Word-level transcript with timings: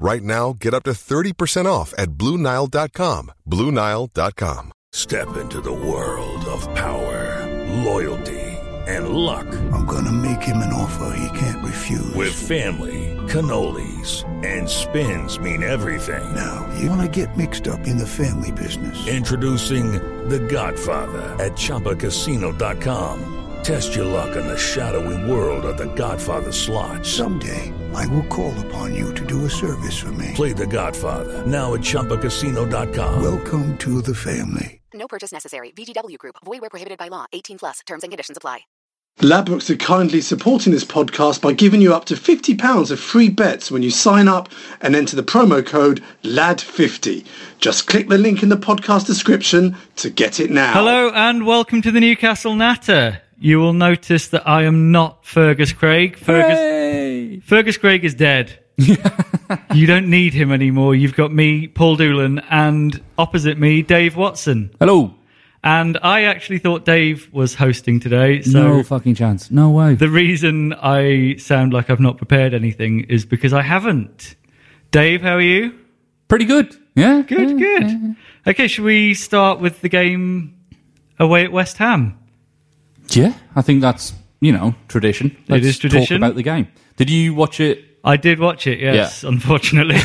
Right 0.00 0.22
now, 0.22 0.54
get 0.54 0.72
up 0.72 0.84
to 0.84 0.92
30% 0.92 1.66
off 1.66 1.92
at 1.98 2.12
BlueNile.com. 2.12 3.32
BlueNile.com. 3.46 4.72
Step 4.92 5.36
into 5.36 5.60
the 5.60 5.72
world 5.72 6.42
of 6.46 6.62
power, 6.74 7.46
loyalty, 7.84 8.40
and 8.88 9.10
luck. 9.10 9.46
I'm 9.74 9.84
gonna 9.84 10.10
make 10.10 10.42
him 10.42 10.56
an 10.62 10.72
offer 10.72 11.14
he 11.18 11.38
can't 11.38 11.62
refuse. 11.62 12.14
With 12.14 12.32
family, 12.32 13.14
cannolis, 13.28 14.24
and 14.42 14.66
spins 14.66 15.38
mean 15.38 15.62
everything. 15.62 16.34
now, 16.34 16.66
you 16.78 16.88
wanna 16.88 17.06
get 17.06 17.36
mixed 17.36 17.68
up 17.68 17.86
in 17.86 17.98
the 17.98 18.06
family 18.06 18.52
business. 18.52 19.06
Introducing 19.06 19.92
The 20.30 20.38
Godfather 20.38 21.36
at 21.38 21.52
ChumbaCasino.com. 21.52 23.39
Test 23.62 23.94
your 23.94 24.06
luck 24.06 24.36
in 24.36 24.46
the 24.46 24.56
shadowy 24.56 25.30
world 25.30 25.64
of 25.66 25.76
The 25.76 25.92
Godfather 25.94 26.50
slot. 26.50 27.04
Someday, 27.04 27.72
I 27.94 28.06
will 28.06 28.26
call 28.26 28.58
upon 28.66 28.94
you 28.94 29.12
to 29.14 29.26
do 29.26 29.44
a 29.44 29.50
service 29.50 29.98
for 29.98 30.12
me. 30.12 30.32
Play 30.34 30.52
The 30.54 30.66
Godfather 30.66 31.46
now 31.46 31.74
at 31.74 31.80
ChumbaCasino.com. 31.80 33.22
Welcome 33.22 33.76
to 33.78 34.00
the 34.00 34.14
family. 34.14 34.80
No 34.94 35.06
purchase 35.06 35.30
necessary. 35.32 35.72
VGW 35.72 36.16
Group. 36.18 36.36
Void 36.44 36.62
where 36.62 36.70
prohibited 36.70 36.98
by 36.98 37.08
law. 37.08 37.26
18 37.32 37.58
plus. 37.58 37.80
Terms 37.86 38.02
and 38.02 38.10
conditions 38.10 38.36
apply. 38.38 38.60
Ladbrokes 39.20 39.68
are 39.68 39.76
kindly 39.76 40.22
supporting 40.22 40.72
this 40.72 40.84
podcast 40.84 41.42
by 41.42 41.52
giving 41.52 41.82
you 41.82 41.94
up 41.94 42.06
to 42.06 42.14
£50 42.14 42.90
of 42.90 42.98
free 42.98 43.28
bets 43.28 43.70
when 43.70 43.82
you 43.82 43.90
sign 43.90 44.28
up 44.28 44.48
and 44.80 44.96
enter 44.96 45.14
the 45.14 45.22
promo 45.22 45.64
code 45.64 46.02
LAD50. 46.22 47.26
Just 47.58 47.86
click 47.86 48.08
the 48.08 48.16
link 48.16 48.42
in 48.42 48.48
the 48.48 48.56
podcast 48.56 49.06
description 49.06 49.76
to 49.96 50.08
get 50.08 50.40
it 50.40 50.50
now. 50.50 50.72
Hello 50.72 51.10
and 51.10 51.44
welcome 51.44 51.82
to 51.82 51.90
the 51.90 52.00
Newcastle 52.00 52.54
Natter. 52.54 53.20
You 53.42 53.58
will 53.58 53.72
notice 53.72 54.28
that 54.28 54.46
I 54.46 54.64
am 54.64 54.92
not 54.92 55.24
Fergus 55.24 55.72
Craig. 55.72 56.18
Fergus, 56.18 57.42
Fergus 57.42 57.78
Craig 57.78 58.04
is 58.04 58.14
dead. 58.14 58.58
you 58.76 59.86
don't 59.86 60.10
need 60.10 60.34
him 60.34 60.52
anymore. 60.52 60.94
You've 60.94 61.16
got 61.16 61.32
me, 61.32 61.66
Paul 61.66 61.96
Doolan, 61.96 62.40
and 62.50 63.02
opposite 63.16 63.56
me, 63.58 63.80
Dave 63.80 64.14
Watson. 64.14 64.70
Hello. 64.78 65.14
And 65.64 65.98
I 66.02 66.24
actually 66.24 66.58
thought 66.58 66.84
Dave 66.84 67.32
was 67.32 67.54
hosting 67.54 67.98
today. 67.98 68.42
So 68.42 68.62
no 68.62 68.82
fucking 68.82 69.14
chance. 69.14 69.50
No 69.50 69.70
way. 69.70 69.94
the 69.94 70.10
reason 70.10 70.74
I 70.74 71.36
sound 71.36 71.72
like 71.72 71.88
I've 71.88 71.98
not 71.98 72.18
prepared 72.18 72.52
anything 72.52 73.00
is 73.04 73.24
because 73.24 73.54
I 73.54 73.62
haven't. 73.62 74.36
Dave, 74.90 75.22
how 75.22 75.36
are 75.36 75.40
you? 75.40 75.78
Pretty 76.28 76.44
good. 76.44 76.76
Yeah. 76.94 77.22
Good, 77.22 77.50
yeah, 77.50 77.56
good. 77.56 77.90
yeah. 77.90 78.12
Okay, 78.48 78.68
should 78.68 78.84
we 78.84 79.14
start 79.14 79.60
with 79.60 79.80
the 79.80 79.88
game 79.88 80.58
away 81.18 81.44
at 81.44 81.52
West 81.52 81.78
Ham? 81.78 82.18
Yeah, 83.16 83.34
I 83.56 83.62
think 83.62 83.80
that's 83.80 84.12
you 84.40 84.52
know 84.52 84.74
tradition. 84.88 85.36
Let's 85.48 85.66
is 85.66 85.78
tradition. 85.78 86.20
Talk 86.20 86.28
about 86.28 86.36
the 86.36 86.42
game. 86.42 86.68
Did 86.96 87.10
you 87.10 87.34
watch 87.34 87.60
it? 87.60 87.84
I 88.02 88.16
did 88.16 88.38
watch 88.40 88.66
it, 88.66 88.80
yes, 88.80 89.24
unfortunately. 89.24 89.96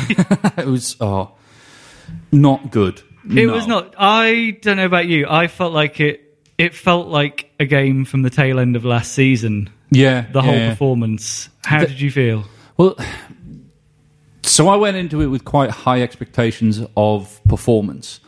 it 0.57 0.65
was 0.65 0.97
oh, 0.99 1.31
not 2.31 2.71
good. 2.71 3.01
It 3.25 3.47
No. 3.47 3.53
was 3.53 3.67
not. 3.67 3.95
I 3.97 4.57
don't 4.61 4.77
know 4.77 4.85
about 4.85 5.07
you. 5.07 5.27
I 5.29 5.47
felt 5.47 5.73
like 5.73 5.99
it. 5.99 6.21
It 6.57 6.73
felt 6.73 7.07
like 7.07 7.51
a 7.59 7.65
game 7.65 8.05
from 8.05 8.21
the 8.21 8.29
tail 8.29 8.59
end 8.59 8.75
of 8.75 8.85
last 8.85 9.11
season. 9.13 9.69
Yeah, 9.91 10.25
The 10.31 10.41
whole 10.41 10.53
yeah. 10.55 10.69
performance. 10.69 11.49
How 11.65 11.79
did 11.79 11.99
you 11.99 12.09
feel? 12.11 12.45
Well, 12.77 12.97
so 14.43 14.67
I 14.67 14.75
went 14.75 14.97
into 14.97 15.21
it 15.21 15.27
with 15.27 15.43
quite 15.45 15.69
high 15.69 16.01
expectations 16.01 16.81
of 16.95 17.41
performance. 17.47 18.19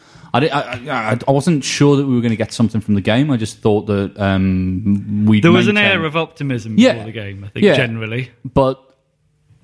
I, 0.43 0.47
I, 0.47 1.11
I, 1.11 1.17
I 1.27 1.31
wasn't 1.31 1.63
sure 1.63 1.95
that 1.97 2.05
we 2.05 2.13
were 2.15 2.21
going 2.21 2.31
to 2.31 2.37
get 2.37 2.53
something 2.53 2.81
from 2.81 2.95
the 2.95 3.01
game. 3.01 3.29
I 3.31 3.37
just 3.37 3.59
thought 3.59 3.87
that 3.87 4.17
um, 4.19 5.25
we. 5.25 5.41
There 5.41 5.51
was 5.51 5.67
an 5.67 5.77
air 5.77 6.03
of 6.05 6.15
optimism 6.15 6.75
Yeah. 6.77 6.93
before 6.93 7.05
the 7.05 7.11
game. 7.11 7.43
I 7.43 7.49
think 7.49 7.65
Yeah. 7.65 7.75
generally. 7.75 8.31
but 8.45 8.83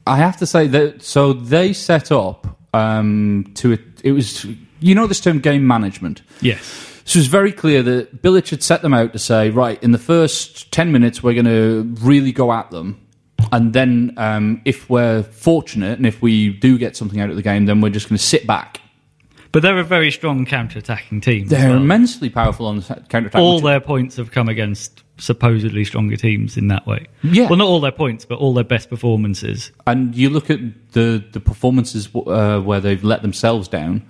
I 0.06 0.18
have 0.18 0.38
to 0.38 0.46
say 0.46 0.68
that 0.68 1.02
so 1.02 1.32
they 1.34 1.72
set 1.74 2.12
up 2.12 2.60
um, 2.74 3.52
to 3.56 3.72
it. 3.74 3.82
It 4.04 4.12
was 4.12 4.46
you 4.80 4.96
know 4.96 5.08
this 5.08 5.22
term 5.22 5.40
game 5.40 5.66
management. 5.66 6.22
Yes. 6.42 6.66
So 7.06 7.18
it 7.18 7.22
was 7.22 7.28
very 7.28 7.52
clear 7.52 7.84
that 7.84 8.22
Bilic 8.22 8.50
had 8.50 8.64
set 8.64 8.82
them 8.82 8.94
out 8.94 9.12
to 9.14 9.20
say, 9.20 9.50
right, 9.50 9.82
in 9.84 9.92
the 9.92 9.98
first 9.98 10.72
10 10.72 10.92
minutes, 10.92 11.22
we're 11.22 11.34
going 11.34 11.46
to 11.46 11.96
really 12.02 12.32
go 12.32 12.54
at 12.54 12.72
them. 12.72 13.00
And 13.52 13.74
then, 13.74 14.14
um, 14.16 14.62
if 14.64 14.90
we're 14.90 15.22
fortunate 15.24 15.98
and 15.98 16.06
if 16.06 16.22
we 16.22 16.50
do 16.54 16.78
get 16.78 16.96
something 16.96 17.20
out 17.20 17.30
of 17.30 17.36
the 17.36 17.42
game, 17.42 17.66
then 17.66 17.82
we're 17.82 17.90
just 17.90 18.08
going 18.08 18.18
to 18.18 18.24
sit 18.24 18.48
back. 18.48 18.80
But 19.54 19.62
they're 19.62 19.78
a 19.78 19.84
very 19.84 20.10
strong 20.10 20.46
counter-attacking 20.46 21.22
team. 21.22 21.48
They're 21.48 21.70
well. 21.70 21.78
immensely 21.78 22.30
powerful 22.30 22.66
on 22.66 22.78
the 22.78 22.82
counter 23.08 23.28
attack. 23.28 23.40
all 23.40 23.60
their 23.62 23.80
points 23.80 24.18
have 24.18 24.32
come 24.32 24.50
against 24.50 25.04
supposedly 25.20 25.86
stronger 25.86 26.18
teams 26.18 26.58
in 26.58 26.70
that 26.70 26.88
way. 26.88 27.06
Yeah. 27.22 27.48
Well, 27.48 27.58
not 27.58 27.68
all 27.68 27.80
their 27.80 27.92
points, 27.92 28.26
but 28.26 28.40
all 28.40 28.56
their 28.56 28.64
best 28.64 28.90
performances. 28.90 29.72
and 29.86 30.16
you 30.16 30.32
look 30.32 30.50
at 30.50 30.60
the, 30.94 31.24
the 31.32 31.40
performances 31.40 32.10
uh, 32.16 32.60
where 32.62 32.80
they've 32.80 33.04
let 33.04 33.22
themselves 33.22 33.68
down 33.68 34.06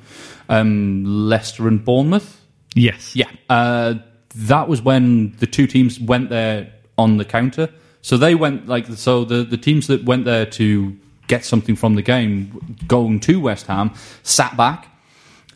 um, 0.48 1.04
Leicester 1.06 1.68
and 1.68 1.84
Bournemouth. 1.84 2.42
Yes. 2.74 3.16
Yeah, 3.16 3.30
uh, 3.50 3.96
that 4.36 4.68
was 4.68 4.82
when 4.82 5.36
the 5.38 5.46
two 5.46 5.68
teams 5.68 6.00
went 6.00 6.30
there 6.30 6.72
on 6.98 7.18
the 7.18 7.26
counter. 7.26 7.70
So 8.02 8.18
they 8.18 8.36
went 8.36 8.68
like 8.68 8.88
so 8.88 9.24
the 9.24 9.44
the 9.44 9.58
teams 9.58 9.88
that 9.88 10.04
went 10.04 10.26
there 10.26 10.46
to 10.46 10.98
get 11.28 11.46
something 11.46 11.76
from 11.76 11.96
the 11.96 12.02
game, 12.02 12.78
going 12.88 13.20
to 13.22 13.40
West 13.40 13.68
Ham, 13.68 13.94
sat 14.24 14.58
back, 14.58 14.90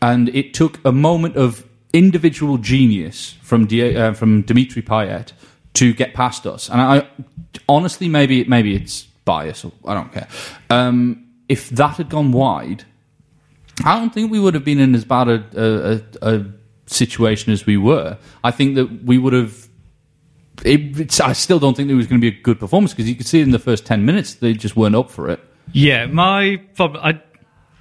and 0.01 0.29
it 0.29 0.53
took 0.53 0.79
a 0.85 0.91
moment 0.91 1.35
of 1.35 1.65
individual 1.93 2.57
genius 2.57 3.35
from 3.41 3.67
uh, 3.71 4.13
from 4.13 4.41
Dimitri 4.43 4.81
Payet 4.81 5.31
to 5.73 5.93
get 5.93 6.13
past 6.13 6.45
us. 6.45 6.69
And 6.69 6.81
I 6.81 7.07
honestly, 7.69 8.07
maybe 8.09 8.43
maybe 8.45 8.75
it's 8.75 9.03
bias. 9.25 9.65
Or, 9.65 9.71
I 9.85 9.93
don't 9.93 10.11
care. 10.11 10.27
Um, 10.69 11.27
if 11.49 11.69
that 11.69 11.97
had 11.97 12.09
gone 12.09 12.31
wide, 12.31 12.85
I 13.85 13.99
don't 13.99 14.13
think 14.13 14.31
we 14.31 14.39
would 14.39 14.53
have 14.53 14.65
been 14.65 14.79
in 14.79 14.95
as 14.95 15.05
bad 15.05 15.27
a, 15.29 15.43
a, 15.55 16.01
a, 16.21 16.45
situation 16.87 17.51
as 17.51 17.65
we 17.65 17.75
were. 17.75 18.17
I 18.43 18.51
think 18.51 18.75
that 18.75 19.03
we 19.03 19.17
would 19.17 19.33
have. 19.33 19.67
It, 20.63 21.19
I 21.21 21.33
still 21.33 21.59
don't 21.59 21.77
think 21.77 21.87
there 21.87 21.97
was 21.97 22.07
going 22.07 22.19
to 22.19 22.31
be 22.31 22.35
a 22.35 22.41
good 22.41 22.59
performance 22.59 22.93
because 22.93 23.07
you 23.07 23.15
could 23.15 23.27
see 23.27 23.41
in 23.41 23.51
the 23.51 23.59
first 23.59 23.85
ten 23.85 24.05
minutes 24.05 24.35
they 24.35 24.53
just 24.53 24.75
weren't 24.75 24.95
up 24.95 25.11
for 25.11 25.29
it. 25.29 25.39
Yeah, 25.73 26.05
my 26.07 26.61
problem. 26.75 27.03
I, 27.03 27.21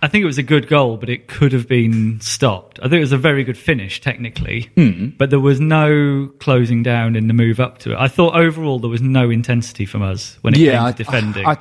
I 0.02 0.08
think 0.08 0.22
it 0.22 0.26
was 0.26 0.38
a 0.38 0.42
good 0.42 0.68
goal, 0.68 0.98
but 0.98 1.08
it 1.08 1.26
could 1.26 1.52
have 1.52 1.66
been 1.66 2.20
stopped. 2.20 2.78
I 2.80 2.82
think 2.82 2.94
it 2.94 3.00
was 3.00 3.12
a 3.12 3.18
very 3.18 3.44
good 3.44 3.56
finish 3.58 4.00
technically, 4.00 4.68
Hmm. 4.76 5.08
but 5.16 5.30
there 5.30 5.40
was 5.40 5.58
no 5.60 6.30
closing 6.38 6.82
down 6.82 7.16
in 7.16 7.28
the 7.28 7.34
move 7.34 7.60
up 7.60 7.78
to 7.78 7.92
it. 7.92 7.96
I 7.98 8.08
thought 8.08 8.36
overall 8.36 8.78
there 8.78 8.90
was 8.90 9.00
no 9.02 9.30
intensity 9.30 9.86
from 9.86 10.02
us 10.02 10.38
when 10.42 10.54
it 10.54 10.58
came 10.58 10.80
I, 10.80 10.92
to 10.92 10.96
defending. 11.04 11.46
I, 11.46 11.56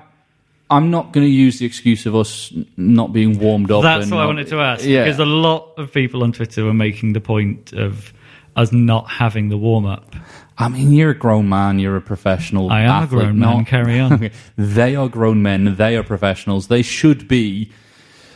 I'm 0.70 0.92
not 0.92 1.14
going 1.14 1.26
to 1.26 1.32
use 1.32 1.60
the 1.60 1.66
excuse 1.66 2.06
of 2.06 2.16
us 2.16 2.52
not 2.76 3.14
being 3.14 3.40
warmed 3.40 3.72
up. 3.72 3.84
That's 3.84 4.12
what 4.12 4.20
I 4.20 4.26
wanted 4.26 4.48
to 4.48 4.60
ask. 4.60 4.84
Yeah, 4.84 5.04
Because 5.06 5.20
a 5.20 5.26
lot 5.26 5.74
of 5.78 5.94
people 5.94 6.24
on 6.24 6.32
Twitter 6.34 6.66
were 6.66 6.74
making 6.74 7.14
the 7.14 7.22
point 7.22 7.72
of 7.74 8.12
us 8.56 8.72
not 8.72 9.10
having 9.10 9.50
the 9.50 9.58
warm 9.58 9.86
up. 9.86 10.16
I 10.58 10.70
mean, 10.70 10.92
you're 10.94 11.12
a 11.12 11.18
grown 11.18 11.50
man. 11.50 11.80
You're 11.80 11.98
a 11.98 12.02
professional. 12.02 12.72
I 12.72 12.82
am 12.82 12.90
a 12.90 12.94
athlete, 13.04 13.10
grown 13.22 13.40
man, 13.40 13.58
not- 13.60 13.68
carry 13.68 14.00
on. 14.00 14.30
They 14.58 14.96
are 14.96 15.08
grown 15.08 15.42
men. 15.42 15.76
They 15.76 15.96
are 15.98 16.04
professionals. 16.04 16.68
They 16.68 16.82
should 16.82 17.28
be 17.28 17.72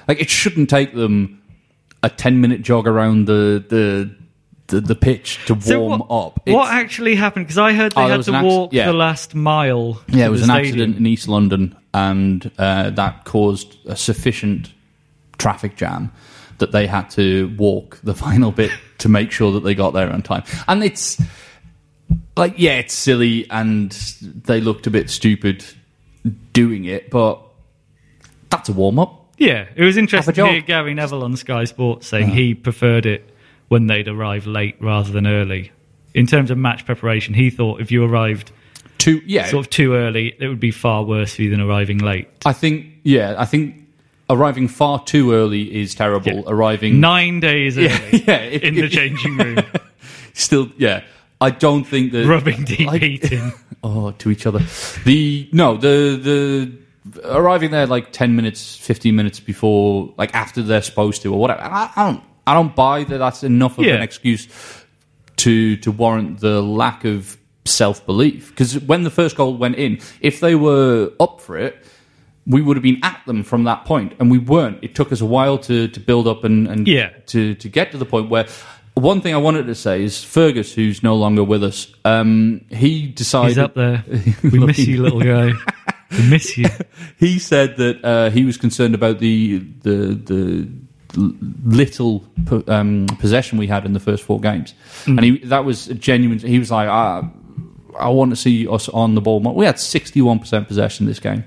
like 0.10 0.20
it 0.20 0.30
shouldn't 0.30 0.70
take 0.70 0.94
them 0.94 1.42
a 2.04 2.10
ten 2.10 2.42
minute 2.42 2.62
jog 2.62 2.86
around 2.88 3.26
the 3.28 3.64
the 3.70 4.16
the, 4.68 4.82
the 4.82 4.96
pitch 4.96 5.40
to 5.48 5.60
So 5.62 5.80
warm 5.82 6.00
what, 6.02 6.26
up. 6.28 6.42
What 6.48 6.72
actually 6.72 7.16
happened? 7.16 7.46
Because 7.46 7.58
I 7.58 7.74
heard 7.74 7.94
they 7.94 8.02
Oh, 8.04 8.08
had 8.08 8.24
to 8.24 8.44
walk 8.44 8.72
yeah. 8.74 8.86
the 8.86 8.94
last 8.94 9.34
mile. 9.34 10.00
Yeah, 10.08 10.28
it 10.28 10.30
was 10.30 10.42
an 10.42 10.50
stadium. 10.50 10.66
accident 10.68 10.98
in 10.98 11.08
East 11.08 11.28
London, 11.28 11.76
and 11.94 12.52
uh, 12.60 12.90
that 12.92 13.26
caused 13.26 13.78
a 13.88 13.96
sufficient 13.96 14.72
traffic 15.40 15.76
jam 15.76 16.12
that 16.60 16.72
they 16.72 16.86
had 16.86 17.10
to 17.12 17.48
walk 17.58 18.00
the 18.04 18.14
final 18.26 18.52
bit 18.52 18.70
to 19.00 19.10
make 19.10 19.32
sure 19.32 19.54
that 19.54 19.62
they 19.62 19.74
got 19.74 19.92
there 19.92 20.12
on 20.12 20.22
time. 20.22 20.44
And 20.68 20.84
it's 20.84 21.20
like 22.38 22.54
yeah, 22.58 22.78
it's 22.80 22.94
silly 22.94 23.50
and 23.50 23.92
they 24.22 24.62
looked 24.62 24.86
a 24.86 24.92
bit 24.92 25.10
stupid 25.10 25.66
doing 26.54 26.86
it, 26.86 27.10
but 27.10 27.42
that's 28.52 28.70
a 28.70 28.74
warm 28.74 29.00
up. 29.00 29.19
Yeah, 29.40 29.68
it 29.76 29.84
was 29.84 29.98
interesting 29.98 30.36
to 30.36 30.48
hear 30.48 30.62
Gary 30.62 30.94
Neville 30.94 31.24
on 31.24 31.36
Sky 31.38 31.64
Sports 31.64 32.08
saying 32.08 32.30
ah. 32.30 32.34
he 32.34 32.54
preferred 32.54 33.06
it 33.06 33.28
when 33.70 33.88
they'd 33.88 34.08
arrive 34.08 34.46
late 34.46 34.76
rather 34.82 35.12
than 35.12 35.26
early. 35.26 35.72
In 36.14 36.28
terms 36.28 36.52
of 36.52 36.58
match 36.58 36.86
preparation, 36.86 37.34
he 37.34 37.50
thought 37.50 37.80
if 37.80 37.92
you 37.92 38.04
arrived 38.04 38.52
Too 38.98 39.22
yeah, 39.26 39.46
sort 39.46 39.66
of 39.66 39.70
too 39.70 39.94
early, 39.94 40.36
it 40.40 40.48
would 40.48 40.60
be 40.60 40.72
far 40.72 41.04
worse 41.04 41.36
for 41.36 41.44
you 41.44 41.50
than 41.50 41.62
arriving 41.62 42.00
late. 42.00 42.28
I 42.46 42.52
think 42.54 42.88
yeah, 43.04 43.36
I 43.38 43.46
think 43.46 43.88
arriving 44.30 44.68
far 44.68 45.02
too 45.04 45.32
early 45.32 45.74
is 45.82 45.96
terrible. 45.96 46.32
Yeah. 46.34 46.42
Arriving 46.48 47.00
Nine 47.00 47.40
days 47.40 47.78
early 47.78 47.88
yeah, 48.28 48.40
if- 48.40 48.64
in 48.64 48.76
the 48.76 48.90
changing 48.90 49.38
room, 49.38 49.60
still 50.34 50.70
yeah. 50.78 51.04
I 51.42 51.52
don't 51.52 51.86
think 51.86 52.12
that 52.12 52.28
rubbing 52.28 52.66
deep 52.66 52.88
like- 52.88 53.02
heat 53.02 53.32
in. 53.32 53.54
oh 53.84 54.12
to 54.12 54.32
each 54.32 54.46
other. 54.46 54.60
The 55.06 55.48
no 55.54 55.78
the 55.78 56.20
the 56.22 56.72
arriving 57.24 57.72
there 57.72 57.86
like 57.88 58.12
ten 58.12 58.36
minutes, 58.36 58.76
fifteen 58.76 59.16
minutes 59.16 59.40
before, 59.40 60.14
like 60.18 60.34
after 60.36 60.62
they're 60.62 60.82
supposed 60.82 61.22
to 61.24 61.34
or 61.34 61.40
whatever. 61.40 61.62
I, 61.62 61.92
I 61.96 62.06
don't 62.12 62.24
I 62.48 62.54
don't 62.54 62.76
buy 62.76 63.04
that. 63.06 63.18
That's 63.18 63.44
enough 63.44 63.78
of 63.78 63.86
Yeah. 63.86 63.96
an 63.96 64.02
excuse 64.02 64.48
to 65.38 65.78
to 65.78 65.92
warrant 65.92 66.40
the 66.40 66.62
lack 66.62 67.06
of 67.06 67.38
self 67.66 68.06
belief. 68.06 68.50
Because 68.50 68.80
when 68.80 69.04
the 69.04 69.10
first 69.12 69.36
goal 69.36 69.56
went 69.58 69.76
in, 69.76 70.00
if 70.22 70.40
they 70.40 70.56
were 70.56 71.12
up 71.20 71.42
for 71.42 71.58
it. 71.58 71.78
We 72.48 72.64
would 72.64 72.78
have 72.78 72.84
been 72.84 73.00
at 73.04 73.22
them 73.28 73.44
from 73.44 73.66
that 73.66 73.86
point, 73.86 74.14
and 74.20 74.32
we 74.32 74.40
weren't. 74.40 74.80
It 74.84 74.96
took 74.96 75.12
us 75.12 75.22
a 75.22 75.26
while 75.26 75.60
to, 75.60 75.88
to 75.88 76.00
build 76.00 76.28
up 76.28 76.44
and, 76.44 76.68
and 76.68 76.88
Yeah. 76.88 77.10
to, 77.28 77.54
to 77.54 77.70
get 77.70 77.92
to 77.92 77.98
the 78.00 78.06
point 78.06 78.32
where 78.32 78.48
one 78.96 79.22
thing 79.22 79.36
I 79.36 79.38
wanted 79.38 79.68
to 79.68 79.76
say 79.76 80.02
is 80.04 80.24
Fergus, 80.24 80.74
who's 80.74 81.04
no 81.04 81.16
longer 81.16 81.44
with 81.44 81.64
us, 81.64 81.94
um, 82.06 82.62
he 82.72 83.06
decided 83.06 83.50
He's 83.50 83.58
up 83.60 83.76
there. 83.76 84.04
We 84.44 84.58
miss 84.58 84.80
you, 84.80 85.04
little 85.04 85.20
guy. 85.22 85.52
We 86.12 86.30
miss 86.30 86.58
you. 86.58 86.66
he 87.18 87.40
said 87.40 87.78
that 87.78 88.04
uh, 88.04 88.30
he 88.32 88.46
was 88.46 88.58
concerned 88.58 88.96
about 88.96 89.20
the 89.20 89.60
the 89.84 90.16
the 90.16 90.68
little 91.64 92.24
um, 92.68 93.08
possession 93.20 93.58
we 93.58 93.68
had 93.68 93.86
in 93.86 93.94
the 93.94 94.00
first 94.00 94.24
four 94.24 94.40
games, 94.40 94.74
and 95.06 95.24
he 95.24 95.38
that 95.46 95.66
was 95.66 95.88
a 95.88 95.94
genuine. 95.96 96.40
He 96.40 96.60
was 96.60 96.72
like, 96.72 96.88
ah, 96.90 97.30
I 98.00 98.10
want 98.10 98.32
to 98.32 98.36
see 98.36 98.68
us 98.68 98.90
on 98.90 99.16
the 99.16 99.22
ball. 99.22 99.40
We 99.40 99.66
had 99.66 99.80
sixty 99.80 100.22
one 100.22 100.40
percent 100.40 100.68
possession 100.68 101.06
this 101.06 101.20
game. 101.20 101.44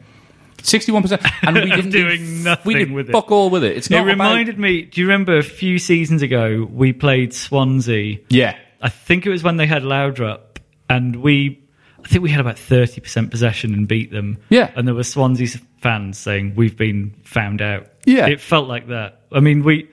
Sixty-one 0.64 1.02
percent, 1.02 1.22
and 1.42 1.56
we 1.56 1.70
didn't 1.74 1.90
doing 1.90 2.20
do, 2.20 2.44
nothing 2.44 2.66
We 2.66 2.74
did 2.74 2.92
with 2.92 3.08
it. 3.08 3.12
fuck 3.12 3.32
all 3.32 3.50
with 3.50 3.64
it. 3.64 3.76
It's 3.76 3.88
It 3.90 3.96
not 3.96 4.06
reminded 4.06 4.60
me. 4.60 4.82
Do 4.82 5.00
you 5.00 5.08
remember 5.08 5.36
a 5.38 5.42
few 5.42 5.80
seasons 5.80 6.22
ago 6.22 6.68
we 6.70 6.92
played 6.92 7.34
Swansea? 7.34 8.18
Yeah, 8.28 8.56
I 8.80 8.88
think 8.88 9.26
it 9.26 9.30
was 9.30 9.42
when 9.42 9.56
they 9.56 9.66
had 9.66 9.82
Laudrup, 9.82 10.58
and 10.88 11.16
we, 11.16 11.61
I 12.04 12.08
think 12.08 12.22
we 12.22 12.30
had 12.30 12.40
about 12.40 12.58
thirty 12.58 13.00
percent 13.00 13.30
possession 13.30 13.74
and 13.74 13.86
beat 13.86 14.10
them. 14.10 14.38
Yeah. 14.48 14.70
and 14.74 14.86
there 14.86 14.94
were 14.94 15.04
Swansea 15.04 15.48
fans 15.80 16.18
saying 16.18 16.54
we've 16.56 16.76
been 16.76 17.14
found 17.24 17.62
out. 17.62 17.88
Yeah. 18.04 18.26
it 18.26 18.40
felt 18.40 18.68
like 18.68 18.88
that. 18.88 19.20
I 19.30 19.40
mean, 19.40 19.62
we 19.62 19.88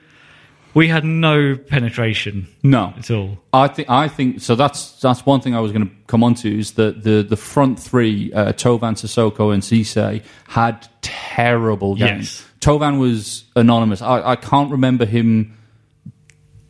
we 0.74 0.88
had 0.88 1.04
no 1.04 1.56
penetration 1.56 2.46
no, 2.62 2.94
at 2.96 3.10
all. 3.10 3.38
I 3.52 3.68
think 3.68 3.90
I 3.90 4.08
think 4.08 4.40
so. 4.40 4.54
That's 4.54 5.00
that's 5.00 5.26
one 5.26 5.40
thing 5.40 5.54
I 5.54 5.60
was 5.60 5.72
going 5.72 5.88
to 5.88 5.94
come 6.06 6.22
on 6.22 6.34
to 6.36 6.58
is 6.58 6.72
that 6.72 7.02
the 7.02 7.22
the 7.22 7.36
front 7.36 7.78
three, 7.78 8.32
uh, 8.32 8.52
Thauvin, 8.52 8.94
Sissoko, 8.94 9.52
and 9.52 9.62
Cisse 9.62 10.22
had 10.48 10.88
terrible 11.02 11.94
games. 11.96 12.40
Yes. 12.40 12.46
Thauvin 12.60 13.00
was 13.00 13.44
anonymous. 13.56 14.02
I, 14.02 14.32
I 14.32 14.36
can't 14.36 14.70
remember 14.70 15.06
him 15.06 15.56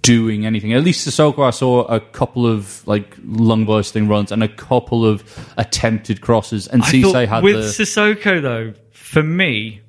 doing 0.03 0.47
anything. 0.47 0.73
At 0.73 0.83
least 0.83 1.07
Sissoko, 1.07 1.47
I 1.47 1.51
saw 1.51 1.83
a 1.85 2.01
couple 2.01 2.47
of 2.47 2.87
like 2.87 3.17
lung 3.25 3.67
bursting 3.67 4.09
runs 4.09 4.33
and 4.33 4.43
a 4.43 4.49
couple 4.49 5.05
of 5.05 5.23
attempted 5.57 6.21
crosses, 6.21 6.67
and 6.69 6.83
Cisse 6.83 7.27
had 7.29 7.43
with 7.43 7.57
the 7.77 7.85
Sissoko 7.85 8.41
though, 8.41 8.75
for 8.93 9.23
me, 9.23 9.81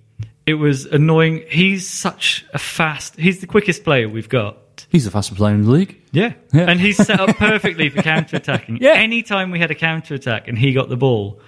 it 0.46 0.56
was 0.56 0.86
annoying. 0.86 1.44
He's 1.50 1.88
such 1.90 2.46
a 2.54 2.60
fast. 2.60 3.16
He's 3.18 3.40
the 3.42 3.48
quickest 3.48 3.84
player 3.84 4.10
we've 4.10 4.30
got. 4.30 4.58
he's 4.90 5.06
the 5.06 5.12
fastest 5.12 5.38
player 5.38 5.54
in 5.54 5.64
the 5.64 5.72
league. 5.72 5.98
Yeah. 6.12 6.34
Yeah. 6.52 6.64
And 6.70 6.80
he's 6.82 6.98
set 6.98 7.20
up 7.20 7.38
perfectly 7.38 7.90
for 7.90 8.02
counter 8.02 8.36
attacking. 8.38 8.78
Yeah. 8.82 8.94
Anytime 8.94 9.52
we 9.52 9.60
had 9.60 9.72
a 9.72 9.76
counter 9.76 10.16
attack 10.16 10.48
and 10.48 10.58
he 10.58 10.74
got 10.74 10.90
the 10.90 10.98
ball, 10.98 11.40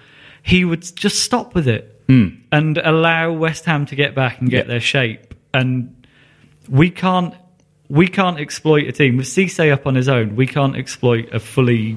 he 0.44 0.64
would 0.64 0.84
just 0.96 1.20
stop 1.24 1.54
with 1.56 1.68
it 1.68 1.90
Hmm. 2.08 2.28
and 2.52 2.78
allow 2.78 3.32
West 3.34 3.66
Ham 3.66 3.86
to 3.88 3.96
get 3.96 4.14
back 4.14 4.40
and 4.40 4.50
get 4.50 4.66
Yeah. 4.66 4.72
their 4.74 4.80
shape. 4.82 5.34
And 5.54 6.06
we 6.70 6.90
can't 6.92 7.34
we 7.94 8.08
can't 8.08 8.40
exploit 8.40 8.88
a 8.88 8.92
team 8.92 9.18
with 9.18 9.28
Cisse 9.28 9.72
up 9.72 9.86
on 9.86 9.94
his 9.94 10.10
own. 10.10 10.36
We 10.36 10.48
can't 10.48 10.76
exploit 10.76 11.32
a 11.32 11.40
fully 11.40 11.96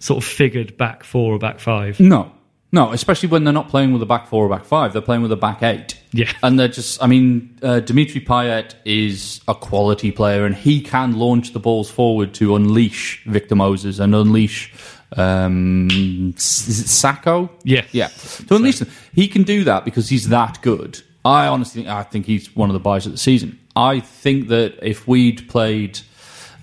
sort 0.00 0.24
of 0.24 0.28
figured 0.28 0.76
back 0.76 1.04
four 1.04 1.32
or 1.32 1.38
back 1.38 1.60
five. 1.60 2.00
No, 2.00 2.32
no, 2.72 2.90
especially 2.90 3.28
when 3.28 3.44
they're 3.44 3.52
not 3.52 3.68
playing 3.68 3.92
with 3.92 4.02
a 4.02 4.06
back 4.06 4.26
four 4.26 4.46
or 4.46 4.48
back 4.48 4.64
five. 4.64 4.92
They're 4.92 5.00
playing 5.00 5.22
with 5.22 5.30
a 5.30 5.36
back 5.36 5.62
eight. 5.62 5.96
Yeah. 6.12 6.32
And 6.42 6.58
they're 6.58 6.66
just, 6.66 7.00
I 7.00 7.06
mean, 7.06 7.56
uh, 7.62 7.78
Dimitri 7.78 8.20
Payet 8.20 8.74
is 8.84 9.40
a 9.46 9.54
quality 9.54 10.10
player 10.10 10.44
and 10.44 10.52
he 10.52 10.80
can 10.80 11.16
launch 11.16 11.52
the 11.52 11.60
balls 11.60 11.88
forward 11.88 12.34
to 12.34 12.56
unleash 12.56 13.22
Victor 13.24 13.54
Moses 13.54 14.00
and 14.00 14.16
unleash. 14.16 14.72
Um, 15.16 16.32
is 16.36 16.80
it 16.80 16.86
Sakho? 16.86 17.50
Yes. 17.62 17.86
Yeah. 17.92 18.08
To 18.48 18.56
unleash 18.56 18.80
them. 18.80 18.90
He 19.14 19.28
can 19.28 19.44
do 19.44 19.62
that 19.62 19.84
because 19.84 20.08
he's 20.08 20.28
that 20.30 20.60
good. 20.60 21.00
I 21.24 21.46
honestly 21.46 21.82
think, 21.82 21.94
I 21.94 22.02
think 22.02 22.26
he's 22.26 22.56
one 22.56 22.68
of 22.68 22.74
the 22.74 22.80
buys 22.80 23.06
of 23.06 23.12
the 23.12 23.18
season. 23.18 23.59
I 23.76 24.00
think 24.00 24.48
that 24.48 24.78
if 24.82 25.06
we'd 25.06 25.48
played, 25.48 26.00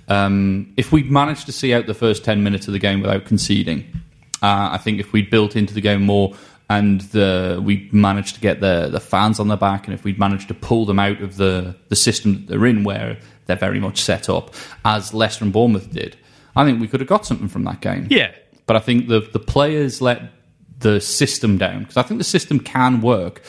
um, 0.07 0.73
if 0.77 0.91
we'd 0.91 1.09
managed 1.09 1.45
to 1.45 1.51
see 1.51 1.73
out 1.73 1.87
the 1.87 1.93
first 1.93 2.23
10 2.23 2.43
minutes 2.43 2.67
of 2.67 2.73
the 2.73 2.79
game 2.79 3.01
without 3.01 3.25
conceding, 3.25 3.85
uh, 4.41 4.69
I 4.71 4.77
think 4.77 4.99
if 4.99 5.13
we'd 5.13 5.29
built 5.29 5.55
into 5.55 5.73
the 5.73 5.81
game 5.81 6.03
more 6.03 6.35
and 6.69 7.01
the, 7.01 7.61
we 7.63 7.89
managed 7.91 8.35
to 8.35 8.41
get 8.41 8.59
the, 8.59 8.89
the 8.91 8.99
fans 8.99 9.39
on 9.39 9.47
their 9.47 9.57
back 9.57 9.87
and 9.87 9.93
if 9.93 10.03
we'd 10.03 10.19
managed 10.19 10.49
to 10.49 10.53
pull 10.53 10.85
them 10.85 10.99
out 10.99 11.21
of 11.21 11.37
the, 11.37 11.75
the 11.87 11.95
system 11.95 12.33
that 12.33 12.47
they're 12.47 12.65
in 12.65 12.83
where 12.83 13.17
they're 13.45 13.55
very 13.55 13.79
much 13.79 14.01
set 14.01 14.29
up, 14.29 14.53
as 14.83 15.13
Leicester 15.13 15.45
and 15.45 15.53
Bournemouth 15.53 15.91
did, 15.91 16.17
I 16.55 16.65
think 16.65 16.81
we 16.81 16.87
could 16.87 16.99
have 16.99 17.09
got 17.09 17.25
something 17.25 17.47
from 17.47 17.63
that 17.63 17.81
game. 17.81 18.07
Yeah. 18.09 18.31
But 18.65 18.75
I 18.75 18.79
think 18.79 19.07
the, 19.07 19.21
the 19.21 19.39
players 19.39 20.01
let 20.01 20.21
the 20.79 20.99
system 20.99 21.57
down 21.57 21.79
because 21.79 21.97
I 21.97 22.03
think 22.03 22.19
the 22.19 22.25
system 22.25 22.59
can 22.59 23.01
work 23.01 23.41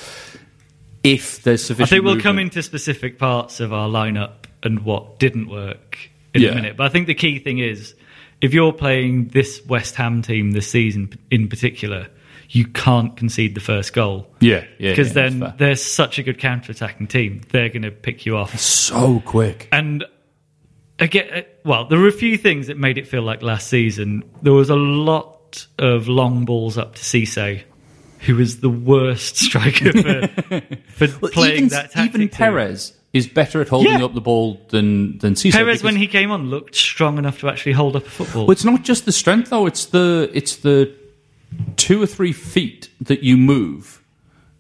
if 1.03 1.43
there's 1.43 1.65
sufficient. 1.65 1.89
I 1.89 1.97
think 1.97 2.05
we'll 2.05 2.21
come 2.21 2.39
into 2.39 2.63
specific 2.63 3.19
parts 3.19 3.61
of 3.61 3.73
our 3.73 3.89
lineup 3.89 4.33
and 4.63 4.81
what 4.85 5.19
didn't 5.19 5.49
work 5.49 5.99
in 6.35 6.43
Yeah. 6.43 6.51
a 6.51 6.55
minute. 6.55 6.77
But 6.77 6.85
I 6.87 6.89
think 6.91 7.07
the 7.07 7.15
key 7.15 7.39
thing 7.39 7.59
is 7.59 7.95
if 8.41 8.53
you're 8.55 8.73
playing 8.73 9.29
this 9.29 9.61
West 9.67 9.95
Ham 9.97 10.23
team 10.23 10.53
this 10.53 10.69
season 10.69 11.11
in 11.31 11.49
particular, 11.49 12.09
you 12.51 12.67
can't 12.67 13.17
concede 13.17 13.55
the 13.55 13.61
first 13.61 13.93
goal. 13.93 14.27
Yeah, 14.41 14.65
yeah, 14.79 14.91
Because 14.91 15.09
yeah, 15.09 15.29
then 15.29 15.55
they're 15.59 15.77
such 15.77 16.19
a 16.19 16.23
good 16.23 16.39
counter 16.39 16.73
attacking 16.73 17.07
team. 17.09 17.43
They're 17.51 17.69
going 17.69 17.83
to 17.83 17.91
pick 17.91 18.25
you 18.27 18.37
off. 18.37 18.59
so 18.59 19.21
quick. 19.25 19.69
And 19.71 20.05
again, 20.99 21.29
uh, 21.33 21.43
well, 21.65 21.85
there 21.87 21.99
were 21.99 22.09
a 22.09 22.13
few 22.13 22.37
things 22.39 22.69
that 22.69 22.79
made 22.79 22.97
it 22.99 23.07
feel 23.07 23.23
like 23.23 23.43
last 23.43 23.69
season. 23.69 24.23
There 24.43 24.53
was 24.55 24.71
a 24.71 24.77
lot 24.77 25.67
of 25.79 26.09
long 26.09 26.45
balls 26.45 26.79
up 26.79 26.95
to 26.95 27.03
Cisse, 27.03 27.63
who 28.21 28.37
was 28.37 28.61
the 28.61 28.69
worst 28.71 29.37
striker 29.37 29.93
for, 29.93 31.07
for 31.07 31.29
playing 31.29 31.57
even, 31.57 31.69
that 31.71 31.93
tactic. 31.93 32.15
even. 32.17 32.29
Perez 32.29 32.93
is 33.13 33.27
better 33.27 33.61
at 33.61 33.69
holding 33.69 33.99
Yeah. 33.99 34.05
up 34.05 34.15
the 34.15 34.21
ball 34.21 34.61
than 34.69 35.19
than 35.19 35.35
Cisse. 35.35 35.53
Perez, 35.53 35.83
when 35.83 35.97
he 35.97 36.07
came 36.07 36.31
on, 36.31 36.51
looked 36.51 36.75
strong 36.75 37.17
enough 37.19 37.41
to 37.41 37.49
actually 37.49 37.73
hold 37.73 37.97
up 37.97 38.07
a 38.07 38.11
football. 38.11 38.43
Well, 38.47 38.53
it's 38.53 38.65
not 38.65 38.83
just 38.83 39.05
the 39.05 39.13
strength 39.13 39.51
though. 39.51 39.67
It's 39.67 39.87
the 39.87 40.31
it's 40.35 40.57
the 40.57 40.93
two 41.77 42.03
or 42.03 42.07
three 42.07 42.33
feet 42.33 42.91
that 43.01 43.23
you 43.23 43.37
move 43.37 44.03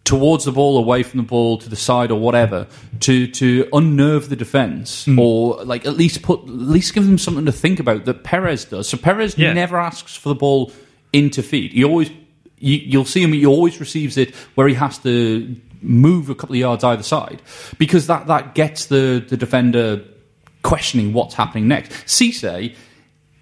towards 0.05 0.47
the 0.47 0.53
ball, 0.53 0.79
away 0.79 1.03
from 1.03 1.19
the 1.19 1.23
ball, 1.27 1.59
to 1.59 1.69
the 1.69 1.77
side 1.77 2.11
or 2.11 2.19
whatever, 2.19 2.67
to 3.01 3.27
to 3.27 3.69
unnerve 3.75 4.31
the 4.31 4.37
defense 4.37 5.05
Hmm. 5.05 5.19
or 5.19 5.63
like 5.65 5.85
at 5.85 5.97
least 5.99 6.23
put 6.23 6.41
at 6.41 6.49
least 6.49 6.95
give 6.95 7.05
them 7.05 7.19
something 7.19 7.45
to 7.45 7.53
think 7.53 7.79
about 7.81 8.07
that 8.07 8.25
Perez 8.25 8.65
does. 8.65 8.89
So 8.89 8.97
Perez 8.97 9.37
Yeah. 9.37 9.53
never 9.53 9.79
asks 9.79 10.17
for 10.17 10.31
the 10.31 10.35
ball 10.35 10.73
into 11.13 11.43
feet. 11.43 11.73
He 11.73 11.85
always 11.85 12.11
you, 12.61 12.77
you'll 12.79 13.05
see 13.05 13.23
him. 13.23 13.33
He 13.33 13.47
always 13.47 13.81
receives 13.81 14.17
it 14.17 14.35
where 14.55 14.69
he 14.69 14.75
has 14.75 14.99
to 14.99 15.57
move 15.81 16.29
a 16.29 16.35
couple 16.35 16.55
of 16.55 16.61
yards 16.61 16.83
either 16.85 17.03
side 17.05 17.41
because 17.79 18.07
that 18.09 18.27
that 18.27 18.55
gets 18.55 18.87
the 18.87 19.25
the 19.29 19.37
defender 19.37 20.03
questioning 20.63 21.13
what's 21.13 21.35
happening 21.35 21.69
next. 21.69 21.93
Cisse 22.07 22.75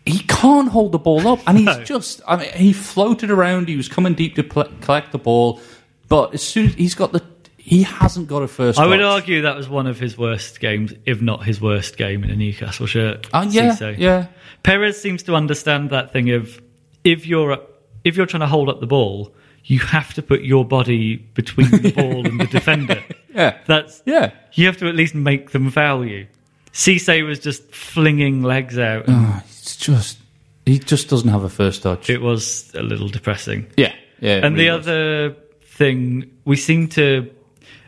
he 0.05 0.19
can't 0.21 0.69
hold 0.69 0.93
the 0.93 0.99
ball 0.99 1.27
up, 1.27 1.41
and 1.49 1.59
he's 1.59 1.67
No. 1.67 1.83
just. 1.83 2.21
I 2.29 2.37
mean, 2.37 2.53
he 2.53 2.73
floated 2.73 3.29
around. 3.29 3.69
He 3.69 3.77
was 3.77 3.89
coming 3.89 4.15
deep 4.15 4.37
to 4.37 4.45
pl- 4.45 4.71
collect 4.81 5.11
the 5.11 5.19
ball, 5.19 5.61
but 6.09 6.33
as 6.33 6.43
soon 6.45 6.67
as 6.67 6.75
he's 6.75 6.95
got 6.95 7.11
the, 7.11 7.21
he 7.57 7.83
hasn't 7.83 8.29
got 8.29 8.43
a 8.45 8.47
first. 8.47 8.79
I 8.79 8.87
would 8.87 9.03
argue 9.03 9.43
that 9.43 9.57
was 9.57 9.69
one 9.69 9.89
of 9.89 9.99
his 9.99 10.17
worst 10.17 10.61
games, 10.61 10.93
if 11.07 11.21
not 11.21 11.43
his 11.45 11.61
worst 11.61 11.97
game 11.97 12.23
in 12.23 12.31
a 12.31 12.37
Newcastle 12.37 12.87
shirt. 12.87 13.27
Uh, 13.33 13.47
yeah, 13.51 13.71
Cisse. 13.75 13.99
yeah, 13.99 14.27
Perez 14.63 15.01
seems 15.03 15.25
to 15.25 15.35
understand 15.35 15.91
that 15.91 16.13
thing 16.13 16.31
of 16.31 16.63
if 17.03 17.27
you're 17.27 17.51
up, 17.51 17.76
if 18.07 18.17
you're 18.17 18.27
trying 18.27 18.41
to 18.41 18.47
hold 18.47 18.69
up 18.69 18.79
the 18.81 18.87
ball, 18.87 19.35
you 19.65 19.81
have 19.81 20.15
to 20.15 20.23
put 20.23 20.43
your 20.43 20.65
body 20.65 21.17
between 21.17 21.69
the 21.71 21.93
ball 21.97 22.25
and 22.25 22.41
the 22.41 22.47
defender. 22.47 23.03
yeah, 23.35 23.59
That's 23.67 24.01
yeah. 24.07 24.31
you 24.53 24.67
have 24.67 24.77
to 24.79 24.89
at 24.89 24.95
least 24.95 25.15
make 25.15 25.51
them 25.51 25.71
foul 25.71 26.05
you. 26.07 26.29
Cisse 26.73 27.27
was 27.27 27.41
just 27.41 27.75
flinging 27.75 28.43
legs 28.43 28.79
out. 28.79 29.05
Oh, 29.09 29.13
ah, 29.15 29.43
it's 29.49 29.77
just 29.77 30.19
He 30.67 30.79
just 30.79 31.09
doesn't 31.11 31.29
have 31.29 31.43
a 31.43 31.49
first 31.49 31.83
touch. 31.83 32.09
It 32.09 32.23
was 32.23 32.71
a 32.75 32.83
little 32.83 33.09
depressing. 33.09 33.67
yeah, 33.77 33.95
yeah. 34.21 34.47
and 34.47 34.57
the 34.57 34.71
was. 34.71 34.87
other 34.87 35.37
thing, 35.63 36.31
we 36.45 36.57
seem 36.57 36.89
to. 36.91 37.31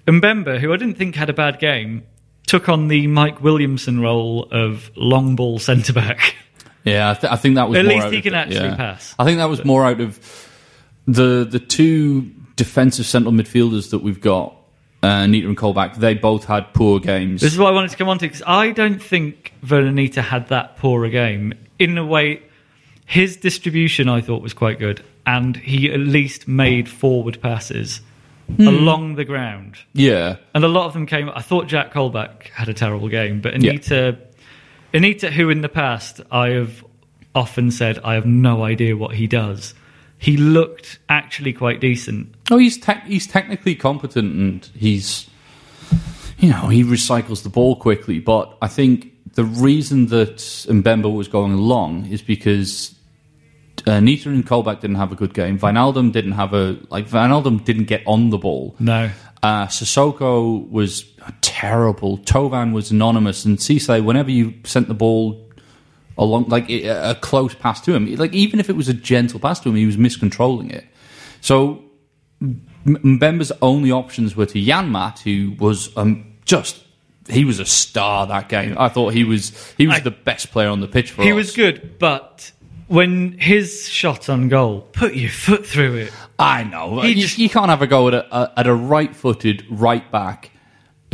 Mbemba, 0.07 0.59
who 0.59 0.73
I 0.73 0.79
didn't 0.79 0.97
think 0.97 1.15
had 1.15 1.29
a 1.31 1.35
bad 1.35 1.59
game, 1.61 2.03
took 2.47 2.69
on 2.69 2.89
the 2.89 3.07
Mike 3.07 3.43
Williamson 3.43 4.01
role 4.01 4.49
of 4.51 4.91
long 4.97 5.37
ball 5.37 5.59
centre 5.59 5.93
back. 5.93 6.35
Yeah, 6.85 7.11
I, 7.11 7.15
th- 7.15 7.33
I 7.33 7.37
think 7.37 7.57
that 7.57 7.69
was 7.69 7.79
At 7.79 7.85
more 7.85 7.95
least 7.95 8.07
out 8.07 8.13
he 8.13 8.19
of 8.19 8.25
can 8.25 8.35
actually 8.35 8.57
yeah. 8.69 8.77
pass. 8.77 9.15
I 9.19 9.25
think 9.25 9.39
that 9.39 9.49
was 9.49 9.65
more 9.65 9.85
out 9.85 10.01
of 10.01 10.19
the 11.07 11.47
the 11.49 11.59
two 11.59 12.31
defensive 12.57 13.07
central 13.07 13.33
midfielders 13.33 13.91
that 13.91 13.99
we've 13.99 14.21
got, 14.21 14.55
uh, 15.03 15.27
Nita 15.27 15.47
and 15.49 15.57
Colback. 15.57 15.97
They 15.97 16.15
both 16.15 16.45
had 16.45 16.73
poor 16.75 16.99
games. 17.01 17.41
This 17.41 17.53
is 17.53 17.59
what 17.59 17.69
I 17.69 17.73
wanted 17.73 17.91
to 17.91 17.97
come 17.97 18.09
on 18.09 18.19
to 18.19 18.27
because 18.27 18.43
I 18.47 18.71
don't 18.73 19.03
think 19.03 19.53
Vurnon 19.65 19.89
Anita 19.91 20.23
had 20.23 20.49
that 20.49 20.77
poor 20.77 21.05
a 21.05 21.11
game. 21.11 21.55
In 21.79 21.97
a 21.99 22.05
way, 22.05 22.43
his 23.07 23.37
distribution 23.37 24.09
I 24.09 24.21
thought 24.21 24.43
was 24.43 24.55
quite 24.55 24.79
good, 24.79 25.03
and 25.27 25.57
he 25.57 25.93
at 25.93 26.01
least 26.01 26.49
made 26.49 26.89
forward 26.89 27.41
passes 27.43 28.01
Hmm. 28.57 28.67
along 28.67 29.17
the 29.17 29.27
ground. 29.27 29.75
yeah, 29.93 30.37
And 30.55 30.65
a 30.65 30.69
lot 30.69 30.87
of 30.87 30.95
them 30.95 31.05
came. 31.05 31.29
I 31.29 31.43
thought 31.43 31.67
Jack 31.67 31.93
Colback 31.93 32.45
had 32.45 32.71
a 32.71 32.73
terrible 32.73 33.09
game, 33.11 33.43
but 33.43 33.53
Anita, 33.53 34.17
Anita, 34.92 35.30
who 35.30 35.50
in 35.50 35.61
the 35.61 35.68
past 35.68 36.21
I 36.30 36.49
have 36.50 36.85
often 37.35 37.71
said 37.71 37.99
I 38.00 38.14
have 38.14 38.26
no 38.26 38.64
idea 38.64 38.97
what 38.97 39.14
he 39.14 39.26
does. 39.26 39.75
He 40.18 40.37
looked 40.37 40.99
actually 41.09 41.52
quite 41.52 41.80
decent. 41.80 42.35
Oh, 42.50 42.59
he's 42.59 42.78
tec- 42.78 43.04
he's 43.07 43.26
technically 43.26 43.75
competent 43.75 44.35
and 44.35 44.68
he's 44.76 45.28
you 46.38 46.50
know 46.50 46.68
he 46.68 46.83
recycles 46.85 47.42
the 47.42 47.49
ball 47.50 47.76
quickly. 47.76 48.18
But 48.18 48.57
I 48.62 48.68
think 48.68 49.12
the 49.35 49.45
reason 49.45 50.07
that 50.07 50.37
Mbemba 50.38 51.12
was 51.14 51.28
going 51.28 51.52
along 51.52 52.07
is 52.07 52.23
because 52.23 52.95
uh, 53.87 54.00
Nita 54.00 54.28
and 54.30 54.45
Colback 54.45 54.80
didn't 54.80 54.97
have 54.97 55.12
a 55.12 55.14
good 55.14 55.35
game. 55.35 55.59
Wijnaldum 55.59 56.11
didn't 56.12 56.33
have 56.33 56.52
a 56.54 56.78
like 56.88 57.09
Wijnaldum 57.09 57.64
didn't 57.64 57.85
get 57.85 58.02
on 58.07 58.30
the 58.30 58.38
ball. 58.38 58.75
No, 58.80 59.11
Uh, 59.40 59.66
Sissoko 59.68 60.68
was 60.68 61.04
terrible. 61.61 62.19
Thauvin 62.19 62.73
was 62.73 62.91
anonymous, 62.91 63.45
and 63.45 63.59
Cisse, 63.59 64.03
whenever 64.05 64.31
you 64.31 64.55
sent 64.65 64.88
the 64.88 64.95
ball 64.95 65.45
along, 66.17 66.49
like 66.49 66.69
a 66.71 67.17
close 67.21 67.55
pass 67.55 67.81
to 67.83 67.95
him, 67.95 68.15
like 68.17 68.33
even 68.33 68.61
if 68.61 68.69
it 68.71 68.77
was 68.77 68.88
a 68.88 68.95
gentle 68.95 69.41
pass 69.41 69.61
to 69.61 69.69
him, 69.69 69.77
he 69.77 69.87
was 69.87 69.97
miscontrolling 69.97 70.73
it. 70.73 70.85
So 71.41 71.83
Mbemba's 72.87 73.53
only 73.62 73.91
options 73.91 74.37
were 74.37 74.47
to 74.47 74.59
Janmaat, 74.61 75.21
who 75.21 75.55
was 75.59 75.97
um, 75.97 76.37
just 76.45 76.83
he 77.29 77.45
was 77.45 77.59
a 77.61 77.67
star 77.67 78.27
that 78.27 78.49
game. 78.49 78.77
I 78.79 78.88
thought 78.88 79.12
he 79.12 79.25
was 79.25 79.53
he 79.77 79.87
was 79.87 79.97
I- 79.97 80.00
the 80.00 80.11
best 80.11 80.50
player 80.50 80.69
on 80.69 80.81
the 80.81 80.88
pitch 80.88 81.11
for 81.12 81.23
he 81.23 81.31
us. 81.31 81.37
was 81.37 81.57
good, 81.57 81.99
but 81.99 82.50
when 82.87 83.33
his 83.38 83.87
shot 83.88 84.29
on 84.31 84.49
goal, 84.49 84.81
put 84.93 85.15
your 85.15 85.29
foot 85.31 85.67
through 85.67 85.97
it. 85.97 86.12
I 86.38 86.65
know. 86.65 87.03
You, 87.03 87.15
just- 87.17 87.37
you 87.38 87.49
can't 87.50 87.69
have 87.69 87.83
a 87.83 87.87
go 87.87 88.09
at 88.09 88.15
a, 88.15 88.35
a, 88.35 88.53
at 88.61 88.67
a 88.67 88.75
right-footed 88.75 89.67
right 89.69 90.11
back 90.11 90.50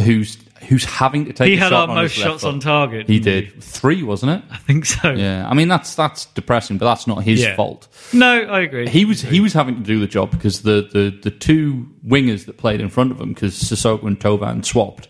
who's 0.01 0.39
who's 0.69 0.85
having 0.85 1.27
to 1.27 1.33
take. 1.33 1.49
He 1.51 1.57
had 1.57 1.73
our 1.73 1.87
most 1.87 2.13
shots 2.13 2.43
foot. 2.43 2.55
on 2.55 2.61
target. 2.61 3.07
He 3.07 3.21
did 3.21 3.63
three, 3.63 4.03
wasn't 4.03 4.33
it? 4.33 4.43
I 4.51 4.57
think 4.57 4.87
so. 4.87 5.13
Yeah. 5.13 5.49
I 5.49 5.55
mean 5.55 5.69
that's 5.69 5.95
that's 5.95 6.27
depressing, 6.27 6.79
but 6.79 6.87
that's 6.87 7.07
not 7.07 7.23
his 7.23 7.43
Yeah. 7.43 7.57
fault. 7.57 7.89
No, 8.13 8.41
I 8.43 8.61
agree. 8.61 8.89
He 8.89 9.05
was 9.05 9.21
he 9.23 9.41
was 9.41 9.53
having 9.53 9.77
to 9.77 9.83
do 9.83 10.01
the 10.01 10.07
job 10.07 10.31
because 10.31 10.63
the, 10.63 10.89
the, 10.93 11.19
the 11.23 11.31
two 11.31 11.89
wingers 12.07 12.47
that 12.47 12.57
played 12.57 12.81
in 12.81 12.89
front 12.89 13.13
of 13.13 13.21
him, 13.21 13.33
because 13.33 13.55
Sissoko 13.55 14.05
and 14.05 14.19
Thauvin 14.19 14.65
swapped, 14.65 15.09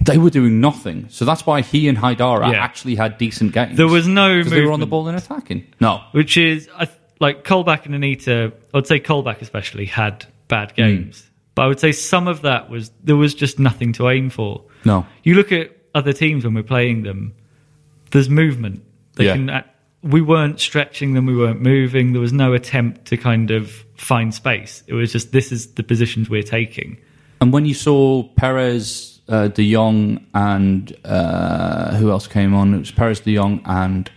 they 0.00 0.18
were 0.18 0.30
doing 0.30 0.60
nothing. 0.60 1.06
So 1.08 1.24
that's 1.24 1.46
why 1.46 1.62
he 1.62 1.88
and 1.88 1.98
Haidara 1.98 2.52
Yeah. 2.52 2.62
actually 2.62 2.94
had 2.94 3.18
decent 3.18 3.52
games. 3.52 3.76
There 3.76 3.88
was 3.88 4.06
no 4.06 4.38
because 4.38 4.52
they 4.52 4.62
were 4.62 4.72
on 4.72 4.80
the 4.80 4.86
ball 4.86 5.08
and 5.08 5.16
attacking. 5.16 5.66
No, 5.80 6.02
which 6.12 6.36
is 6.36 6.68
like 7.20 7.44
Colback 7.44 7.86
and 7.86 7.94
Anita. 7.94 8.52
I'd 8.72 8.86
say 8.86 9.00
Colback 9.00 9.40
especially 9.40 9.86
had 9.86 10.26
bad 10.48 10.72
hmm. 10.72 10.76
games, 10.76 11.30
but 11.54 11.62
I 11.62 11.66
would 11.68 11.80
say 11.80 11.92
some 11.92 12.26
of 12.28 12.42
that 12.42 12.68
was 12.70 12.90
there 13.02 13.16
was 13.16 13.34
just 13.34 13.58
nothing 13.58 13.92
to 13.94 14.08
aim 14.08 14.30
for. 14.30 14.62
no. 14.84 15.06
You 15.22 15.34
look 15.34 15.52
at 15.52 15.70
other 15.94 16.12
teams 16.12 16.44
when 16.44 16.54
we're 16.54 16.62
playing 16.64 17.02
them. 17.04 17.34
There's 18.10 18.28
movement. 18.28 18.82
They 19.16 19.26
Yeah. 19.26 19.34
can. 19.36 19.50
act- 19.50 19.70
We 20.02 20.20
weren't 20.20 20.60
stretching 20.60 21.14
them. 21.14 21.24
We 21.24 21.34
weren't 21.36 21.62
moving. 21.62 22.12
There 22.12 22.20
was 22.20 22.32
no 22.32 22.52
attempt 22.52 23.06
to 23.06 23.16
kind 23.16 23.50
of 23.50 23.70
find 23.96 24.34
space. 24.34 24.82
It 24.86 24.92
was 24.94 25.10
just 25.12 25.32
this 25.32 25.50
is 25.52 25.68
the 25.74 25.82
positions 25.82 26.28
we're 26.28 26.42
taking. 26.42 26.98
And 27.40 27.52
when 27.52 27.64
you 27.64 27.72
saw 27.74 28.24
Perez, 28.36 29.20
uh, 29.28 29.48
De 29.48 29.72
Jong, 29.72 30.20
and 30.34 30.94
uh, 31.06 31.94
who 31.96 32.10
else 32.10 32.26
came 32.26 32.54
on? 32.54 32.74
It 32.74 32.78
was 32.80 32.90
Perez, 32.90 33.20
De 33.20 33.34
Jong, 33.34 33.60
and 33.64 34.10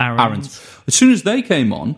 Aarons. 0.00 0.20
Aarons. 0.20 0.60
As 0.88 0.94
soon 0.94 1.12
as 1.12 1.22
they 1.22 1.40
came 1.42 1.72
on, 1.72 1.94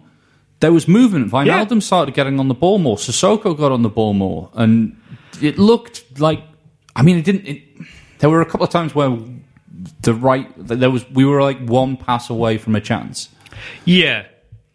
there 0.60 0.72
was 0.72 0.86
movement. 0.86 1.32
Yeah. 1.32 1.64
Wijnaldum 1.64 1.82
started 1.82 2.14
getting 2.14 2.38
on 2.38 2.48
the 2.48 2.54
ball 2.54 2.78
more. 2.78 2.96
Sissoko 2.96 3.56
got 3.56 3.72
on 3.72 3.82
the 3.82 3.88
ball 3.88 4.14
more, 4.14 4.50
and 4.54 5.00
it 5.42 5.58
looked 5.58 6.20
like. 6.20 6.42
I 6.94 7.02
mean, 7.02 7.18
it 7.18 7.24
didn't. 7.24 7.46
It, 7.46 7.62
there 8.18 8.30
were 8.30 8.40
a 8.42 8.46
couple 8.46 8.64
of 8.64 8.70
times 8.70 8.94
where 8.94 9.16
the 10.02 10.14
right 10.14 10.50
there 10.56 10.90
was 10.90 11.08
we 11.10 11.24
were 11.24 11.42
like 11.42 11.58
one 11.66 11.96
pass 11.96 12.30
away 12.30 12.58
from 12.58 12.74
a 12.74 12.80
chance. 12.80 13.28
Yeah, 13.84 14.26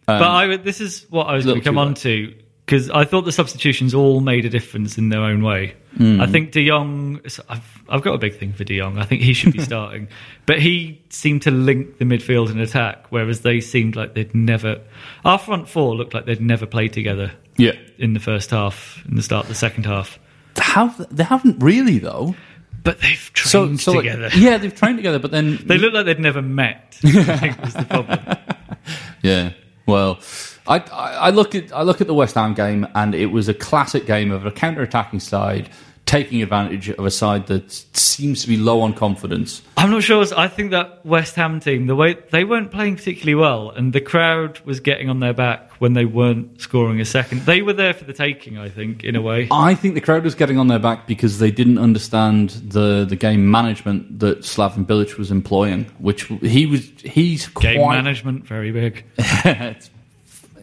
but 0.05 0.21
I 0.21 0.57
this 0.57 0.81
is 0.81 1.05
what 1.09 1.27
I 1.27 1.35
was 1.35 1.45
going 1.45 1.57
Um, 1.57 1.61
to 1.61 1.65
come 1.65 1.77
on 1.77 1.93
to 1.95 2.33
because 2.65 2.89
I 2.89 3.05
thought 3.05 3.21
the 3.21 3.31
substitutions 3.31 3.93
all 3.93 4.21
made 4.21 4.45
a 4.45 4.49
difference 4.49 4.97
in 4.97 5.09
their 5.09 5.21
own 5.21 5.43
way. 5.43 5.75
Hmm. 5.97 6.19
I 6.19 6.27
think 6.27 6.51
De 6.51 6.67
Jong. 6.67 7.21
I've 7.47 7.83
I've 7.87 8.01
got 8.01 8.13
a 8.15 8.17
big 8.17 8.37
thing 8.37 8.51
for 8.53 8.63
De 8.63 8.77
Jong. 8.79 8.97
I 8.97 9.05
think 9.05 9.21
he 9.21 9.33
should 9.33 9.53
be 9.53 9.59
starting, 9.71 10.07
but 10.45 10.59
he 10.61 11.01
seemed 11.09 11.43
to 11.43 11.51
link 11.51 11.99
the 11.99 12.05
midfield 12.05 12.49
and 12.49 12.59
attack, 12.59 13.05
whereas 13.11 13.41
they 13.41 13.61
seemed 13.61 13.95
like 13.95 14.13
they'd 14.13 14.33
never. 14.35 14.81
Our 15.23 15.37
front 15.37 15.69
four 15.69 15.95
looked 15.95 16.13
like 16.13 16.25
they'd 16.25 16.41
never 16.41 16.65
played 16.65 16.91
together 16.93 17.31
Yeah, 17.57 17.73
in 17.97 18.13
the 18.13 18.19
first 18.19 18.49
half, 18.51 19.01
in 19.07 19.15
the 19.15 19.23
start 19.23 19.45
of 19.45 19.49
the 19.49 19.55
second 19.55 19.85
half. 19.85 20.19
have 20.57 21.05
they 21.15 21.23
haven't 21.23 21.61
really 21.63 21.99
though. 21.99 22.35
But 22.83 22.99
they've 23.01 23.31
trained 23.33 23.79
so 23.79 23.93
like- 23.93 24.03
together. 24.03 24.29
yeah, 24.35 24.57
they've 24.57 24.75
trained 24.75 24.97
together, 24.97 25.17
but 25.19 25.31
then 25.31 25.57
They 25.65 25.77
look 25.77 25.93
like 25.93 26.05
they'd 26.05 26.19
never 26.19 26.41
met. 26.41 26.99
I 27.03 27.37
think 27.37 27.61
was 27.61 27.73
the 27.73 27.83
problem. 27.85 28.19
Yeah. 29.23 29.53
Well, 29.87 30.19
I, 30.67 30.79
I 30.79 31.29
look 31.29 31.55
at 31.55 31.71
I 31.73 31.83
look 31.83 32.01
at 32.01 32.07
the 32.07 32.13
West 32.13 32.35
Ham 32.35 32.53
game, 32.53 32.87
and 32.95 33.13
it 33.13 33.27
was 33.27 33.47
a 33.47 33.53
classic 33.53 34.05
game 34.05 34.31
of 34.31 34.45
a 34.45 34.51
counter-attacking 34.51 35.19
side 35.19 35.69
taking 36.05 36.41
advantage 36.43 36.89
of 36.89 37.05
a 37.05 37.11
side 37.11 37.47
that 37.47 37.71
seems 37.71 38.41
to 38.41 38.47
be 38.47 38.57
low 38.57 38.81
on 38.81 38.93
confidence. 38.93 39.61
I'm 39.75 39.89
not 39.89 40.03
sure. 40.03 40.23
I 40.37 40.47
think 40.47 40.71
that 40.71 41.05
West 41.05 41.35
Ham 41.35 41.59
team, 41.59 41.87
the 41.87 41.95
way 41.95 42.17
they 42.31 42.43
weren't 42.43 42.71
playing 42.71 42.95
particularly 42.95 43.35
well, 43.35 43.71
and 43.71 43.91
the 43.91 44.01
crowd 44.01 44.59
was 44.61 44.79
getting 44.79 45.09
on 45.09 45.19
their 45.19 45.33
back 45.33 45.71
when 45.81 45.93
they 45.93 46.05
weren't 46.05 46.61
scoring 46.61 47.01
a 47.01 47.05
second. 47.05 47.41
They 47.41 47.61
were 47.61 47.73
there 47.73 47.93
for 47.93 48.05
the 48.05 48.13
taking, 48.13 48.57
I 48.57 48.69
think, 48.69 49.03
in 49.03 49.15
a 49.15 49.21
way. 49.21 49.47
I 49.51 49.75
think 49.75 49.95
the 49.95 50.01
crowd 50.01 50.23
was 50.23 50.35
getting 50.35 50.57
on 50.57 50.67
their 50.67 50.79
back 50.79 51.07
because 51.07 51.39
they 51.39 51.51
didn't 51.51 51.79
understand 51.79 52.51
the, 52.51 53.05
the 53.05 53.15
game 53.15 53.49
management 53.49 54.19
that 54.19 54.39
Slaven 54.41 54.85
Bilic 54.85 55.17
was 55.17 55.31
employing, 55.31 55.85
which 55.97 56.25
he 56.41 56.65
was 56.65 56.87
he's 57.01 57.47
Game 57.47 57.81
quite 57.81 57.95
management, 57.95 58.45
very 58.45 58.71
big, 58.71 59.03
it's, 59.17 59.89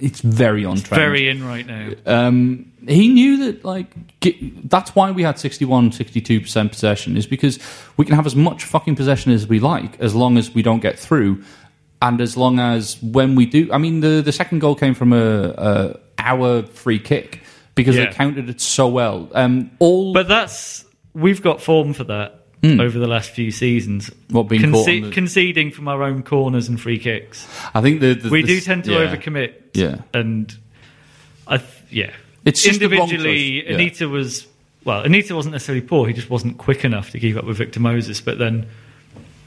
it's 0.03 0.21
very 0.21 0.65
on 0.65 0.77
trend. 0.77 1.01
very 1.01 1.29
in 1.29 1.45
right 1.47 1.67
now. 1.67 1.91
um, 2.07 2.71
he 2.87 3.09
knew 3.09 3.45
that 3.47 3.65
like 3.65 3.89
ge- 4.21 4.53
that's 4.65 4.95
why 4.95 5.11
we 5.13 5.23
had 5.23 5.39
61 5.39 5.91
62% 5.93 6.71
possession 6.71 7.17
is 7.17 7.27
because 7.27 7.59
we 7.97 8.05
can 8.05 8.15
have 8.17 8.27
as 8.27 8.35
much 8.37 8.65
fucking 8.65 8.97
possession 8.97 9.33
as 9.33 9.47
we 9.47 9.61
like 9.61 9.99
as 10.01 10.15
long 10.15 10.37
as 10.37 10.51
we 10.55 10.63
don't 10.63 10.81
get 10.81 10.99
through 10.99 11.43
and 12.03 12.21
as 12.21 12.37
long 12.37 12.59
as 12.59 13.01
when 13.03 13.37
we 13.37 13.47
do 13.47 13.71
i 13.73 13.79
mean 13.79 14.01
the 14.01 14.21
the 14.21 14.33
second 14.33 14.59
goal 14.59 14.75
came 14.75 14.95
from 14.95 15.13
a, 15.13 15.55
a 15.57 16.01
our 16.19 16.65
free 16.65 16.99
kick 16.99 17.41
because 17.77 17.97
Yeah. 17.97 18.07
they 18.07 18.13
counted 18.13 18.49
it 18.51 18.61
so 18.61 18.89
well 18.89 19.31
um 19.35 19.71
all 19.79 20.13
But 20.13 20.27
that's 20.29 20.85
we've 21.15 21.41
got 21.43 21.61
form 21.63 21.93
for 21.95 22.05
that 22.05 22.42
Hmm. 22.63 22.81
over 22.81 22.97
the 22.99 23.09
last 23.09 23.31
few 23.31 23.51
seasons. 23.51 24.11
What, 24.31 24.45
being 24.45 24.71
caught 24.71 24.87
the- 24.87 25.11
conceding 25.11 25.73
from 25.73 25.89
our 25.89 26.03
own 26.05 26.23
corners 26.23 26.69
and 26.69 26.81
free 26.81 26.99
kicks. 26.99 27.47
i 27.75 27.81
think 27.81 28.01
the, 28.01 28.15
the 28.15 28.29
We 28.31 28.43
do 28.43 28.61
tend 28.61 28.85
to 28.85 28.93
yeah. 28.93 28.99
overcommit. 29.15 29.55
Yeah. 29.75 30.03
and 30.15 30.57
I 31.47 31.57
th- 31.59 31.69
yeah, 31.91 32.13
It's 32.45 32.63
just 32.63 32.79
the 32.81 32.89
wrong 32.89 33.01
individually. 33.11 33.67
yeah. 33.67 33.75
Anita 33.75 34.09
was 34.09 34.47
well. 34.85 35.03
Anita 35.03 35.35
wasn't 35.35 35.53
necessarily 35.53 35.85
poor. 35.85 36.07
He 36.07 36.13
just 36.15 36.31
wasn't 36.31 36.59
quick 36.59 36.85
enough 36.85 37.11
to 37.11 37.19
keep 37.21 37.37
up 37.37 37.45
with 37.45 37.57
Victor 37.57 37.81
Moses. 37.81 38.21
But 38.21 38.39
then, 38.39 38.67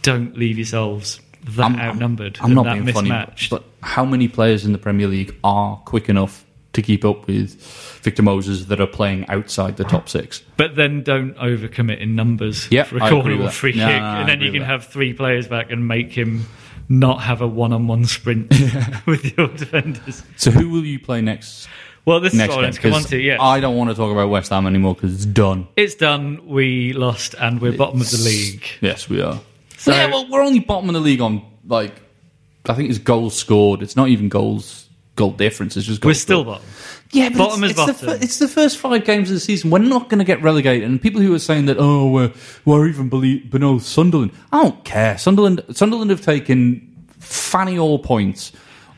don't 0.01 0.38
leave 0.38 0.57
yourselves 0.57 1.19
that 1.43 1.77
outnumbered 1.79 2.38
I'm 2.39 2.45
and 2.48 2.55
not 2.55 2.63
that 2.65 2.74
being 2.74 2.93
funny, 2.93 3.10
mismatched. 3.10 3.50
but 3.50 3.63
how 3.81 4.05
many 4.05 4.27
players 4.27 4.65
in 4.65 4.72
the 4.72 4.77
Premier 4.77 5.07
League 5.07 5.36
are 5.43 5.77
quick 5.86 6.10
enough 6.10 6.45
to 6.75 6.82
keep 6.82 7.03
up 7.03 7.27
with 7.27 7.55
Victor 8.03 8.24
Moses 8.24 8.65
that 8.65 8.79
are 8.79 8.88
playing 8.88 9.27
outside 9.27 9.77
the 9.77 9.84
top 9.84 10.08
six? 10.08 10.44
But 10.58 10.75
then 10.75 11.03
don't 11.03 11.36
overcommit 11.38 12.00
in 12.00 12.15
numbers 12.15 12.67
Yeah, 12.72 12.84
for 12.84 12.98
a 12.98 13.10
corner 13.10 13.41
or 13.41 13.50
free 13.50 13.74
No, 13.74 13.88
kick, 13.88 14.01
no, 14.01 14.05
I 14.08 14.20
and 14.22 14.29
then 14.29 14.41
you 14.41 14.51
can 14.51 14.62
have 14.62 14.86
three 14.86 15.13
players 15.13 15.48
back 15.48 15.72
and 15.72 15.88
make 15.88 16.13
him 16.13 16.46
not 16.88 17.22
have 17.22 17.41
a 17.41 17.48
one-on-one 17.48 18.05
sprint 18.05 18.50
with 19.05 19.38
your 19.38 19.48
defenders. 19.48 20.24
So 20.38 20.51
who 20.51 20.70
will 20.70 20.86
you 20.86 21.00
play 21.00 21.22
next? 21.22 21.67
Well, 22.05 22.20
this 22.20 22.34
is 22.34 22.39
Next 22.39 22.55
what 22.55 22.65
I 22.65 22.70
to 22.70 22.79
come 22.79 22.94
on 22.94 23.03
to. 23.05 23.17
Yeah, 23.17 23.41
I 23.41 23.60
don't 23.60 23.75
want 23.75 23.89
to 23.89 23.96
talk 23.96 24.12
about 24.12 24.29
West 24.29 24.51
Ham 24.51 24.67
anymore 24.67 24.94
because 24.94 25.15
it's 25.15 25.25
done. 25.25 25.67
it's 25.75 25.96
done. 25.96 26.48
We 26.48 26.94
lost, 26.94 27.34
and 27.34 27.60
we're 27.60 27.75
bottom 27.75 28.00
of 28.00 28.12
the 28.12 28.17
league. 28.24 28.63
Yes, 28.79 29.10
we 29.10 29.22
are. 29.22 29.41
So- 29.77 29.91
yeah, 29.91 30.08
well, 30.08 30.27
we're 30.29 30.44
only 30.44 30.60
bottom 30.60 30.88
of 30.89 30.94
the 30.94 31.00
league 31.01 31.22
on 31.22 31.44
like 31.65 32.00
I 32.70 32.74
think 32.75 32.89
it's 32.89 33.00
goals 33.00 33.36
scored. 33.36 33.82
It's 33.82 33.96
not 33.96 34.10
even 34.10 34.29
goals 34.29 34.88
goal 35.15 35.31
difference. 35.31 35.77
It's 35.77 35.86
just 35.86 36.01
goals 36.01 36.10
We're 36.10 36.13
still 36.19 36.41
scored. 36.43 36.57
bottom. 36.60 36.67
Yeah, 37.12 37.29
but 37.29 37.38
Bottom 37.38 37.63
it's, 37.63 37.74
is 37.74 37.79
it's 37.79 37.86
The, 38.00 38.05
bottom. 38.05 38.19
fir- 38.19 38.24
it's 38.25 38.39
the 38.39 38.48
first 38.48 38.77
five 38.77 39.05
games 39.05 39.29
of 39.29 39.36
the 39.36 39.39
season. 39.39 39.69
We're 39.69 39.79
not 39.79 40.10
going 40.10 40.19
to 40.19 40.25
get 40.25 40.41
relegated. 40.41 40.89
And 40.89 41.01
people 41.01 41.22
who 41.22 41.34
are 41.34 41.39
saying 41.39 41.67
that, 41.67 41.77
oh, 41.79 42.10
we're, 42.10 42.34
we're 42.65 42.88
even 42.88 43.07
below, 43.10 43.38
below 43.50 43.79
Sunderland. 43.79 44.31
I 44.51 44.63
don't 44.63 44.84
care. 44.84 45.17
Sunderland, 45.17 45.63
Sunderland 45.72 46.10
have 46.10 46.22
taken 46.22 46.91
fanny 47.19 47.77
all 47.79 48.00
points 48.00 48.51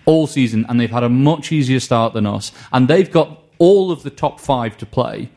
all 0.05 0.25
season, 0.25 0.65
and 0.69 0.79
they've 0.79 0.89
had 0.89 1.03
a 1.03 1.09
much 1.09 1.51
easier 1.51 1.79
start 1.81 2.13
than 2.13 2.25
us. 2.25 2.51
And 2.71 2.88
they've 2.88 3.12
got 3.12 3.43
all 3.59 3.91
of 3.91 4.03
the 4.03 4.09
top 4.09 4.39
five 4.39 4.77
to 4.77 4.86
play. 4.86 5.29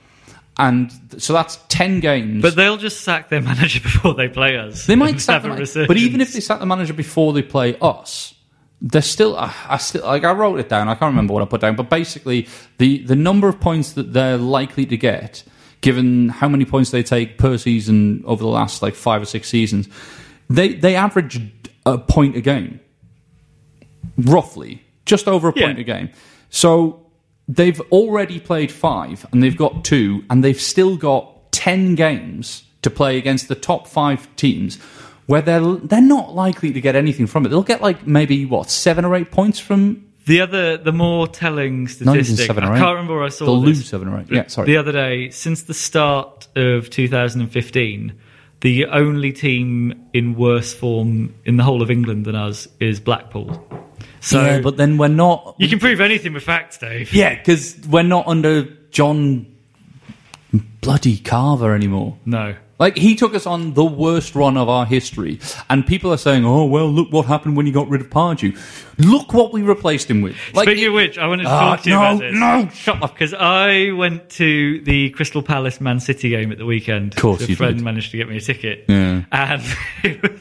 And 0.59 0.93
so 1.19 1.33
that's 1.33 1.59
10 1.69 2.01
games. 2.01 2.41
But 2.43 2.55
they'll 2.55 2.77
just 2.77 3.01
sack 3.03 3.29
their 3.31 3.41
manager 3.43 3.81
before 3.83 4.15
they 4.15 4.29
play 4.29 4.57
us. 4.59 4.87
They 4.87 4.95
might 4.97 5.21
sack 5.21 5.43
have 5.43 5.43
the 5.43 5.49
a 5.49 5.79
man- 5.81 5.87
but 5.89 5.97
even 5.97 6.21
if 6.21 6.33
they 6.33 6.41
sack 6.41 6.61
the 6.61 6.67
manager 6.67 6.93
before 6.95 7.33
they 7.33 7.43
play 7.43 7.77
us, 7.81 8.35
they're 8.83 9.03
still. 9.03 9.37
I, 9.37 9.55
I 9.69 9.77
still 9.77 10.05
like. 10.05 10.25
I 10.25 10.33
wrote 10.33 10.59
it 10.59 10.69
down. 10.69 10.89
I 10.89 10.95
can't 10.95 11.11
remember 11.13 11.35
what 11.35 11.43
I 11.43 11.47
put 11.47 11.61
down, 11.61 11.77
but 11.77 11.91
basically, 11.91 12.49
the 12.79 12.99
the 12.99 13.17
number 13.17 13.49
of 13.49 13.61
points 13.61 13.93
that 13.93 14.13
they're 14.13 14.39
likely 14.39 14.87
to 14.87 14.97
get, 14.97 15.45
given 15.81 16.31
how 16.31 16.49
many 16.49 16.65
points 16.65 16.91
they 16.91 17.03
take 17.03 17.39
per 17.39 17.59
season 17.59 18.23
over 18.27 18.43
the 18.43 18.49
last 18.49 18.83
like 18.83 18.95
five 18.95 19.23
or 19.23 19.27
six 19.27 19.49
seasons, 19.49 19.89
they 20.49 20.75
they 20.75 20.97
average 20.97 21.41
a 21.85 21.99
point 21.99 22.37
a 22.37 22.41
game, 22.41 22.81
roughly, 24.17 24.83
just 25.05 25.29
over 25.29 25.49
a 25.49 25.53
point 25.53 25.79
a 25.79 25.85
game. 25.85 26.11
So 26.49 27.07
they've 27.49 27.81
already 27.93 28.41
played 28.41 28.73
five, 28.73 29.27
and 29.33 29.43
they've 29.43 29.57
got 29.57 29.85
two, 29.85 30.25
and 30.31 30.43
they've 30.43 30.61
still 30.61 30.97
got 30.97 31.53
ten 31.53 31.95
games 31.97 32.65
to 32.83 32.89
play 32.89 33.19
against 33.19 33.49
the 33.49 33.55
top 33.55 33.87
five 33.87 34.35
teams, 34.37 34.79
where 35.31 35.43
they're 35.43 35.61
they're 35.77 36.01
not 36.03 36.35
likely 36.35 36.73
to 36.73 36.81
get 36.81 36.97
anything 36.97 37.27
from 37.27 37.47
it. 37.47 37.51
They'll 37.51 37.63
get 37.63 37.81
like 37.81 38.07
maybe 38.07 38.45
what 38.47 38.69
seven 38.69 39.05
or 39.05 39.15
eight 39.15 39.31
points 39.31 39.59
from. 39.61 40.05
the 40.27 40.41
other, 40.41 40.77
the 40.77 40.93
more 40.93 41.29
telling 41.29 41.87
statistic, 41.89 42.47
seven 42.47 42.65
or 42.65 42.73
eight. 42.75 42.77
I 42.77 42.79
can't 42.81 42.91
remember 42.97 43.15
where 43.15 43.25
I 43.25 43.29
saw 43.31 43.45
They'll 43.47 43.61
this. 43.61 43.79
lose 43.79 43.89
seven 43.89 44.09
or 44.09 44.21
eight. 44.21 44.27
Yeah, 44.31 44.47
sorry. 44.49 44.67
The 44.67 44.77
other 44.77 44.93
day, 44.93 45.31
since 45.31 45.63
the 45.63 45.75
start 45.75 46.49
of 46.57 46.91
2015, 46.91 48.13
the 48.61 48.87
only 48.87 49.33
team 49.33 50.09
in 50.13 50.35
worse 50.35 50.75
form 50.75 51.35
in 51.45 51.57
the 51.57 51.63
whole 51.65 51.81
of 51.83 51.91
England 51.91 52.27
than 52.27 52.35
us 52.35 52.69
is 52.81 53.01
Blackpool. 53.01 53.67
So 54.21 54.43
yeah, 54.45 54.61
but 54.61 54.77
then 54.77 54.99
we're 54.99 55.09
not. 55.09 55.55
you 55.59 55.69
can 55.69 55.79
prove 55.79 56.01
anything 56.01 56.33
with 56.35 56.43
facts, 56.43 56.77
Dave. 56.79 57.13
Yeah, 57.15 57.35
because 57.37 57.79
we're 57.89 58.03
not 58.03 58.27
under 58.27 58.65
John 58.91 59.47
bloody 60.81 61.19
Carver 61.19 61.75
anymore. 61.75 62.17
No. 62.27 62.55
Like 62.81 62.97
he 62.97 63.15
took 63.15 63.35
us 63.35 63.47
on 63.47 63.75
the 63.75 63.85
worst 63.85 64.35
run 64.35 64.57
of 64.57 64.69
our 64.69 64.87
history, 64.87 65.39
and 65.69 65.87
people 65.87 66.11
are 66.13 66.17
saying, 66.17 66.45
"Oh 66.45 66.65
well, 66.65 66.89
look 66.91 67.13
what 67.13 67.27
happened 67.27 67.57
when 67.57 67.67
you 67.67 67.73
got 67.73 67.89
rid 67.89 68.01
of 68.01 68.09
Pardew. 68.11 68.59
Look 68.99 69.33
what 69.35 69.53
we 69.53 69.61
replaced 69.63 70.11
him 70.11 70.23
with." 70.23 70.35
Like, 70.55 70.67
Speaking 70.67 70.85
it- 70.85 70.89
of 70.89 70.95
which, 70.95 71.19
I 71.19 71.27
wanted 71.29 71.43
to 71.45 71.51
Ah, 71.51 71.61
talk 71.77 71.83
to 71.83 71.89
you 71.91 71.95
no, 71.95 72.01
about 72.03 72.19
this. 72.21 72.35
no, 72.35 72.69
shut 72.73 73.03
up. 73.03 73.13
Because 73.15 73.35
I 73.35 73.91
went 73.93 74.31
to 74.31 74.81
the 74.81 75.11
Crystal 75.11 75.43
Palace 75.43 75.79
Man 75.81 76.01
City 76.01 76.31
game 76.31 76.51
at 76.51 76.59
the 76.59 76.65
weekend. 76.67 77.13
Of 77.15 77.21
course 77.21 77.43
a 77.49 77.55
friend 77.55 77.77
did. 77.77 77.85
managed 77.85 78.11
to 78.13 78.17
get 78.17 78.29
me 78.29 78.39
a 78.39 78.41
ticket. 78.41 78.87
Yeah. 78.89 79.23
And 79.31 79.63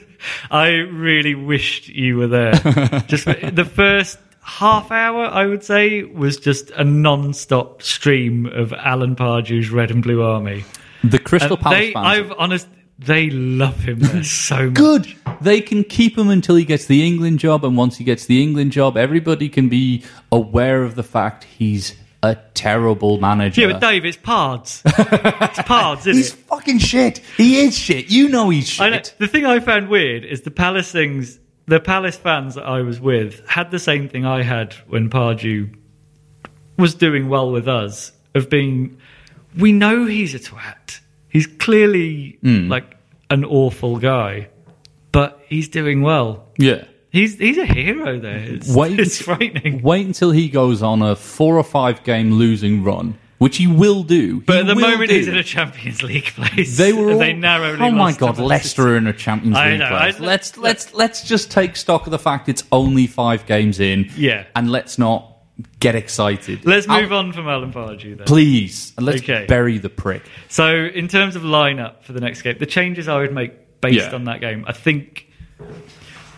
I 0.51 0.69
really 0.69 1.35
wished 1.35 1.89
you 1.89 2.17
were 2.17 2.27
there. 2.27 2.53
just 3.07 3.25
the 3.25 3.69
first 3.69 4.17
half 4.41 4.91
hour, 4.91 5.25
I 5.25 5.45
would 5.45 5.63
say, 5.63 6.03
was 6.03 6.37
just 6.37 6.71
a 6.71 6.83
non-stop 6.83 7.81
stream 7.83 8.45
of 8.45 8.73
Alan 8.73 9.15
Pardew's 9.15 9.69
Red 9.69 9.91
and 9.91 10.01
Blue 10.01 10.23
Army. 10.23 10.63
The 11.03 11.19
Crystal 11.19 11.53
And 11.53 11.61
Palace 11.63 11.79
they, 11.79 11.93
fans. 11.93 12.05
I've 12.07 12.31
honest, 12.37 12.67
they 12.97 13.29
love 13.29 13.79
him 13.79 13.99
there 13.99 14.23
so 14.25 14.65
much. 14.65 14.73
Good. 14.73 15.15
They 15.41 15.61
can 15.61 15.83
keep 15.83 16.17
him 16.17 16.29
until 16.29 16.55
he 16.55 16.65
gets 16.65 16.85
the 16.85 17.05
England 17.05 17.39
job, 17.39 17.63
and 17.63 17.77
once 17.77 17.97
he 17.97 18.03
gets 18.03 18.25
the 18.25 18.43
England 18.43 18.71
job, 18.73 18.97
everybody 18.97 19.47
can 19.49 19.69
be 19.69 20.03
aware 20.31 20.83
of 20.83 20.95
the 20.95 21.03
fact 21.03 21.45
he's 21.45 21.95
a 22.21 22.35
terrible 22.53 23.17
manager. 23.21 23.61
Yeah, 23.61 23.71
but 23.71 23.79
Dave, 23.79 24.03
it's 24.03 24.17
Pards. 24.17 24.81
it's 24.85 25.59
Pards, 25.59 25.99
isn't 26.01 26.15
he's 26.15 26.33
it? 26.33 26.37
fucking 26.39 26.79
shit. 26.79 27.19
He 27.37 27.61
is 27.61 27.77
shit. 27.77 28.09
You 28.11 28.27
know 28.27 28.49
he's 28.49 28.67
shit. 28.67 28.91
Know. 28.91 29.01
The 29.19 29.27
thing 29.27 29.45
I 29.45 29.61
found 29.61 29.87
weird 29.87 30.25
is 30.25 30.41
the 30.41 30.51
Palace 30.51 30.91
things. 30.91 31.39
The 31.67 31.79
Palace 31.79 32.17
fans 32.17 32.55
that 32.55 32.65
I 32.65 32.81
was 32.81 32.99
with 32.99 33.47
had 33.47 33.71
the 33.71 33.79
same 33.79 34.09
thing 34.09 34.25
I 34.25 34.41
had 34.43 34.73
when 34.87 35.09
Pardew 35.09 35.73
was 36.77 36.95
doing 36.95 37.29
well 37.29 37.51
with 37.51 37.67
us. 37.69 38.11
Of 38.35 38.49
being, 38.49 38.97
we 39.57 39.71
know 39.71 40.05
he's 40.05 40.35
a 40.35 40.39
twat. 40.39 40.75
He's 41.29 41.47
clearly 41.47 42.37
Hmm. 42.41 42.69
like 42.69 42.95
an 43.29 43.45
awful 43.45 43.97
guy, 43.97 44.49
but 45.11 45.39
he's 45.47 45.67
doing 45.69 46.01
well. 46.01 46.45
Yeah. 46.57 46.85
He's 47.11 47.37
he's 47.39 47.57
a 47.57 47.65
hero 47.65 48.19
there. 48.19 48.37
It's, 48.37 48.73
Wait, 48.73 48.99
it's 48.99 49.21
frightening. 49.21 49.81
Wait 49.81 50.05
until 50.05 50.31
he 50.31 50.47
goes 50.49 50.81
on 50.83 51.01
a 51.01 51.15
four 51.15 51.57
or 51.57 51.63
five 51.63 52.03
game 52.03 52.33
losing 52.33 52.83
run, 52.83 53.17
which 53.39 53.57
he 53.57 53.65
will 53.65 54.03
do. 54.03 54.41
But 54.41 54.53
He 54.53 54.59
at 54.59 54.67
the 54.67 54.75
moment, 54.75 55.09
do. 55.09 55.15
he's 55.15 55.27
in 55.27 55.35
a 55.35 55.43
Champions 55.43 56.03
League 56.03 56.25
place. 56.25 56.77
They 56.77 56.93
were. 56.93 57.11
All, 57.13 57.17
they 57.19 57.33
narrowly. 57.33 57.79
oh 57.81 57.89
my 57.91 58.13
god, 58.13 58.37
Leicester 58.37 58.89
are 58.89 58.97
in 58.97 59.07
a 59.07 59.13
Champions 59.13 59.57
League 59.57 59.79
place. 59.79 60.19
I- 60.19 60.23
let's 60.23 60.55
let's 60.57 60.93
let's 60.93 61.23
just 61.23 61.49
take 61.49 61.75
stock 61.77 62.05
of 62.05 62.11
the 62.11 62.19
fact 62.19 62.47
it's 62.47 62.63
only 62.71 63.07
five 63.07 63.45
games 63.47 63.79
in. 63.79 64.11
Yeah. 64.15 64.45
and 64.55 64.69
let's 64.71 64.99
not 64.99 65.28
get 65.79 65.95
excited. 65.95 66.65
Let's 66.65 66.87
I'll- 66.87 67.01
move 67.01 67.11
on 67.13 67.31
from 67.33 67.47
Alan 67.47 67.71
Pardew 67.73 68.17
then. 68.17 68.25
please, 68.25 68.93
and 68.97 69.05
let's 69.05 69.21
Okay. 69.21 69.45
bury 69.47 69.77
the 69.77 69.89
prick. 69.89 70.21
So, 70.47 70.73
in 70.73 71.07
terms 71.07 71.35
of 71.35 71.41
lineup 71.43 72.03
for 72.03 72.13
the 72.13 72.21
next 72.21 72.41
game, 72.41 72.55
the 72.59 72.65
changes 72.65 73.07
I 73.07 73.17
would 73.17 73.33
make 73.33 73.51
based 73.81 73.95
Yeah. 74.09 74.15
on 74.15 74.25
that 74.25 74.41
game, 74.41 74.65
I 74.67 74.73
think, 74.73 75.27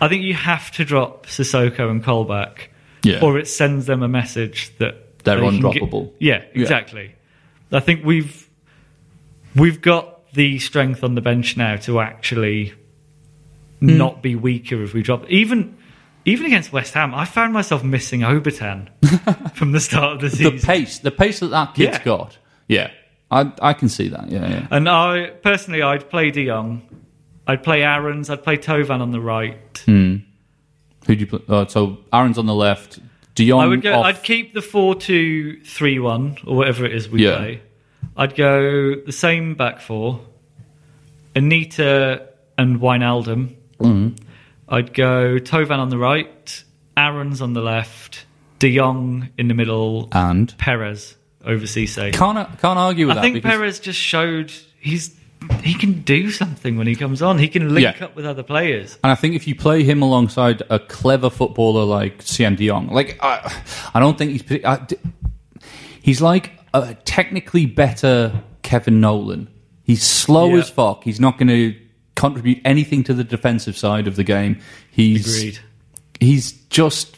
I 0.00 0.08
think 0.08 0.22
you 0.22 0.34
have 0.34 0.70
to 0.72 0.84
drop 0.84 1.26
Sissoko 1.26 1.90
and 1.90 2.02
Colback, 2.04 2.68
Yeah. 3.04 3.20
or 3.20 3.38
it 3.38 3.46
sends 3.48 3.86
them 3.86 4.02
a 4.02 4.08
message 4.08 4.70
that 4.78 5.22
They're 5.24 5.36
they 5.40 5.46
undroppable. 5.46 6.06
Get, 6.12 6.14
yeah, 6.20 6.42
Yeah. 6.54 6.60
exactly. 6.62 7.12
I 7.72 7.80
think 7.80 8.04
we've 8.04 8.48
we've 9.54 9.80
got 9.82 10.32
the 10.34 10.58
strength 10.58 11.04
on 11.04 11.14
the 11.14 11.20
bench 11.20 11.56
now 11.56 11.76
to 11.76 12.00
actually 12.00 12.72
Hmm. 13.80 13.96
not 13.98 14.22
be 14.22 14.34
weaker 14.34 14.82
if 14.82 14.94
we 14.94 15.02
drop 15.02 15.28
even. 15.28 15.74
Even 16.24 16.46
against 16.46 16.72
West 16.72 16.94
Ham, 16.94 17.14
I 17.14 17.24
found 17.24 17.52
myself 17.52 17.82
missing 17.82 18.20
Obertan 18.20 18.88
from 19.54 19.72
the 19.72 19.80
start 19.80 20.14
of 20.16 20.20
the 20.20 20.30
season. 20.30 20.56
The 20.58 20.62
pace, 20.66 20.98
the 20.98 21.10
pace 21.10 21.40
that 21.40 21.48
that 21.48 21.74
kid's 21.74 21.98
Yeah. 21.98 22.04
got. 22.04 22.38
Yeah, 22.68 22.90
I 23.30 23.50
I 23.60 23.72
can 23.72 23.88
see 23.88 24.08
that. 24.08 24.30
Yeah, 24.30 24.48
yeah. 24.48 24.66
And 24.70 24.88
I 24.88 25.30
personally, 25.42 25.82
I'd 25.82 26.08
play 26.08 26.30
De 26.30 26.46
Jong, 26.46 26.82
I'd 27.46 27.62
play 27.64 27.82
Aarons, 27.82 28.30
I'd 28.30 28.44
play 28.44 28.56
Thauvin 28.56 29.00
on 29.00 29.10
the 29.10 29.20
right. 29.20 29.82
Who'd 29.86 31.20
you 31.20 31.26
play? 31.26 31.40
Oh, 31.48 31.66
so 31.66 31.98
Aarons 32.12 32.38
on 32.38 32.46
the 32.46 32.54
left. 32.54 33.00
Dion. 33.34 33.60
I 33.64 33.66
would 33.66 33.82
go. 33.82 33.94
off. 33.94 34.04
I'd 34.04 34.22
keep 34.22 34.52
the 34.54 34.60
four-two-three-one 34.62 36.36
or 36.46 36.54
whatever 36.54 36.84
it 36.84 36.94
is 36.94 37.08
we 37.08 37.24
Yeah. 37.24 37.36
play. 37.38 37.60
I'd 38.16 38.36
go 38.36 38.94
the 38.96 39.10
same 39.12 39.54
back 39.54 39.80
four. 39.80 40.20
Anita 41.34 42.28
and 42.58 42.80
Wijnaldum. 42.80 43.54
Mm-hmm. 43.80 44.22
I'd 44.72 44.92
go 44.94 45.36
Thauvin 45.38 45.78
on 45.78 45.90
the 45.90 45.98
right, 45.98 46.64
Aarons 46.96 47.40
on 47.40 47.52
the 47.52 47.60
left, 47.60 48.24
De 48.58 48.74
Jong 48.74 49.28
in 49.38 49.46
the 49.48 49.54
middle, 49.54 50.08
and 50.12 50.52
Perez 50.58 51.14
over 51.44 51.64
Cisse. 51.66 52.12
can't 52.12 52.48
can't 52.58 52.78
argue 52.78 53.06
with 53.06 53.12
I 53.12 53.14
that. 53.16 53.20
I 53.20 53.22
think 53.22 53.34
because 53.34 53.50
Perez 53.50 53.80
just 53.80 53.98
showed 54.00 54.50
he's 54.80 55.14
he 55.62 55.74
can 55.74 56.02
do 56.02 56.30
something 56.30 56.76
when 56.78 56.86
he 56.86 56.94
comes 56.94 57.20
on. 57.20 57.36
He 57.38 57.48
can 57.48 57.74
link 57.74 57.98
Yeah. 57.98 58.04
up 58.06 58.14
with 58.16 58.24
other 58.24 58.42
players. 58.44 58.96
And 59.04 59.10
I 59.10 59.14
think 59.16 59.34
if 59.34 59.46
you 59.48 59.54
play 59.56 59.82
him 59.82 60.00
alongside 60.00 60.62
a 60.70 60.78
clever 60.78 61.30
footballer 61.30 61.84
like 61.84 62.22
Siem 62.22 62.54
De 62.56 62.66
Jong, 62.68 62.88
like 62.88 63.18
I, 63.20 63.52
I 63.92 64.00
don't 64.00 64.16
think 64.16 64.30
he's 64.40 64.64
I, 64.64 64.86
he's 66.00 66.22
like 66.22 66.52
a 66.72 66.94
technically 67.04 67.66
better 67.66 68.42
Kevin 68.62 69.00
Nolan. 69.00 69.48
He's 69.84 70.02
slow 70.04 70.50
Yeah. 70.54 70.60
as 70.60 70.70
fuck. 70.70 71.02
He's 71.04 71.18
not 71.20 71.38
going 71.38 71.48
to 71.48 71.74
contribute 72.22 72.60
anything 72.64 73.02
to 73.04 73.14
the 73.14 73.24
defensive 73.24 73.76
side 73.76 74.06
of 74.06 74.14
the 74.16 74.24
game. 74.24 74.60
He's 74.90 75.26
Agreed. 75.36 75.58
he's 76.20 76.52
just 76.68 77.16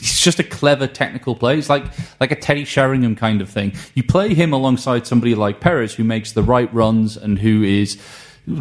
he's 0.00 0.20
just 0.20 0.38
a 0.38 0.44
clever 0.44 0.86
technical 0.86 1.34
player. 1.34 1.56
He's 1.56 1.70
like 1.70 1.84
like 2.20 2.32
a 2.32 2.36
Teddy 2.36 2.64
Sheringham 2.64 3.16
kind 3.16 3.40
of 3.40 3.48
thing. 3.48 3.72
You 3.94 4.02
play 4.02 4.34
him 4.34 4.52
alongside 4.52 5.06
somebody 5.06 5.34
like 5.34 5.60
Perez 5.60 5.94
who 5.94 6.04
makes 6.04 6.32
the 6.32 6.42
right 6.42 6.72
runs 6.74 7.16
and 7.16 7.38
who 7.38 7.62
is 7.62 7.98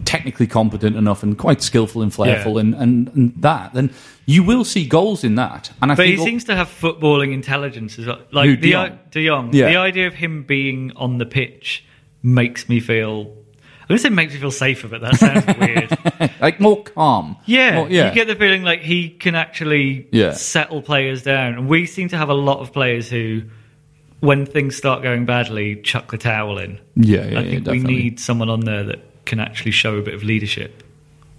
technically 0.06 0.48
competent 0.48 0.96
enough 0.96 1.24
and 1.24 1.38
quite 1.38 1.62
skillful 1.62 2.02
and 2.02 2.12
flairful 2.14 2.54
Yeah. 2.54 2.60
and, 2.62 2.76
and, 2.76 3.08
and 3.16 3.34
that, 3.42 3.74
then 3.74 3.90
you 4.26 4.42
will 4.42 4.64
see 4.64 4.88
goals 4.88 5.26
in 5.26 5.36
that. 5.36 5.72
And 5.82 5.92
I 5.92 5.96
But 5.96 6.08
he 6.08 6.16
seems 6.16 6.46
to 6.46 6.56
have 6.56 6.70
footballing 6.70 7.34
intelligence 7.34 8.00
as 8.00 8.06
well. 8.06 8.20
Like 8.32 8.48
Who, 8.48 8.56
De 8.56 8.72
Jong? 8.72 8.92
i- 8.92 9.00
De 9.12 9.26
Jong. 9.28 9.54
Yeah. 9.54 9.68
The 9.68 9.76
idea 9.76 10.08
of 10.08 10.14
him 10.14 10.44
being 10.44 10.94
on 10.96 11.18
the 11.18 11.26
pitch 11.26 11.84
makes 12.22 12.70
me 12.70 12.80
feel. 12.80 13.36
Going 13.88 13.98
to 13.98 14.02
say 14.02 14.10
makes 14.10 14.34
me 14.34 14.40
feel 14.40 14.52
safer, 14.52 14.88
but 14.88 15.02
that 15.02 15.16
sounds 15.18 15.46
weird. 15.60 16.32
like 16.42 16.60
more 16.60 16.84
calm. 16.84 17.38
Yeah, 17.46 17.76
More- 17.76 17.90
yeah. 17.90 18.10
you 18.10 18.14
get 18.16 18.28
the 18.28 18.36
feeling 18.36 18.64
like 18.64 18.82
he 18.82 19.10
can 19.10 19.36
actually 19.36 20.08
Yeah. 20.12 20.34
settle 20.34 20.82
players 20.82 21.24
down. 21.24 21.54
And 21.54 21.68
we 21.68 21.86
seem 21.86 22.08
to 22.10 22.18
have 22.18 22.30
a 22.30 22.34
lot 22.34 22.60
of 22.60 22.72
players 22.72 23.10
who, 23.10 23.44
when 24.22 24.46
things 24.46 24.76
start 24.76 25.04
going 25.04 25.26
badly, 25.26 25.76
chuck 25.82 26.12
the 26.12 26.18
towel 26.18 26.58
in. 26.58 26.80
yeah, 26.96 27.18
yeah, 27.18 27.24
I 27.24 27.28
yeah, 27.28 27.50
think 27.50 27.64
definitely. 27.66 27.96
we 27.96 28.04
need 28.04 28.20
someone 28.20 28.50
on 28.50 28.62
there 28.62 28.84
that 28.86 29.26
can 29.26 29.40
actually 29.40 29.72
show 29.72 29.98
a 29.98 30.02
bit 30.02 30.14
of 30.14 30.24
leadership. 30.24 30.82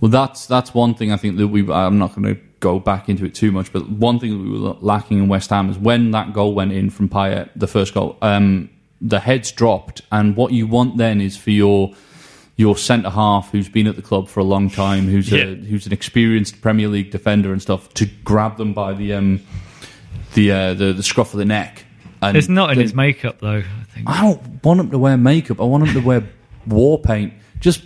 Well, 0.01 0.11
that's 0.11 0.47
that's 0.47 0.75
one 0.75 0.95
thing 0.95 1.13
I 1.13 1.17
think 1.17 1.39
that 1.39 1.49
we. 1.49 1.71
I'm 1.73 1.99
not 1.99 2.15
going 2.15 2.35
to 2.35 2.41
go 2.61 2.79
back 2.79 3.09
into 3.09 3.25
it 3.25 3.35
too 3.35 3.53
much, 3.53 3.73
but 3.73 3.89
one 3.89 4.19
thing 4.19 4.31
that 4.33 4.51
we 4.51 4.59
were 4.59 4.77
lacking 4.81 5.19
in 5.19 5.29
West 5.29 5.49
Ham 5.51 5.71
is 5.71 5.79
when 5.79 6.11
that 6.11 6.35
goal 6.35 6.53
went 6.55 6.73
in 6.73 6.91
from 6.91 7.09
Payet, 7.09 7.49
the 7.57 7.67
first 7.67 7.95
goal, 7.95 8.17
um, 8.21 8.69
the 9.01 9.21
heads 9.21 9.51
dropped, 9.53 10.03
and 10.13 10.37
what 10.37 10.53
you 10.53 10.67
want 10.67 10.99
then 10.99 11.21
is 11.23 11.37
for 11.39 11.51
your 11.51 11.93
your 12.57 12.77
centre 12.77 13.11
half 13.11 13.51
who's 13.51 13.69
been 13.69 13.87
at 13.87 13.97
the 13.97 14.03
club 14.03 14.29
for 14.29 14.41
a 14.41 14.45
long 14.45 14.71
time, 14.71 15.05
who's 15.09 15.31
Yeah. 15.31 15.45
a, 15.45 15.55
who's 15.57 15.87
an 15.87 15.93
experienced 15.93 16.61
Premier 16.63 16.89
League 16.89 17.11
defender 17.11 17.53
and 17.53 17.61
stuff, 17.61 17.93
to 17.95 18.07
grab 18.25 18.57
them 18.57 18.73
by 18.75 18.93
the 18.95 19.13
um, 19.15 19.41
the, 20.35 20.51
uh, 20.53 20.75
the 20.75 20.93
the 20.93 21.03
scruff 21.03 21.33
of 21.33 21.39
the 21.39 21.45
neck. 21.45 21.85
And 22.23 22.37
It's 22.37 22.49
not 22.49 22.71
in 22.73 22.79
his 22.79 22.95
makeup 22.95 23.41
though. 23.41 23.59
I 23.81 23.85
think 23.95 24.09
I 24.09 24.23
don't 24.23 24.65
want 24.65 24.81
him 24.81 24.91
to 24.93 24.99
wear 24.99 25.17
makeup. 25.17 25.61
I 25.61 25.65
want 25.65 25.87
him 25.89 25.95
to 25.95 26.07
wear 26.07 26.23
war 26.67 26.99
paint. 26.99 27.35
Just 27.61 27.83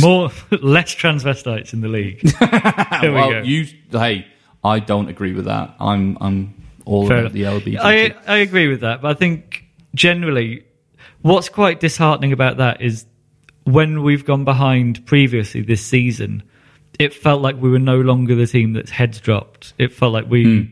more 0.00 0.30
less 0.62 0.94
transvestites 0.94 1.72
in 1.72 1.80
the 1.80 1.88
league. 1.88 2.20
There 2.40 3.10
we 3.10 3.10
well, 3.10 3.30
go. 3.30 3.42
you 3.42 3.66
hey, 3.90 4.26
I 4.62 4.78
don't 4.78 5.08
agree 5.08 5.32
with 5.32 5.44
that. 5.46 5.74
I'm 5.80 6.16
I'm 6.20 6.54
all 6.84 7.08
Fair 7.08 7.18
about 7.20 7.32
the 7.32 7.42
enough. 7.42 7.62
LGBT. 7.64 7.78
I, 7.80 8.14
I 8.26 8.36
agree 8.38 8.68
with 8.68 8.80
that, 8.82 9.02
but 9.02 9.10
I 9.10 9.14
think 9.14 9.64
generally, 9.94 10.64
what's 11.22 11.48
quite 11.48 11.80
disheartening 11.80 12.32
about 12.32 12.58
that 12.58 12.80
is 12.80 13.04
when 13.64 14.02
we've 14.02 14.24
gone 14.24 14.44
behind 14.44 15.04
previously 15.06 15.62
this 15.62 15.84
season, 15.84 16.42
it 16.98 17.12
felt 17.14 17.42
like 17.42 17.56
we 17.60 17.70
were 17.70 17.78
no 17.78 18.00
longer 18.00 18.34
the 18.34 18.46
team 18.46 18.72
that's 18.72 18.90
heads 18.90 19.20
dropped. 19.20 19.72
It 19.78 19.92
felt 19.92 20.12
like 20.12 20.28
we 20.30 20.44
Hmm. 20.44 20.62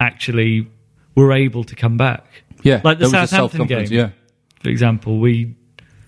actually 0.00 0.66
were 1.14 1.32
able 1.32 1.64
to 1.64 1.74
come 1.76 1.96
back. 1.96 2.24
yeah, 2.62 2.80
like 2.84 2.98
the 2.98 3.08
there 3.08 3.20
was 3.20 3.32
a 3.32 3.36
Southampton 3.36 3.66
game, 3.66 3.86
Yeah, 3.90 4.10
for 4.60 4.68
example. 4.68 5.18
We 5.18 5.54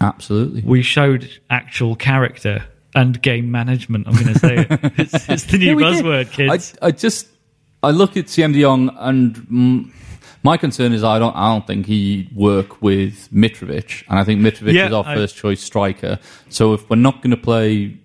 absolutely. 0.00 0.62
we 0.62 0.82
showed 0.82 1.28
actual 1.50 1.96
character 1.96 2.64
and 2.94 3.20
game 3.22 3.50
management. 3.50 4.06
I'm 4.06 4.14
going 4.14 4.32
to 4.34 4.38
say 4.38 4.56
it. 4.70 4.92
It's, 4.98 5.28
it's 5.28 5.44
the 5.44 5.58
new 5.58 5.66
Yeah, 5.70 5.74
we 5.74 5.84
did. 5.84 6.04
buzzword, 6.04 6.30
kids. 6.32 6.74
I, 6.80 6.86
I 6.86 6.90
just 6.92 7.26
I 7.82 7.90
look 7.90 8.16
at 8.16 8.28
Siem 8.28 8.52
De 8.52 8.60
Jong 8.60 8.90
and 8.98 9.34
mm, 9.36 9.90
my 10.42 10.56
concern 10.56 10.92
is 10.92 11.02
I 11.04 11.18
don't 11.18 11.34
I 11.36 11.48
don't 11.52 11.66
think 11.66 11.86
he 11.86 12.28
work 12.34 12.82
with 12.82 13.28
Mitrovic 13.32 14.04
and 14.08 14.18
I 14.18 14.24
think 14.24 14.40
Mitrovic 14.40 14.72
Yeah, 14.74 14.86
is 14.88 14.92
our 14.92 15.04
I- 15.06 15.14
first 15.14 15.36
choice 15.36 15.60
striker. 15.62 16.18
So 16.48 16.72
if 16.74 16.88
we're 16.90 16.96
not 16.96 17.16
going 17.22 17.30
to 17.30 17.36
play, 17.36 17.98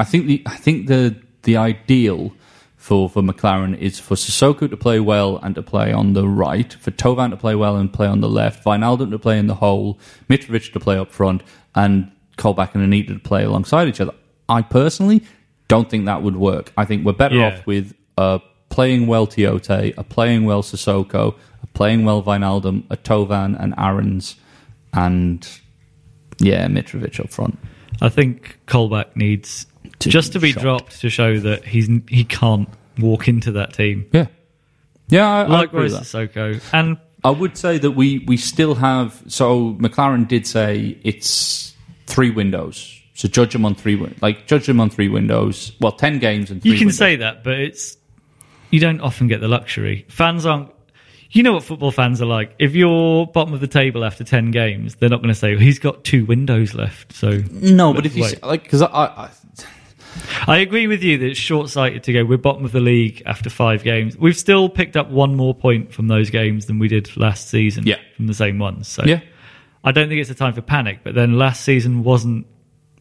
I 0.00 0.04
think 0.04 0.26
the 0.26 0.42
I 0.46 0.56
think 0.56 0.86
the 0.88 1.16
the 1.42 1.56
ideal. 1.56 2.32
For, 2.78 3.08
for 3.10 3.20
McClaren 3.20 3.76
is 3.76 3.98
for 3.98 4.14
Sissoko 4.14 4.70
to 4.70 4.76
play 4.76 5.00
well 5.00 5.38
and 5.38 5.56
to 5.56 5.62
play 5.62 5.92
on 5.92 6.12
the 6.12 6.28
right, 6.28 6.72
for 6.74 6.92
Thauvin 6.92 7.30
to 7.30 7.36
play 7.36 7.56
well 7.56 7.74
and 7.74 7.92
play 7.92 8.06
on 8.06 8.20
the 8.20 8.28
left, 8.28 8.64
Wijnaldum 8.64 9.10
to 9.10 9.18
play 9.18 9.40
in 9.40 9.48
the 9.48 9.56
hole, 9.56 9.98
Mitrovic 10.30 10.72
to 10.72 10.78
play 10.78 10.96
up 10.96 11.10
front, 11.10 11.42
and 11.74 12.12
Colback 12.38 12.74
and 12.76 12.84
Anita 12.84 13.14
to 13.14 13.18
play 13.18 13.42
alongside 13.42 13.88
each 13.88 14.00
other. 14.00 14.12
I 14.48 14.62
personally 14.62 15.24
don't 15.66 15.90
think 15.90 16.04
that 16.04 16.22
would 16.22 16.36
work. 16.36 16.72
I 16.76 16.84
think 16.84 17.04
we're 17.04 17.12
better 17.14 17.34
Yeah. 17.34 17.56
off 17.56 17.66
with 17.66 17.92
a 18.18 18.40
playing 18.68 19.08
well 19.08 19.26
Tiote, 19.26 19.94
a 19.98 20.04
playing 20.04 20.44
well 20.44 20.62
Sissoko, 20.62 21.34
playing 21.76 22.04
well 22.04 22.22
Wijnaldum, 22.22 22.84
a 22.90 22.96
Thauvin 22.96 23.54
and 23.62 23.74
Aarons, 23.78 24.34
and 24.94 25.46
yeah, 26.38 26.66
Mitrovic 26.66 27.20
up 27.20 27.30
front. 27.30 27.58
I 28.00 28.08
think 28.08 28.58
Colback 28.66 29.14
needs 29.14 29.66
To 30.00 30.08
just 30.08 30.32
to 30.32 30.40
be 30.40 30.52
shot. 30.52 30.62
dropped 30.62 31.00
to 31.02 31.10
show 31.10 31.38
that 31.38 31.64
he's 31.64 31.88
he 32.08 32.24
can't 32.24 32.68
walk 32.98 33.28
into 33.28 33.52
that 33.52 33.74
team. 33.74 34.06
Yeah, 34.12 34.26
yeah. 35.08 35.28
I, 35.28 35.42
I 35.42 35.46
Likewise, 35.46 35.92
that. 35.92 36.02
Sissoko, 36.02 36.60
and 36.72 36.96
I 37.22 37.30
would 37.30 37.56
say 37.56 37.78
that 37.78 37.92
we 37.92 38.24
we 38.26 38.36
still 38.36 38.74
have. 38.74 39.22
So 39.28 39.74
McClaren 39.74 40.26
did 40.26 40.46
say 40.46 40.98
it's 41.04 41.74
three 42.06 42.30
windows. 42.30 42.92
So 43.14 43.28
judge 43.28 43.52
them 43.54 43.64
on 43.64 43.74
three, 43.74 43.96
like 44.20 44.46
judge 44.46 44.66
them 44.66 44.78
on 44.80 44.90
three 44.90 45.08
windows. 45.08 45.72
Well, 45.80 45.92
ten 45.92 46.18
games 46.18 46.50
and 46.50 46.60
three 46.60 46.72
you 46.72 46.76
can 46.76 46.86
windows. 46.88 46.98
say 46.98 47.16
that, 47.16 47.44
but 47.44 47.58
it's 47.58 47.96
you 48.70 48.80
don't 48.80 49.00
often 49.00 49.26
get 49.28 49.40
the 49.40 49.48
luxury. 49.48 50.04
Fans 50.08 50.44
aren't. 50.44 50.70
You 51.30 51.42
know 51.42 51.52
what 51.54 51.64
football 51.64 51.90
fans 51.90 52.22
are 52.22 52.26
like. 52.26 52.54
If 52.58 52.74
you're 52.74 53.26
bottom 53.26 53.52
of 53.52 53.60
the 53.60 53.66
table 53.66 54.04
after 54.04 54.22
ten 54.24 54.50
games, 54.52 54.94
they're 54.94 55.08
not 55.08 55.18
going 55.22 55.28
to 55.34 55.38
say 55.38 55.56
he's 55.58 55.78
got 55.78 56.04
two 56.04 56.24
windows 56.24 56.74
left. 56.74 57.12
So 57.12 57.42
no, 57.50 57.92
but 57.92 58.06
if 58.06 58.16
you 58.16 58.22
Wait. 58.22 58.34
s- 58.36 58.42
like, 58.42 58.62
because 58.62 58.82
I, 58.82 58.86
I, 58.86 59.30
I 60.46 60.58
agree 60.58 60.86
with 60.86 61.02
you 61.02 61.18
that 61.18 61.26
it's 61.26 61.38
short 61.38 61.68
sighted 61.68 62.04
to 62.04 62.12
go. 62.12 62.24
We're 62.24 62.38
bottom 62.38 62.64
of 62.64 62.72
the 62.72 62.80
league 62.80 63.22
after 63.26 63.50
five 63.50 63.82
games. 63.82 64.16
We've 64.16 64.36
still 64.36 64.68
picked 64.68 64.96
up 64.96 65.10
one 65.10 65.34
more 65.34 65.54
point 65.54 65.92
from 65.92 66.08
those 66.08 66.30
games 66.30 66.66
than 66.66 66.78
we 66.78 66.88
did 66.88 67.14
last 67.16 67.48
season. 67.48 67.86
Yeah. 67.86 67.98
from 68.16 68.28
the 68.28 68.34
same 68.34 68.58
ones. 68.58 68.86
So 68.88 69.02
yeah, 69.04 69.20
I 69.84 69.92
don't 69.92 70.08
think 70.08 70.20
it's 70.20 70.30
a 70.30 70.34
time 70.34 70.54
for 70.54 70.62
panic. 70.62 71.00
But 71.02 71.14
then 71.16 71.36
last 71.38 71.64
season 71.64 72.02
wasn't 72.04 72.46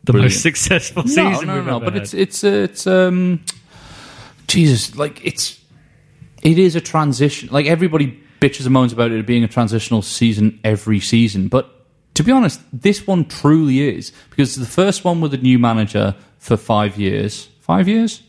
the 0.03 0.11
Brilliant. 0.13 0.33
most 0.33 0.41
successful 0.41 1.03
no, 1.03 1.09
season 1.09 1.47
no, 1.47 1.55
we've 1.55 1.65
no. 1.65 1.75
ever 1.77 1.85
But 1.85 1.93
had. 1.93 2.01
it's 2.03 2.13
it's 2.13 2.43
uh, 2.43 2.47
it's 2.69 2.87
um, 2.87 3.43
Jesus, 4.47 4.95
like 4.95 5.23
it's 5.23 5.59
it 6.45 6.57
is 6.57 6.75
a 6.75 6.81
transition. 6.81 7.49
Like 7.51 7.65
everybody 7.65 8.17
bitches 8.39 8.65
and 8.65 8.73
moans 8.73 8.93
about 8.93 9.11
it 9.11 9.25
being 9.25 9.43
a 9.43 9.47
transitional 9.47 10.01
season 10.01 10.59
every 10.63 10.99
season, 11.01 11.49
but 11.49 11.71
to 12.13 12.23
be 12.23 12.31
honest, 12.31 12.61
this 12.71 13.05
one 13.05 13.25
truly 13.25 13.81
is 13.81 14.13
because 14.29 14.55
the 14.55 14.65
first 14.65 15.03
one 15.03 15.19
with 15.19 15.33
a 15.33 15.37
new 15.37 15.59
manager 15.59 16.15
for 16.39 16.55
five 16.55 16.97
years. 16.97 17.49
Five 17.59 17.89
years? 17.89 18.21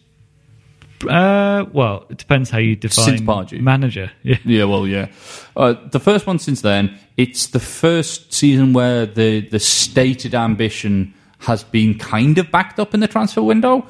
Uh, 1.09 1.67
well, 1.73 2.07
it 2.09 2.17
depends 2.17 2.51
how 2.51 2.59
you 2.59 2.75
define 2.75 3.19
Since 3.19 3.53
manager. 3.61 4.11
Yeah. 4.23 4.39
Yeah, 4.45 4.65
well, 4.65 4.87
yeah. 4.87 5.09
Uh, 5.57 5.75
the 5.91 6.01
first 6.01 6.27
one 6.27 6.39
since 6.39 6.63
then, 6.63 6.99
it's 7.17 7.49
the 7.49 7.61
first 7.61 8.33
season 8.33 8.73
where 8.73 9.07
the 9.07 9.41
the 9.41 9.59
stated 9.61 10.35
ambition 10.35 11.15
has 11.41 11.63
been 11.63 11.99
kind 11.99 12.39
of 12.39 12.51
backed 12.51 12.81
up 12.81 12.95
in 12.95 13.01
the 13.01 13.09
transfer 13.09 13.43
window. 13.43 13.87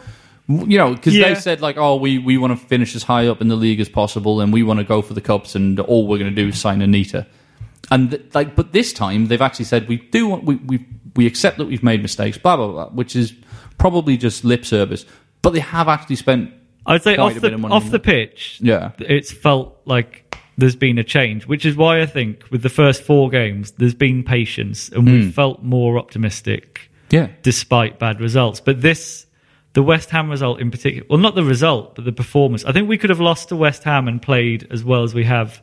You 0.48 0.78
know, 0.78 0.94
because 0.94 1.16
Yeah. 1.16 1.30
they 1.30 1.34
said 1.40 1.60
like, 1.60 1.76
"Oh, 1.76 1.96
we, 1.96 2.18
we 2.18 2.38
want 2.38 2.58
to 2.58 2.66
finish 2.66 2.94
as 2.94 3.02
high 3.02 3.26
up 3.26 3.40
in 3.40 3.48
the 3.48 3.56
league 3.56 3.80
as 3.80 3.88
possible, 3.88 4.40
and 4.40 4.52
we 4.52 4.62
want 4.62 4.78
to 4.78 4.84
go 4.84 5.02
for 5.02 5.12
the 5.14 5.20
cups, 5.20 5.54
and 5.56 5.80
all 5.80 6.06
we're 6.06 6.18
going 6.18 6.34
to 6.34 6.42
do 6.42 6.48
is 6.48 6.58
sign 6.60 6.82
Anita." 6.82 7.26
And 7.90 8.10
th- 8.10 8.22
like, 8.34 8.54
but 8.54 8.72
this 8.72 8.92
time 8.92 9.26
they've 9.26 9.40
actually 9.42 9.64
said 9.64 9.88
we 9.88 9.96
do 9.96 10.28
want 10.28 10.44
we 10.44 10.56
we 10.56 10.86
we 11.16 11.26
accept 11.26 11.58
that 11.58 11.66
we've 11.66 11.82
made 11.82 12.00
mistakes, 12.02 12.38
blah 12.38 12.56
blah 12.56 12.68
blah, 12.68 12.88
which 12.90 13.16
is 13.16 13.34
probably 13.78 14.16
just 14.16 14.44
lip 14.44 14.64
service. 14.64 15.04
But 15.42 15.50
they 15.52 15.60
have 15.60 15.88
actually 15.88 16.16
spent 16.16 16.52
I'd 16.86 17.02
say 17.02 17.16
Quite 17.16 17.32
off 17.32 17.36
a 17.36 17.40
the 17.40 17.54
of 17.54 17.60
money 17.60 17.74
off 17.74 17.90
the 17.90 17.98
pitch, 17.98 18.58
Yeah. 18.62 18.92
it's 19.00 19.32
felt 19.32 19.76
like 19.84 20.36
there's 20.56 20.76
been 20.76 20.98
a 20.98 21.04
change, 21.04 21.46
which 21.48 21.66
is 21.66 21.74
why 21.76 22.00
I 22.00 22.06
think 22.06 22.44
with 22.50 22.62
the 22.62 22.68
first 22.68 23.02
four 23.02 23.28
games, 23.30 23.72
there's 23.72 23.94
been 23.94 24.22
patience, 24.22 24.88
and 24.90 25.02
Hmm. 25.08 25.12
we 25.14 25.30
felt 25.32 25.62
more 25.64 25.98
optimistic 25.98 26.88
yeah 27.10 27.28
despite 27.42 27.98
bad 27.98 28.20
results. 28.20 28.60
But 28.60 28.80
this, 28.82 29.25
the 29.76 29.82
West 29.82 30.08
Ham 30.10 30.30
result 30.30 30.58
in 30.58 30.70
particular, 30.70 31.06
well, 31.10 31.18
not 31.18 31.34
the 31.34 31.44
result, 31.44 31.94
but 31.96 32.04
the 32.06 32.12
performance. 32.22 32.64
I 32.64 32.72
think 32.72 32.88
we 32.88 32.96
could 32.96 33.10
have 33.10 33.20
lost 33.20 33.50
to 33.50 33.56
West 33.56 33.84
Ham 33.84 34.08
and 34.08 34.22
played 34.22 34.66
as 34.70 34.82
well 34.82 35.02
as 35.02 35.12
we 35.14 35.24
have 35.24 35.60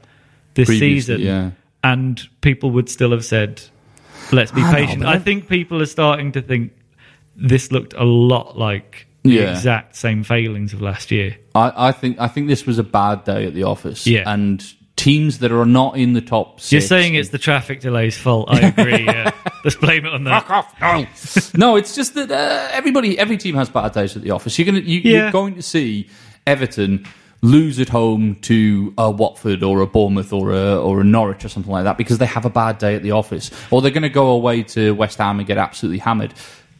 this 0.53 0.67
Previously, 0.67 0.95
season, 0.99 1.21
yeah. 1.21 1.51
and 1.83 2.21
people 2.41 2.69
would 2.75 2.89
still 2.89 3.09
have 3.11 3.25
said, 3.25 3.61
"Let's 4.31 4.51
be 4.51 4.61
I 4.61 4.71
patient." 4.73 4.99
but 4.99 5.09
I 5.09 5.13
I- 5.13 5.19
think 5.19 5.49
people 5.49 5.81
are 5.81 5.87
starting 5.87 6.31
to 6.33 6.41
think 6.43 6.73
this 7.35 7.71
looked 7.71 7.93
a 7.95 8.03
lot 8.03 8.55
like 8.55 9.07
the 9.23 9.31
Yeah. 9.31 9.51
exact 9.51 9.95
same 9.95 10.23
failings 10.23 10.73
of 10.73 10.81
last 10.81 11.09
year. 11.09 11.35
I, 11.55 11.87
I 11.87 11.91
think 11.91 12.19
I 12.19 12.27
think 12.27 12.47
this 12.49 12.67
was 12.67 12.77
a 12.77 12.83
bad 12.83 13.23
day 13.23 13.47
at 13.47 13.55
the 13.55 13.63
office. 13.63 14.05
Yeah. 14.05 14.31
And 14.31 14.63
teams 15.03 15.39
that 15.39 15.51
are 15.51 15.65
not 15.65 15.97
in 15.97 16.13
the 16.13 16.21
top 16.21 16.59
six. 16.59 16.71
You're 16.71 16.81
saying 16.81 17.15
it's 17.15 17.29
the 17.29 17.37
traffic 17.37 17.79
delay's 17.81 18.17
fault. 18.17 18.49
I 18.49 18.59
agree. 18.75 19.05
Yeah. 19.05 19.31
Let's 19.63 19.75
blame 19.75 20.05
it 20.05 20.13
on 20.13 20.23
that. 20.25 20.47
Fuck 20.47 20.51
off! 20.81 21.53
no, 21.55 21.67
no. 21.71 21.75
It's 21.75 21.95
just 21.95 22.13
that 22.15 22.31
uh, 22.31 22.67
everybody, 22.71 23.17
every 23.19 23.37
team 23.37 23.55
has 23.55 23.69
bad 23.69 23.93
days 23.93 24.15
at 24.15 24.21
the 24.23 24.31
office. 24.31 24.57
You're 24.57 24.65
gonna, 24.65 24.79
you, 24.79 24.99
Yeah. 24.99 25.23
you're 25.23 25.31
going 25.31 25.55
to 25.55 25.61
see 25.61 26.09
Everton 26.47 27.05
lose 27.41 27.79
at 27.79 27.89
home 27.89 28.35
to 28.35 28.93
a 28.97 29.11
Watford 29.11 29.63
or 29.63 29.81
a 29.81 29.87
Bournemouth 29.87 30.31
or 30.31 30.51
a 30.51 30.77
or 30.81 31.01
a 31.01 31.03
Norwich 31.03 31.43
or 31.45 31.49
something 31.49 31.71
like 31.71 31.83
that 31.83 31.97
because 31.97 32.17
they 32.17 32.25
have 32.25 32.45
a 32.45 32.49
bad 32.49 32.77
day 32.77 32.95
at 32.95 33.03
the 33.03 33.11
office, 33.11 33.51
or 33.71 33.81
they're 33.81 33.91
going 33.91 34.03
to 34.03 34.09
go 34.09 34.27
away 34.31 34.63
to 34.63 34.91
West 34.95 35.17
Ham 35.17 35.39
and 35.39 35.47
get 35.47 35.57
absolutely 35.57 35.99
hammered 35.99 36.33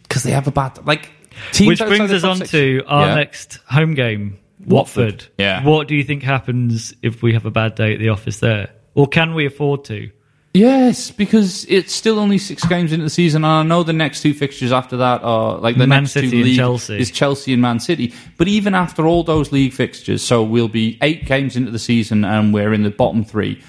because 0.04 0.24
they 0.24 0.32
have 0.32 0.48
a 0.48 0.52
bad 0.52 0.86
like. 0.86 1.10
Teams 1.52 1.68
Which 1.82 1.88
brings 1.90 2.12
us 2.12 2.24
on 2.24 2.38
six- 2.38 2.52
to 2.52 2.84
our 2.86 3.08
Yeah. 3.08 3.16
next 3.16 3.56
home 3.68 3.96
game, 3.96 4.38
Watford. 4.66 5.14
Watford. 5.14 5.28
Yeah. 5.38 5.64
What 5.64 5.88
do 5.88 5.96
you 5.96 6.04
think 6.04 6.24
happens 6.24 6.94
if 7.02 7.22
we 7.22 7.34
have 7.34 7.46
a 7.46 7.52
bad 7.52 7.76
day 7.76 7.94
at 7.94 8.00
the 8.00 8.10
office 8.10 8.40
there? 8.40 8.70
Or 8.96 9.08
can 9.08 9.34
we 9.34 9.46
afford 9.46 9.86
to? 9.86 10.12
Yes, 10.54 11.10
because 11.10 11.66
it's 11.66 11.92
still 11.92 12.20
only 12.20 12.38
six 12.38 12.64
games 12.66 12.94
into 12.94 13.04
the 13.04 13.10
season, 13.10 13.44
and 13.44 13.52
I 13.52 13.64
know 13.64 13.82
the 13.82 13.92
next 13.92 14.22
two 14.22 14.36
fixtures 14.36 14.72
after 14.72 14.98
that 14.98 15.24
are 15.24 15.58
like 15.58 15.78
the 15.78 15.88
Man 15.88 16.04
next 16.04 16.12
City 16.12 16.30
two 16.30 16.36
and 16.38 16.46
league 16.46 16.58
Chelsea. 16.58 17.00
is 17.00 17.10
Chelsea 17.10 17.54
and 17.54 17.62
Man 17.62 17.80
City. 17.80 18.14
But 18.38 18.48
even 18.48 18.76
after 18.76 19.08
all 19.08 19.24
those 19.24 19.52
league 19.52 19.74
fixtures, 19.74 20.22
so 20.22 20.44
we'll 20.44 20.68
be 20.68 21.00
eight 21.02 21.26
games 21.26 21.56
into 21.56 21.72
the 21.72 21.80
season, 21.80 22.24
and 22.24 22.54
we're 22.54 22.72
in 22.72 22.84
the 22.84 22.92
bottom 22.92 23.26
three. 23.26 23.64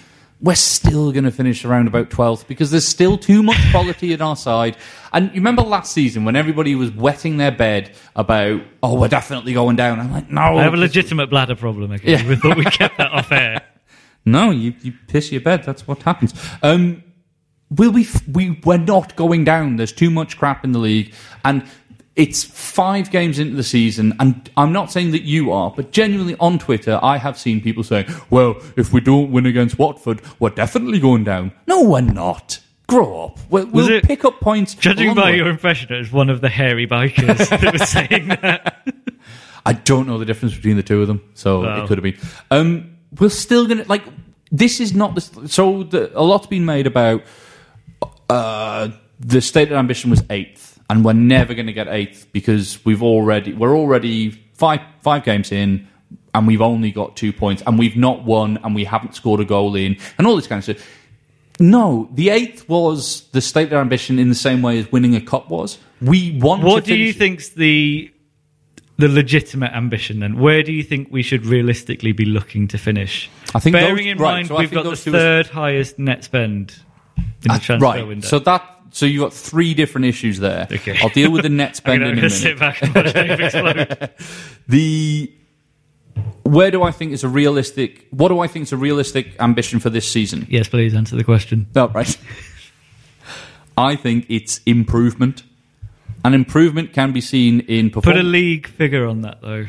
We're 0.45 0.55
still 0.57 1.11
going 1.11 1.25
to 1.25 1.31
finish 1.31 1.65
around 1.65 1.89
about 1.89 2.11
12th 2.11 2.47
because 2.47 2.71
there's 2.71 2.87
still 2.87 3.17
too 3.17 3.43
much 3.43 3.57
quality 3.71 4.13
at 4.13 4.21
our 4.21 4.37
side. 4.37 4.77
And 5.13 5.29
you 5.29 5.37
remember 5.37 5.63
last 5.63 5.93
season 5.93 6.25
when 6.27 6.37
everybody 6.37 6.75
was 6.75 6.91
wetting 6.91 7.39
their 7.39 7.51
bed 7.51 7.93
about, 8.15 8.61
oh, 8.83 9.01
we're 9.01 9.09
definitely 9.09 9.55
going 9.55 9.77
down. 9.77 9.99
I'm 10.01 10.13
like, 10.13 10.31
no. 10.31 10.59
I 10.59 10.63
have 10.63 10.75
a 10.75 10.77
legitimate 10.77 11.31
bladder 11.31 11.57
problem. 11.57 11.93
Okay, 11.93 12.13
Yeah. 12.13 12.29
we 12.29 12.37
thought 12.37 12.59
we 12.59 12.65
kept 12.67 12.99
that 12.99 13.11
off 13.13 13.33
air. 13.33 13.63
No, 14.27 14.51
you, 14.51 14.73
you 14.83 14.93
piss 15.09 15.31
your 15.33 15.43
bed. 15.43 15.65
That's 15.65 15.87
what 15.87 16.03
happens. 16.03 16.33
Um, 16.63 17.03
will 17.71 17.91
we? 17.91 18.05
f- 18.05 18.27
We 18.27 18.59
we're 18.65 18.79
not 18.79 19.17
going 19.17 19.45
down. 19.45 19.77
There's 19.77 19.93
too 19.93 20.09
much 20.11 20.39
crap 20.39 20.65
in 20.65 20.73
the 20.73 20.79
league, 20.79 21.13
and 21.45 21.63
it's 22.17 22.45
five 22.45 23.11
games 23.11 23.39
into 23.39 23.57
the 23.57 23.63
season, 23.65 24.15
and 24.21 24.49
I'm 24.57 24.73
not 24.73 24.93
saying 24.93 25.11
that 25.13 25.23
you 25.23 25.51
are, 25.53 25.71
but 25.75 25.91
genuinely 25.91 26.37
on 26.39 26.59
Twitter, 26.59 26.99
I 27.03 27.17
have 27.19 27.37
seen 27.39 27.61
people 27.61 27.83
saying, 27.83 28.07
well, 28.31 28.57
if 28.77 28.93
we 28.93 29.01
don't 29.01 29.33
win 29.33 29.47
against 29.47 29.79
Watford, 29.79 30.21
we're 30.39 30.51
definitely 30.51 31.01
going 31.01 31.25
down. 31.25 31.53
No, 31.67 31.83
we're 31.83 32.01
not. 32.03 32.61
Grow 32.87 33.25
up. 33.25 33.39
We'll, 33.51 33.67
we'll 33.67 33.89
it- 33.89 34.05
pick 34.05 34.25
up 34.25 34.41
points. 34.41 34.75
Judging 34.75 35.15
by 35.15 35.31
your 35.31 35.49
impression, 35.49 35.93
it 35.93 35.99
was 35.99 36.13
one 36.13 36.31
of 36.31 36.41
the 36.41 36.49
hairy 36.51 36.87
bikers 36.87 37.49
that 37.61 37.73
was 37.73 37.89
saying 37.89 38.29
that. 38.29 38.87
I 39.67 39.73
don't 39.73 40.07
know 40.07 40.19
the 40.19 40.27
difference 40.27 40.55
between 40.55 40.77
the 40.77 40.83
two 40.83 41.01
of 41.01 41.09
them, 41.09 41.23
so 41.35 41.63
Wow. 41.63 41.83
it 41.85 41.89
could 41.89 41.97
have 41.99 42.03
been. 42.03 42.19
Um, 42.51 42.97
we're 43.19 43.31
still 43.31 43.67
gonna 43.67 43.85
like. 43.89 44.03
This 44.53 44.79
is 44.79 44.95
not 44.95 45.15
the 45.15 45.49
so 45.49 45.83
the, 45.85 46.13
a 46.17 46.21
lot's 46.23 46.47
been 46.47 46.67
made 46.67 46.87
about. 46.87 47.23
Uh, 48.29 48.91
the 49.21 49.41
stated 49.41 49.75
ambition 49.75 50.11
was 50.11 50.23
eighth, 50.31 50.74
and 50.91 51.05
we're 51.05 51.13
never 51.15 51.55
going 51.55 51.67
to 51.67 51.73
get 51.73 51.89
eighth 51.89 52.27
because 52.33 52.85
we've 52.85 53.03
already 53.03 53.53
we're 53.53 53.77
already 53.77 54.31
five 54.55 54.81
five 55.01 55.25
games 55.25 55.51
in, 55.53 55.89
and 56.35 56.47
we've 56.47 56.61
only 56.63 56.91
got 56.91 57.17
two 57.17 57.33
points, 57.33 57.63
and 57.67 57.79
we've 57.79 57.97
not 57.97 58.25
won, 58.25 58.59
and 58.65 58.75
we 58.75 58.85
haven't 58.85 59.15
scored 59.15 59.41
a 59.41 59.45
goal 59.45 59.75
in, 59.77 59.97
and 60.19 60.27
all 60.27 60.37
this 60.37 60.47
kind 60.47 60.59
of 60.59 60.65
stuff. 60.65 60.89
No, 61.61 62.09
the 62.13 62.31
eighth 62.31 62.69
was 62.69 63.29
the 63.31 63.41
stated 63.41 63.75
ambition 63.75 64.19
in 64.19 64.29
the 64.29 64.35
same 64.35 64.61
way 64.61 64.79
as 64.79 64.91
winning 64.91 65.15
a 65.15 65.21
cup 65.21 65.49
was. 65.49 65.79
We 66.03 66.39
want. 66.41 66.63
What 66.65 66.85
to 66.85 66.91
do 66.91 66.97
you 66.97 67.13
think's 67.13 67.51
the 67.51 68.11
the 68.97 69.09
legitimate 69.09 69.73
ambition 69.73 70.19
then? 70.21 70.39
Where 70.39 70.63
do 70.65 70.73
you 70.73 70.83
think 70.83 71.09
we 71.11 71.23
should 71.23 71.47
realistically 71.47 72.13
be 72.13 72.25
looking 72.25 72.67
to 72.69 72.79
finish? 72.79 73.31
I 73.55 73.61
think 73.61 73.75
bearing 73.75 73.97
those- 73.97 74.07
in 74.07 74.19
right, 74.19 74.33
mind 74.35 74.49
so 74.49 74.59
we've 74.59 74.71
got 74.71 74.83
the 74.85 74.91
those 74.91 75.05
two 75.05 75.11
is- 75.15 75.17
third 75.17 75.47
highest 75.47 75.99
net 75.99 76.25
spend 76.25 76.75
in 77.17 77.25
the 77.43 77.53
Uh, 77.55 77.59
transfer 77.61 77.85
right. 77.87 78.07
window. 78.07 78.27
So 78.27 78.39
that 78.41 78.74
so 78.95 79.07
you've 79.07 79.21
got 79.23 79.33
three 79.33 79.75
different 79.75 80.05
issues 80.05 80.39
there. 80.39 80.69
Okay. 80.71 80.97
I'll 81.03 81.09
deal 81.09 81.33
with 81.33 81.43
the 81.43 81.49
net 81.63 81.81
I'm 81.85 82.01
in 82.01 82.25
a 82.25 82.31
sit 82.31 82.59
minute. 82.59 82.61
back 82.61 82.81
and 82.81 82.95
watch 82.95 83.15
explode. 83.41 84.11
The 84.69 85.33
where 86.45 86.71
do 86.71 86.85
I 86.85 86.93
think 86.93 87.11
is 87.13 87.25
a 87.25 87.29
realistic? 87.29 88.07
What 88.11 88.29
do 88.29 88.39
I 88.39 88.47
think 88.47 88.63
is 88.65 88.73
a 88.73 88.77
realistic 88.77 89.35
ambition 89.41 89.81
for 89.81 89.91
this 89.91 90.09
season? 90.09 90.47
yes, 90.49 90.69
please 90.69 90.95
answer 90.95 91.17
the 91.17 91.25
question. 91.25 91.67
No, 91.75 91.89
right. 91.89 92.17
I 93.77 93.97
think 93.97 94.27
it's 94.29 94.61
improvement. 94.65 95.43
An 96.25 96.33
improvement 96.33 96.93
can 96.93 97.11
be 97.13 97.21
seen 97.21 97.61
in 97.61 97.91
performance. 97.91 98.21
Put 98.23 98.25
a 98.25 98.29
league 98.29 98.69
figure 98.69 99.07
on 99.09 99.23
that 99.23 99.41
though. 99.43 99.67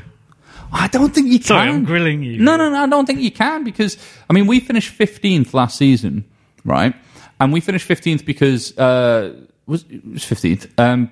I 0.72 0.88
don't 0.90 1.16
think 1.16 1.32
you 1.32 1.42
Sorry, 1.42 1.66
can. 1.68 1.78
I'm 1.78 1.84
grilling 1.84 2.22
you. 2.22 2.38
No, 2.40 2.58
no, 2.58 2.70
no. 2.70 2.84
I 2.84 2.88
don't 2.88 3.08
think 3.08 3.22
you 3.22 3.32
can 3.32 3.64
because 3.64 3.98
I 4.30 4.34
mean 4.34 4.46
we 4.46 4.60
finished 4.60 4.90
fifteenth 4.90 5.56
last 5.56 5.80
season, 5.80 6.26
right? 6.64 6.94
And 7.39 7.52
we 7.54 7.60
finished 7.60 7.86
fifteenth 7.86 8.26
because 8.26 8.78
uh, 8.78 9.34
was 9.65 9.86
it 9.89 10.06
was 10.06 10.24
fifteenth. 10.24 10.67
Um, 10.80 11.10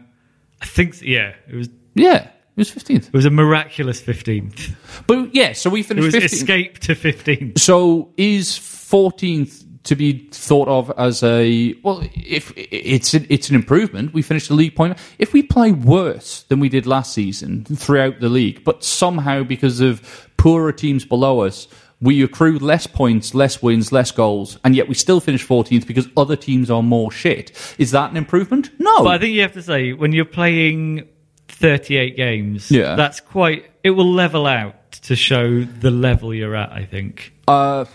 I 0.62 0.66
think 0.66 1.02
yeah, 1.02 1.34
it 1.50 1.56
was 1.56 1.70
yeah, 1.96 2.24
it 2.26 2.32
was 2.56 2.70
fifteenth. 2.70 3.08
it 3.08 3.14
was 3.14 3.26
a 3.26 3.30
miraculous 3.30 4.02
15th. 4.02 4.74
But 5.08 5.36
yeah, 5.36 5.52
so 5.54 5.70
we 5.70 5.84
finished 5.84 6.16
It 6.16 6.24
was 6.24 6.32
15th. 6.32 6.34
escape 6.34 6.80
to 6.80 6.96
15th. 6.96 7.60
So 7.60 8.10
is 8.18 8.52
14th 8.58 9.64
to 9.84 9.96
be 9.98 10.30
thought 10.32 10.70
of 10.70 10.92
as 10.98 11.24
a 11.24 11.76
well? 11.84 12.02
If 12.16 12.54
it's 12.56 13.14
it's 13.14 13.50
an 13.50 13.56
improvement, 13.56 14.14
we 14.14 14.22
finished 14.22 14.48
the 14.48 14.54
league 14.56 14.76
point. 14.76 14.98
If 15.20 15.34
we 15.34 15.44
play 15.44 15.74
worse 15.74 16.44
than 16.44 16.62
we 16.62 16.70
did 16.70 16.86
last 16.88 17.14
season 17.14 17.66
throughout 17.66 18.22
the 18.22 18.30
league, 18.30 18.64
but 18.64 18.84
somehow 18.86 19.44
because 19.44 19.82
of 19.82 20.30
poorer 20.38 20.72
teams 20.72 21.04
below 21.06 21.42
us. 21.42 21.68
We 22.04 22.22
accrue 22.22 22.60
less 22.60 22.86
points, 22.86 23.34
less 23.34 23.62
wins, 23.62 23.92
less 23.94 24.12
goals, 24.12 24.58
and 24.66 24.76
yet 24.76 24.88
we 24.90 24.94
still 24.96 25.20
finish 25.22 25.46
14th 25.48 25.88
because 25.88 26.08
other 26.18 26.36
teams 26.36 26.70
are 26.70 26.84
more 26.84 27.12
shit. 27.12 27.52
Is 27.78 27.92
that 27.92 28.12
an 28.12 28.18
improvement? 28.18 28.72
No. 28.78 29.04
But 29.06 29.14
I 29.16 29.18
think 29.20 29.34
you 29.34 29.42
have 29.42 29.54
to 29.54 29.62
say 29.64 29.94
when 29.94 30.12
you're 30.12 30.26
playing 30.26 31.08
38 31.48 32.18
games, 32.18 32.70
Yeah. 32.70 32.96
that's 32.96 33.20
quite. 33.20 33.66
It 33.84 33.92
will 33.92 34.12
level 34.12 34.46
out 34.46 34.92
to 35.04 35.16
show 35.16 35.64
the 35.64 35.92
level 35.92 36.34
you're 36.34 36.56
at. 36.56 36.72
I 36.72 36.84
think. 36.86 37.34
uh, 37.48 37.86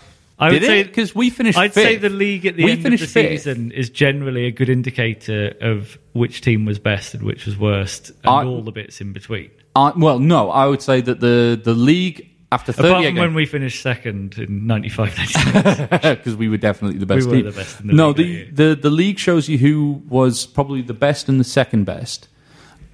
I 0.41 0.51
would 0.53 0.63
say? 0.63 0.83
Because 0.83 1.13
we 1.13 1.29
finished 1.29 1.57
I'd 1.57 1.73
fifth. 1.73 1.83
say 1.83 1.95
the 1.97 2.07
league 2.09 2.45
at 2.45 2.55
the 2.55 2.63
We 2.63 2.71
end 2.71 2.85
of 2.85 2.91
the 2.91 2.97
fifth. 2.97 3.11
season 3.43 3.71
is 3.73 3.89
generally 3.89 4.45
a 4.45 4.51
good 4.51 4.69
indicator 4.69 5.53
of 5.59 5.97
which 6.13 6.39
team 6.41 6.63
was 6.65 6.79
best 6.79 7.13
and 7.13 7.23
which 7.23 7.45
was 7.45 7.57
worst, 7.57 8.09
and 8.23 8.29
I- 8.29 8.45
all 8.45 8.61
the 8.61 8.71
bits 8.71 9.01
in 9.01 9.11
between. 9.11 9.49
Uh, 9.75 9.91
well, 9.97 10.17
no, 10.17 10.49
I 10.49 10.65
would 10.65 10.81
say 10.81 11.01
that 11.01 11.19
the, 11.19 11.59
the 11.61 11.73
league 11.73 12.28
after 12.51 12.71
38 12.71 12.89
Apart 12.89 13.03
from 13.05 13.13
games, 13.13 13.19
when 13.19 13.33
we 13.35 13.45
finished 13.45 13.81
second 13.81 14.37
in 14.37 14.65
95 14.65 15.89
because 16.01 16.35
we 16.35 16.49
were 16.49 16.57
definitely 16.57 16.97
the 16.97 17.05
best 17.05 17.27
were 17.27 17.35
team. 17.35 17.45
the 17.45 17.51
best 17.51 17.79
in 17.81 17.87
the 17.87 17.93
no, 17.93 18.09
league 18.09 18.55
the, 18.55 18.69
that 18.69 18.81
the 18.81 18.89
the 18.89 18.95
league 18.95 19.19
shows 19.19 19.47
you 19.47 19.57
who 19.57 20.01
was 20.09 20.45
probably 20.45 20.81
the 20.81 20.93
best 20.93 21.29
and 21.29 21.39
the 21.39 21.43
second 21.43 21.85
best, 21.85 22.27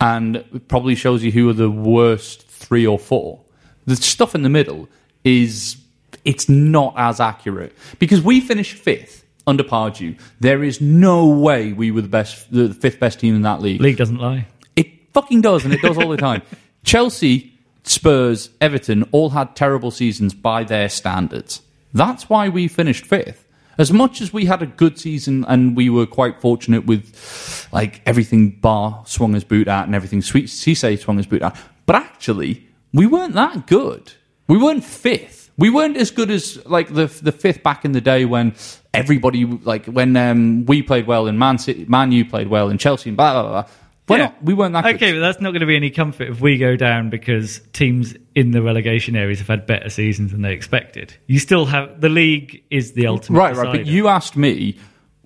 and 0.01 0.37
it 0.37 0.67
probably 0.67 0.95
shows 0.95 1.23
you 1.23 1.31
who 1.31 1.49
are 1.49 1.53
the 1.53 1.71
worst 1.71 2.47
three 2.47 2.85
or 2.85 2.99
four. 2.99 3.41
The 3.85 3.95
stuff 3.95 4.35
in 4.35 4.41
the 4.41 4.49
middle 4.49 4.89
is 5.23 5.77
it's 6.25 6.49
not 6.49 6.93
as 6.97 7.19
accurate 7.19 7.73
because 7.99 8.21
we 8.21 8.41
finished 8.41 8.77
fifth 8.77 9.23
under 9.47 9.63
Pardew. 9.63 10.17
There 10.39 10.63
is 10.63 10.81
no 10.81 11.27
way 11.27 11.71
we 11.71 11.91
were 11.91 12.01
the 12.01 12.07
best, 12.07 12.51
the 12.51 12.73
fifth 12.73 12.99
best 12.99 13.19
team 13.19 13.35
in 13.35 13.43
that 13.43 13.61
league. 13.61 13.79
league 13.79 13.97
doesn't 13.97 14.17
lie. 14.17 14.47
It 14.75 15.13
fucking 15.13 15.41
does, 15.41 15.65
and 15.65 15.73
it 15.73 15.81
does 15.81 15.97
all 15.97 16.09
the 16.09 16.17
time. 16.17 16.41
Chelsea, 16.83 17.54
Spurs, 17.87 18.49
Everton 18.59 19.03
all 19.11 19.29
had 19.29 19.55
terrible 19.55 19.91
seasons 19.91 20.33
by 20.33 20.63
their 20.63 20.89
standards. 20.89 21.61
That's 21.93 22.29
why 22.29 22.49
we 22.49 22.67
finished 22.67 23.05
fifth. 23.05 23.45
As 23.77 23.91
much 23.91 24.21
as 24.21 24.31
we 24.31 24.45
had 24.45 24.61
a 24.61 24.67
good 24.67 24.97
season 24.97 25.45
and 25.47 25.75
we 25.75 25.89
were 25.89 26.05
quite 26.05 26.41
fortunate 26.41 26.85
with 26.85 27.67
like 27.71 28.01
everything 28.05 28.57
Ba 28.61 29.01
swung 29.05 29.33
his 29.33 29.43
boot 29.43 29.67
at 29.67 29.85
and 29.85 29.93
everything 29.93 30.21
Sweet 30.21 30.45
Cisse 30.45 30.99
swung 30.99 31.17
his 31.17 31.27
boot 31.27 31.41
at, 31.41 31.57
but 31.85 31.95
actually 31.95 32.65
we 32.93 33.05
weren't 33.05 33.33
that 33.33 33.67
good. 33.67 34.13
We 34.47 34.57
weren't 34.57 34.83
fifth. 34.83 35.51
We 35.57 35.69
weren't 35.69 35.97
as 35.97 36.11
good 36.11 36.31
as 36.31 36.65
like 36.65 36.93
the 36.93 37.07
the 37.07 37.31
fifth 37.31 37.63
back 37.63 37.85
in 37.85 37.91
the 37.91 38.01
day 38.01 38.25
when 38.25 38.55
everybody 38.93 39.45
like 39.45 39.85
when 39.85 40.15
um, 40.15 40.65
we 40.65 40.81
played 40.81 41.07
well 41.07 41.27
and 41.27 41.37
Man 41.37 41.57
City, 41.57 41.85
Man 41.85 42.11
U 42.11 42.25
played 42.25 42.47
well 42.47 42.69
and 42.69 42.79
Chelsea 42.79 43.09
and 43.09 43.17
blah 43.17 43.41
blah 43.41 43.51
blah. 43.51 43.71
We're 44.07 44.17
Yeah. 44.17 44.23
not, 44.25 44.43
we 44.43 44.53
weren't 44.53 44.73
that 44.73 44.85
Okay, 44.85 44.97
good. 44.97 45.13
but 45.15 45.19
that's 45.21 45.41
not 45.41 45.51
going 45.51 45.61
to 45.61 45.65
be 45.65 45.75
any 45.75 45.89
comfort 45.89 46.29
if 46.29 46.39
we 46.39 46.57
go 46.57 46.75
down 46.75 47.09
because 47.09 47.59
teams 47.73 48.13
in 48.35 48.51
the 48.51 48.61
relegation 48.61 49.15
areas 49.15 49.39
have 49.39 49.47
had 49.47 49.65
better 49.65 49.89
seasons 49.89 50.31
than 50.31 50.41
they 50.43 50.53
expected. 50.53 51.15
You 51.27 51.39
still 51.39 51.65
have 51.65 52.01
the 52.01 52.09
league 52.09 52.63
is 52.69 52.93
the 52.93 53.07
ultimate. 53.07 53.39
Right, 53.39 53.55
right. 53.55 53.71
But 53.77 53.85
you 53.87 54.07
asked 54.07 54.37
me 54.37 54.77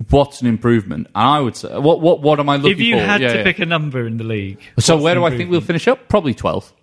what's 0.10 0.40
an 0.40 0.48
improvement, 0.48 1.08
and 1.14 1.28
I 1.28 1.42
would 1.42 1.58
say 1.58 1.78
what 1.78 2.00
what 2.00 2.22
what 2.22 2.40
am 2.40 2.48
I 2.48 2.56
looking 2.56 2.70
for? 2.78 2.82
if 2.82 2.88
you 2.88 2.96
for? 2.96 3.02
had 3.04 3.20
Yeah, 3.22 3.34
to 3.34 3.38
yeah. 3.40 3.44
pick 3.44 3.60
a 3.60 3.66
number 3.66 4.08
in 4.08 4.16
the 4.16 4.24
league, 4.24 4.60
So 4.78 4.96
where 4.96 5.14
do 5.14 5.26
I 5.26 5.36
think 5.36 5.50
we'll 5.52 5.60
finish 5.60 5.88
up? 5.90 6.08
Probably 6.08 6.34
twelfth, 6.34 6.74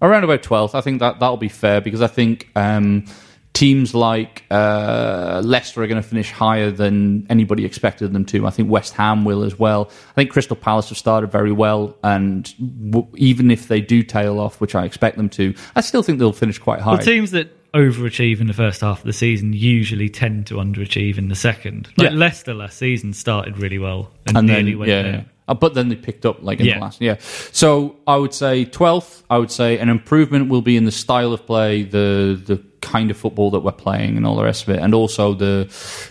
around 0.00 0.22
about 0.22 0.44
twelfth. 0.44 0.76
I 0.76 0.80
think 0.82 1.00
that 1.00 1.18
that'll 1.18 1.36
be 1.36 1.48
fair 1.48 1.80
because 1.80 2.00
I 2.00 2.06
think 2.06 2.48
um, 2.54 3.06
teams 3.52 3.94
like 3.94 4.44
uh, 4.50 5.42
Leicester 5.44 5.82
are 5.82 5.86
going 5.86 6.00
to 6.02 6.08
finish 6.08 6.30
higher 6.30 6.70
than 6.70 7.26
anybody 7.28 7.64
expected 7.64 8.12
them 8.12 8.24
to. 8.26 8.46
I 8.46 8.50
think 8.50 8.70
West 8.70 8.94
Ham 8.94 9.24
will 9.24 9.42
as 9.42 9.58
well. 9.58 9.90
I 10.10 10.14
think 10.14 10.30
Crystal 10.30 10.56
Palace 10.56 10.88
have 10.90 10.98
started 10.98 11.30
very 11.32 11.52
well, 11.52 11.96
and 12.02 12.44
w- 12.90 13.08
even 13.16 13.50
if 13.50 13.68
they 13.68 13.80
do 13.80 14.02
tail 14.02 14.38
off, 14.40 14.60
which 14.60 14.74
I 14.74 14.84
expect 14.84 15.16
them 15.16 15.28
to, 15.30 15.54
I 15.76 15.80
still 15.80 16.02
think 16.02 16.18
they'll 16.18 16.32
finish 16.32 16.58
quite 16.58 16.80
high. 16.80 16.92
Well, 16.94 17.02
teams 17.04 17.32
that 17.32 17.56
overachieve 17.72 18.40
in 18.40 18.46
the 18.48 18.52
first 18.52 18.80
half 18.80 18.98
of 19.00 19.04
the 19.04 19.12
season 19.12 19.52
usually 19.52 20.08
tend 20.08 20.46
to 20.48 20.54
underachieve 20.54 21.18
in 21.18 21.28
the 21.28 21.36
second. 21.36 21.88
Like 21.96 22.10
Yeah. 22.10 22.16
Leicester 22.16 22.52
last 22.54 22.78
season 22.78 23.12
started 23.12 23.58
really 23.58 23.78
well 23.78 24.10
and, 24.26 24.36
and 24.38 24.46
nearly 24.48 24.70
then 24.72 24.78
went 24.78 24.88
yeah, 24.90 25.02
down. 25.02 25.14
yeah. 25.14 25.20
Uh, 25.50 25.54
but 25.54 25.74
then 25.74 25.88
they 25.90 25.96
picked 25.96 26.24
up 26.24 26.36
like 26.42 26.60
in 26.60 26.66
Yeah. 26.66 26.74
the 26.76 26.80
last 26.80 27.00
yeah. 27.00 27.16
So 27.52 27.96
I 28.06 28.16
would 28.16 28.32
say 28.32 28.64
twelfth. 28.64 29.24
I 29.28 29.36
would 29.38 29.50
say 29.50 29.78
an 29.78 29.88
improvement 29.88 30.48
will 30.48 30.62
be 30.62 30.76
in 30.76 30.84
the 30.84 30.92
style 31.04 31.32
of 31.32 31.44
play, 31.44 31.82
the 31.82 32.40
the 32.50 32.56
kind 32.80 33.10
of 33.10 33.16
football 33.16 33.50
that 33.50 33.60
we're 33.60 33.72
playing, 33.86 34.16
and 34.16 34.24
all 34.26 34.36
the 34.36 34.44
rest 34.44 34.62
of 34.62 34.68
it, 34.74 34.78
and 34.80 34.94
also 34.94 35.34
the. 35.34 35.68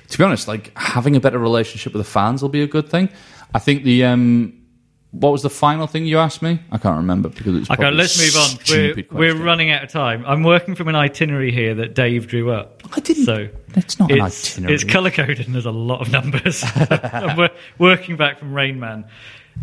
To 0.10 0.18
be 0.18 0.24
honest, 0.24 0.48
like 0.48 0.72
having 0.78 1.16
a 1.16 1.20
better 1.20 1.40
relationship 1.40 1.94
with 1.94 2.02
the 2.06 2.12
fans 2.12 2.42
will 2.42 2.50
be 2.60 2.62
a 2.62 2.68
good 2.68 2.90
thing. 2.90 3.10
I 3.56 3.60
think 3.60 3.84
the. 3.84 4.04
um 4.06 4.59
what 5.12 5.32
was 5.32 5.42
the 5.42 5.50
final 5.50 5.88
thing 5.88 6.06
you 6.06 6.20
asked 6.20 6.42
me? 6.42 6.60
I 6.72 6.78
can't 6.78 6.98
remember 6.98 7.30
because 7.30 7.56
it's 7.56 7.70
Okay, 7.72 7.90
let's 7.92 8.18
move 8.20 8.36
on. 8.44 8.60
We're, 8.70 9.04
we're 9.12 9.44
running 9.44 9.72
out 9.72 9.84
of 9.84 9.90
time. 9.90 10.24
I'm 10.28 10.44
working 10.44 10.76
from 10.76 10.88
an 10.88 10.96
itinerary 10.96 11.52
here 11.52 11.74
that 11.76 11.96
Dave 11.96 12.28
drew 12.28 12.52
up. 12.52 12.84
I 12.96 13.00
didn't- 13.00 13.26
So 13.26 13.50
It's 13.76 13.98
not 14.00 14.12
an 14.12 14.22
itinerary. 14.22 14.76
It's 14.76 14.84
color 14.84 15.10
coded 15.12 15.46
and 15.46 15.56
there's 15.56 15.66
a 15.66 15.72
lot 15.72 16.02
of 16.02 16.12
numbers. 16.12 16.64
Wor- 17.38 17.50
working 17.80 18.18
back 18.18 18.38
from 18.40 18.54
Rain 18.54 18.80
Man. 18.80 19.06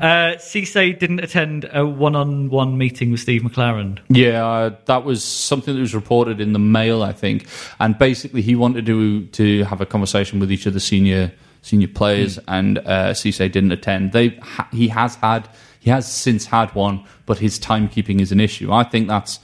Uh, 0.01 0.35
Cisse 0.37 0.99
didn't 0.99 1.21
attend 1.21 1.71
a 1.73 1.87
one-on-one 1.87 2.77
meeting 2.77 3.13
with 3.13 3.21
Steve 3.21 3.41
McClaren. 3.43 3.99
Yeah, 4.11 4.47
uh, 4.47 4.77
that 4.85 5.05
was 5.05 5.25
something 5.25 5.73
that 5.75 5.81
was 5.81 5.95
reported 5.95 6.39
in 6.39 6.53
the 6.53 6.59
Mail, 6.59 7.03
I 7.03 7.13
think. 7.13 7.47
And 7.81 7.97
basically, 7.97 8.43
he 8.43 8.57
wanted 8.57 8.85
to 8.87 9.25
to 9.27 9.65
have 9.65 9.81
a 9.81 9.87
conversation 9.87 10.39
with 10.39 10.53
each 10.53 10.67
of 10.67 10.75
the 10.75 10.81
senior 10.81 11.33
senior 11.67 11.89
players, 11.89 12.39
and 12.47 12.79
uh, 12.79 13.11
Cisse 13.13 13.51
didn't 13.51 13.73
attend. 13.73 14.13
They 14.13 14.29
ha- 14.43 14.69
he 14.73 14.89
has 14.89 15.17
had 15.17 15.49
he 15.81 15.91
has 15.91 16.11
since 16.11 16.47
had 16.47 16.75
one, 16.75 17.05
but 17.27 17.39
his 17.39 17.59
timekeeping 17.59 18.21
is 18.21 18.31
an 18.33 18.41
issue. 18.41 18.73
I 18.73 18.85
think 18.85 19.09
that's 19.09 19.41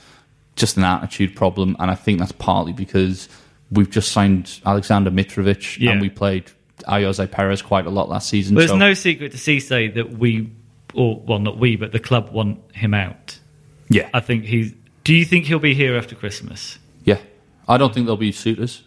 just 0.57 0.77
an 0.77 0.85
attitude 0.85 1.35
problem, 1.35 1.77
and 1.81 1.91
I 1.91 1.95
think 1.95 2.19
that's 2.21 2.33
partly 2.33 2.73
because 2.73 3.29
we've 3.71 3.91
just 3.91 4.13
signed 4.13 4.61
Alexander 4.67 5.11
Mitrovic, 5.11 5.79
Yeah. 5.79 5.93
and 5.93 6.01
we 6.01 6.11
played 6.11 6.45
Ayoze 6.87 7.31
Perez 7.31 7.63
quite 7.63 7.87
a 7.87 7.91
lot 7.91 8.09
last 8.09 8.29
season. 8.29 8.55
There's 8.55 8.71
so- 8.71 8.77
no 8.77 8.95
secret 8.95 9.33
to 9.33 9.39
Cisse 9.39 9.95
that 9.95 10.19
we 10.19 10.51
or 10.95 11.21
well, 11.27 11.39
not 11.39 11.59
we, 11.59 11.77
but 11.77 11.91
the 11.93 12.01
club 12.01 12.31
want 12.33 12.61
him 12.75 12.93
out. 12.95 13.39
Yeah, 13.89 14.09
I 14.15 14.21
think 14.21 14.45
he's. 14.45 14.75
Do 15.05 15.15
you 15.15 15.25
think 15.25 15.47
he'll 15.47 15.59
be 15.59 15.75
here 15.75 15.97
after 15.97 16.15
Christmas? 16.15 16.79
yeah. 17.05 17.19
I 17.69 17.79
don't 17.79 17.95
think 17.95 18.07
there'll 18.07 18.17
be 18.17 18.33
suitors. 18.33 18.83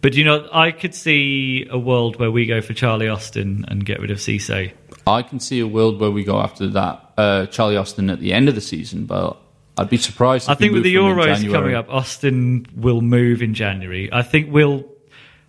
But 0.00 0.14
you 0.14 0.24
know, 0.24 0.48
I 0.52 0.70
could 0.70 0.94
see 0.94 1.66
a 1.70 1.78
world 1.78 2.18
where 2.18 2.30
we 2.30 2.46
go 2.46 2.60
for 2.60 2.74
Charlie 2.74 3.08
Austin 3.08 3.64
and 3.68 3.84
get 3.84 4.00
rid 4.00 4.10
of 4.10 4.18
Cisse. 4.18 4.72
I 5.06 5.22
can 5.22 5.40
see 5.40 5.60
a 5.60 5.66
world 5.66 6.00
where 6.00 6.10
we 6.10 6.24
go 6.24 6.38
after 6.40 6.68
that 6.68 7.12
uh, 7.16 7.46
Charlie 7.46 7.76
Austin 7.76 8.10
at 8.10 8.20
the 8.20 8.32
end 8.32 8.48
of 8.48 8.54
the 8.54 8.60
season, 8.60 9.06
but 9.06 9.36
I'd 9.76 9.90
be 9.90 9.96
surprised. 9.96 10.44
If 10.44 10.50
I 10.50 10.54
think 10.54 10.74
with 10.74 10.82
the 10.82 10.96
moved 10.96 11.20
from 11.20 11.28
him 11.28 11.34
in 11.34 11.42
Euros 11.42 11.52
coming 11.52 11.74
up, 11.74 11.88
Austin 11.88 12.66
will 12.76 13.00
move 13.00 13.42
in 13.42 13.54
January. 13.54 14.12
I 14.12 14.22
think 14.22 14.52
we'll 14.52 14.84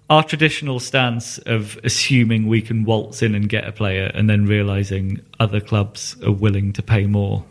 our 0.10 0.24
traditional 0.24 0.80
stance 0.80 1.38
of 1.40 1.80
assuming 1.84 2.48
we 2.48 2.62
can 2.62 2.84
waltz 2.84 3.22
in 3.22 3.36
and 3.36 3.48
get 3.50 3.68
a 3.68 3.72
player, 3.72 4.12
and 4.14 4.30
then 4.30 4.46
realizing 4.46 5.22
other 5.40 5.60
clubs 5.60 6.16
are 6.24 6.32
willing 6.32 6.74
to 6.74 6.84
pay 6.84 7.06
more. 7.06 7.44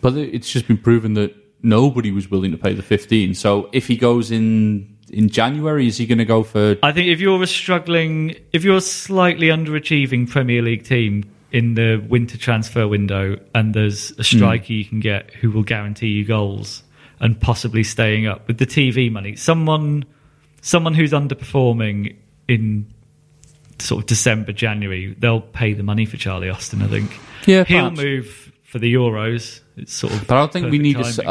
But 0.00 0.14
it's 0.16 0.50
just 0.50 0.66
been 0.66 0.78
proven 0.78 1.14
that 1.14 1.34
nobody 1.62 2.10
was 2.10 2.30
willing 2.30 2.52
to 2.52 2.58
pay 2.58 2.72
the 2.72 2.82
15. 2.82 3.34
So 3.34 3.68
if 3.72 3.86
he 3.86 3.96
goes 3.96 4.30
in 4.30 4.95
in 5.10 5.28
January, 5.28 5.86
is 5.86 5.98
he 5.98 6.06
going 6.06 6.18
to 6.18 6.24
go 6.24 6.42
for? 6.42 6.76
I 6.82 6.92
think 6.92 7.08
if 7.08 7.20
you're 7.20 7.42
a 7.42 7.46
struggling, 7.46 8.36
if 8.52 8.64
you're 8.64 8.76
a 8.76 8.80
slightly 8.80 9.48
underachieving 9.48 10.28
Premier 10.28 10.62
League 10.62 10.84
team 10.84 11.24
in 11.52 11.74
the 11.74 12.04
winter 12.08 12.36
transfer 12.36 12.88
window, 12.88 13.38
and 13.54 13.74
there's 13.74 14.10
a 14.12 14.16
hmm. 14.16 14.22
striker 14.22 14.72
you 14.72 14.84
can 14.84 15.00
get 15.00 15.30
who 15.30 15.50
will 15.50 15.62
guarantee 15.62 16.08
you 16.08 16.24
goals 16.24 16.82
and 17.20 17.40
possibly 17.40 17.82
staying 17.82 18.26
up 18.26 18.46
with 18.46 18.58
the 18.58 18.66
TV 18.66 19.10
money, 19.10 19.36
someone, 19.36 20.04
someone 20.60 20.94
who's 20.94 21.12
underperforming 21.12 22.14
in 22.48 22.92
sort 23.78 24.02
of 24.02 24.06
December, 24.06 24.52
January, 24.52 25.14
they'll 25.18 25.40
pay 25.40 25.72
the 25.72 25.82
money 25.82 26.04
for 26.04 26.16
Charlie 26.16 26.50
Austin. 26.50 26.82
I 26.82 26.88
think. 26.88 27.18
Yeah, 27.46 27.64
he'll 27.64 27.90
perhaps. 27.90 27.96
move 28.00 28.45
for 28.66 28.78
the 28.78 28.92
Euros. 28.92 29.60
It's 29.76 29.92
sort 29.92 30.12
of. 30.12 30.26
But 30.26 30.36
I 30.36 30.40
don't 30.40 30.52
think 30.52 30.70
we 30.70 30.78
need 30.78 30.96
to. 30.96 31.22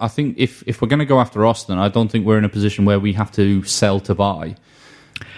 I, 0.00 0.08
think 0.08 0.38
if 0.38 0.62
if 0.66 0.80
we're 0.80 0.88
going 0.88 1.00
to 1.00 1.04
go 1.04 1.20
after 1.20 1.44
Austin, 1.44 1.78
I 1.78 1.88
don't 1.88 2.10
think 2.10 2.26
we're 2.26 2.38
in 2.38 2.44
a 2.44 2.48
position 2.48 2.84
where 2.84 3.00
we 3.00 3.12
have 3.14 3.32
to 3.32 3.62
sell 3.64 4.00
to 4.00 4.14
buy, 4.14 4.56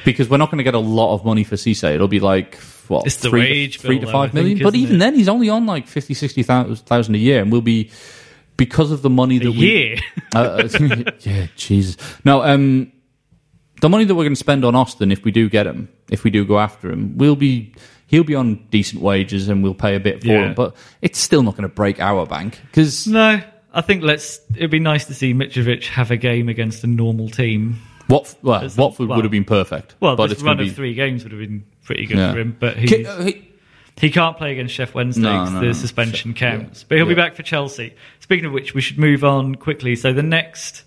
because 0.04 0.28
we're 0.28 0.36
not 0.36 0.50
going 0.50 0.58
to 0.58 0.64
get 0.64 0.74
a 0.74 0.78
lot 0.78 1.14
of 1.14 1.24
money 1.24 1.44
for 1.44 1.56
Cisse. 1.56 1.84
It'll 1.94 2.08
be 2.08 2.20
like 2.20 2.56
what 2.88 3.06
It's 3.06 3.16
the 3.16 3.30
three, 3.30 3.40
wage 3.40 3.80
three 3.80 3.96
bill, 3.96 4.00
to 4.00 4.06
though, 4.06 4.12
five 4.12 4.34
million. 4.34 4.58
think, 4.58 4.64
but 4.64 4.74
even 4.74 4.96
it? 4.96 4.98
then, 4.98 5.14
he's 5.14 5.28
only 5.28 5.48
on 5.48 5.66
like 5.66 5.88
50, 5.88 6.14
60,000 6.14 7.14
a 7.14 7.18
year, 7.18 7.42
and 7.42 7.50
we'll 7.50 7.60
be 7.60 7.90
because 8.56 8.90
of 8.90 9.02
the 9.02 9.10
money 9.10 9.38
that 9.38 9.48
a 9.48 9.50
we 9.50 9.56
year. 9.56 9.96
uh, 10.34 10.38
uh, 10.38 11.10
yeah, 11.20 11.46
Jesus. 11.56 11.96
No, 12.24 12.42
um, 12.42 12.92
the 13.80 13.88
money 13.88 14.04
that 14.04 14.14
we're 14.14 14.24
going 14.24 14.32
to 14.32 14.36
spend 14.38 14.64
on 14.64 14.74
Austin, 14.74 15.12
if 15.12 15.24
we 15.24 15.30
do 15.30 15.48
get 15.48 15.66
him, 15.66 15.88
if 16.10 16.24
we 16.24 16.30
do 16.30 16.44
go 16.44 16.58
after 16.58 16.90
him, 16.90 17.16
we'll 17.18 17.36
be 17.36 17.74
he'll 18.08 18.24
be 18.24 18.34
on 18.34 18.64
decent 18.70 19.02
wages 19.02 19.48
and 19.48 19.62
we'll 19.62 19.74
pay 19.74 19.94
a 19.96 20.00
bit 20.00 20.20
for 20.20 20.28
Yeah. 20.28 20.46
him. 20.46 20.54
But 20.54 20.76
it's 21.02 21.18
still 21.18 21.42
not 21.42 21.52
going 21.56 21.68
to 21.68 21.74
break 21.74 22.00
our 22.00 22.24
bank 22.26 22.60
because 22.70 23.06
no, 23.06 23.40
I 23.74 23.80
think 23.80 24.02
let's. 24.02 24.40
It'd 24.54 24.70
be 24.70 24.78
nice 24.80 25.04
to 25.06 25.14
see 25.14 25.34
Mitrovic 25.34 25.84
have 25.88 26.10
a 26.10 26.16
game 26.16 26.48
against 26.48 26.84
a 26.84 26.86
normal 26.86 27.28
team. 27.28 27.78
what 28.06 28.34
well, 28.42 28.62
Watford 28.76 29.08
well- 29.08 29.16
would 29.16 29.24
have 29.24 29.32
been 29.32 29.44
perfect. 29.44 29.94
Well, 30.00 30.16
but 30.16 30.28
this 30.28 30.40
run 30.42 30.60
of 30.60 30.66
be. 30.66 30.70
three 30.70 30.94
games 30.94 31.22
would 31.24 31.32
have 31.32 31.40
been 31.40 31.64
pretty 31.84 32.06
good 32.06 32.16
Yeah. 32.18 32.32
for 32.32 32.38
him, 32.38 32.56
but 32.58 32.76
he 32.78 33.04
uh, 33.04 33.22
he- 33.24 33.42
he 33.98 34.10
can't 34.10 34.36
play 34.36 34.52
against 34.52 34.76
Sheff 34.76 34.92
Wednesday 34.92 35.22
because 35.22 35.52
no, 35.52 35.60
the 35.60 35.66
no. 35.66 35.72
suspension 35.72 36.32
Sheff- 36.34 36.36
counts. 36.36 36.80
yeah. 36.82 36.86
But 36.90 36.98
he'll 36.98 37.06
be 37.06 37.14
back 37.14 37.34
for 37.34 37.42
Chelsea. 37.42 37.94
Speaking 38.20 38.44
of 38.44 38.52
which, 38.52 38.74
we 38.74 38.82
should 38.82 38.98
move 38.98 39.24
on 39.24 39.54
quickly. 39.54 39.96
So 39.96 40.12
the 40.12 40.22
next 40.22 40.82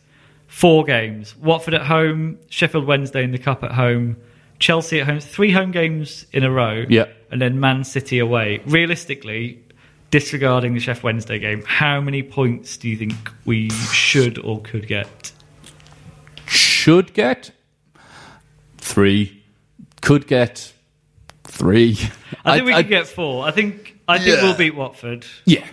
four 0.50 0.84
games: 0.84 1.38
Watford 1.38 1.74
at 1.74 1.84
home, 1.86 2.38
Sheffield 2.50 2.86
Wednesday 2.86 3.24
in 3.24 3.32
the 3.32 3.38
cup 3.38 3.64
at 3.64 3.72
home, 3.72 4.18
Chelsea 4.60 5.00
at 5.00 5.08
home. 5.08 5.22
Three 5.22 5.54
home 5.54 5.72
games 5.72 6.26
in 6.34 6.44
a 6.44 6.52
row. 6.52 6.86
Yeah. 6.90 7.06
and 7.32 7.42
then 7.42 7.62
Man 7.62 7.84
City 7.86 8.20
away. 8.20 8.62
Realistically. 8.66 9.64
Disregarding 10.12 10.74
the 10.74 10.80
Sheff 10.80 11.04
Wednesday 11.04 11.38
game, 11.38 11.62
how 11.68 12.02
many 12.02 12.24
points 12.24 12.78
do 12.78 12.90
you 12.90 12.98
think 12.98 13.14
we 13.46 13.70
should 13.70 14.40
or 14.40 14.60
could 14.60 14.88
get? 14.88 15.32
should 16.48 17.14
get 17.14 17.52
three, 18.78 19.44
could 20.02 20.26
get 20.26 20.74
three. 21.44 21.98
I 22.44 22.56
think 22.56 22.66
we 22.68 22.74
could 22.74 22.88
get 22.88 23.08
four. 23.08 23.46
I 23.46 23.52
think 23.52 24.00
I 24.08 24.18
think 24.18 24.42
we'll 24.42 24.56
beat 24.56 24.74
Watford. 24.76 25.26
Yeah, 25.46 25.66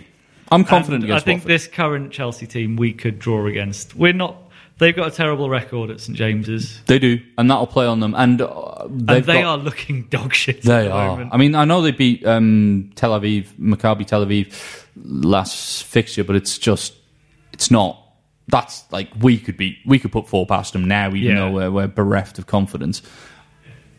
I'm 0.51 0.63
confident 0.63 1.03
And 1.05 1.13
I 1.13 1.19
think 1.19 1.39
Watford. 1.39 1.49
this 1.49 1.67
current 1.67 2.11
Chelsea 2.11 2.45
team 2.45 2.75
we 2.75 2.93
could 2.93 3.19
draw 3.19 3.45
against. 3.47 3.95
We're 3.95 4.13
not. 4.13 4.37
They've 4.79 4.95
got 4.95 5.07
a 5.07 5.11
terrible 5.15 5.49
record 5.49 5.89
at 5.89 5.99
St 5.99 6.15
James's, 6.15 6.81
They 6.85 6.99
do, 6.99 7.19
and 7.37 7.49
that'll 7.49 7.65
play 7.65 7.87
on 7.87 7.99
them. 7.99 8.13
And 8.15 8.39
uh, 8.41 8.83
and 8.85 9.07
they've 9.07 9.25
got- 9.25 9.43
are 9.43 9.57
looking 9.57 10.03
dog 10.09 10.33
shit. 10.35 10.57
at 10.57 10.63
They 10.63 10.83
the 10.83 10.91
are. 10.91 11.07
moment. 11.09 11.29
I 11.33 11.37
mean, 11.37 11.55
I 11.55 11.65
know 11.65 11.81
they 11.81 11.91
beat 11.91 12.25
um, 12.27 12.91
Tel 12.95 13.19
Aviv, 13.19 13.47
Maccabi 13.59 14.05
Tel 14.05 14.23
Aviv 14.25 14.53
last 14.95 15.83
fixture, 15.83 16.23
but 16.23 16.35
it's 16.35 16.57
just, 16.59 16.93
it's 17.53 17.71
not. 17.71 17.99
That's 18.49 18.89
like 18.91 19.09
we 19.19 19.39
could 19.39 19.57
be 19.57 19.77
we 19.85 19.99
could 19.99 20.11
put 20.11 20.27
four 20.29 20.45
past 20.45 20.73
them 20.73 20.87
now, 20.87 21.07
even 21.07 21.21
Yeah. 21.21 21.35
though 21.35 21.51
we're, 21.51 21.71
we're 21.71 21.87
bereft 21.87 22.37
of 22.39 22.45
confidence. 22.47 23.01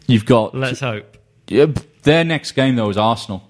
You've 0.07 0.25
got 0.27 0.55
Let's 0.55 0.81
hope. 0.81 1.19
Yeah, 1.49 1.67
their 2.05 2.25
next 2.25 2.53
game 2.53 2.77
though 2.77 2.89
is 2.89 2.97
Arsenal. 2.97 3.43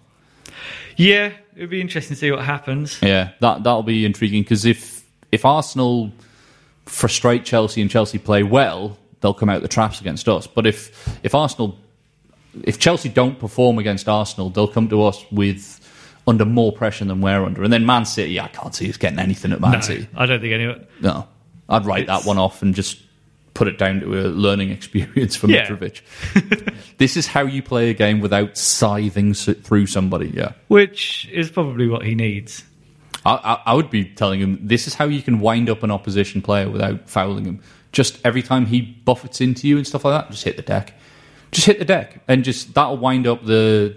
Yeah, 0.97 1.33
it'd 1.55 1.71
be 1.71 1.81
interesting 1.81 2.14
to 2.17 2.19
see 2.21 2.31
what 2.33 2.41
happens. 2.45 2.99
Yeah, 3.03 3.31
that 3.41 3.62
that'll 3.62 3.83
be 3.85 4.05
intriguing 4.05 4.43
because 4.43 4.64
if 4.64 5.05
if 5.31 5.45
Arsenal 5.45 6.11
frustrate 6.88 7.44
Chelsea 7.44 7.81
and 7.81 7.90
Chelsea 7.90 8.18
play 8.18 8.42
well, 8.42 8.96
they'll 9.20 9.35
come 9.35 9.48
out 9.48 9.62
the 9.62 9.68
traps 9.68 10.01
against 10.01 10.29
us. 10.29 10.46
But 10.46 10.66
if 10.66 11.18
if 11.22 11.35
Arsenal 11.35 11.79
if 12.64 12.79
Chelsea 12.79 13.09
don't 13.09 13.38
perform 13.38 13.79
against 13.79 14.09
Arsenal, 14.09 14.51
they'll 14.51 14.68
come 14.68 14.88
to 14.88 15.05
us 15.05 15.24
with 15.31 15.74
under 16.27 16.44
more 16.44 16.72
pressure 16.72 17.05
than 17.05 17.20
we're 17.20 17.44
under. 17.44 17.62
And 17.62 17.72
then 17.72 17.87
Man 17.87 18.05
City, 18.05 18.38
I 18.40 18.48
can't 18.48 18.74
see 18.74 18.88
us 18.90 18.96
getting 18.96 19.18
anything 19.18 19.53
at 19.53 19.61
Man 19.61 19.72
No, 19.72 19.81
City. 19.81 20.09
I 20.14 20.27
don't 20.27 20.40
think 20.40 20.53
anyone. 20.53 20.87
No, 21.01 21.27
I'd 21.68 21.87
write 21.87 22.03
It's- 22.03 22.22
that 22.22 22.29
one 22.29 22.38
off 22.38 22.62
and 22.62 22.74
just 22.74 23.01
put 23.55 23.66
it 23.68 23.77
down 23.79 24.01
to 24.01 24.07
a 24.20 24.29
learning 24.29 24.70
experience 24.79 25.37
for 25.37 25.48
Yeah. 25.48 25.66
Mitrovic. 25.68 26.01
this 26.98 27.16
is 27.16 27.27
how 27.27 27.42
you 27.42 27.62
play 27.62 27.90
a 27.90 27.94
game 27.94 28.20
without 28.20 28.57
scything 28.59 29.35
through 29.35 29.87
somebody. 29.87 30.29
Yeah. 30.35 30.53
Which 30.68 31.29
is 31.33 31.51
probably 31.51 31.88
what 31.88 32.05
he 32.05 32.14
needs. 32.14 32.62
I, 33.24 33.33
I, 33.35 33.62
I 33.66 33.74
would 33.74 33.90
be 33.90 34.04
telling 34.04 34.40
him 34.40 34.59
this 34.62 34.87
is 34.87 34.94
how 34.94 35.07
you 35.07 35.22
can 35.22 35.40
wind 35.40 35.68
up 35.68 35.83
an 35.83 35.90
opposition 35.90 36.40
player 36.42 36.68
without 36.70 37.09
fouling 37.09 37.44
him. 37.44 37.61
Just 37.92 38.18
every 38.24 38.42
time 38.42 38.66
he 38.66 38.81
buffets 38.83 39.40
into 39.40 39.66
you 39.66 39.76
and 39.76 39.87
stuff 39.87 40.04
like 40.04 40.20
that, 40.22 40.31
just 40.31 40.44
hit 40.44 40.57
the 40.57 40.62
deck. 40.62 40.94
Just 41.50 41.66
hit 41.66 41.78
the 41.78 41.85
deck, 41.87 42.22
and 42.28 42.44
just 42.44 42.74
that'll 42.74 42.98
wind 42.98 43.26
up 43.26 43.44
the 43.44 43.96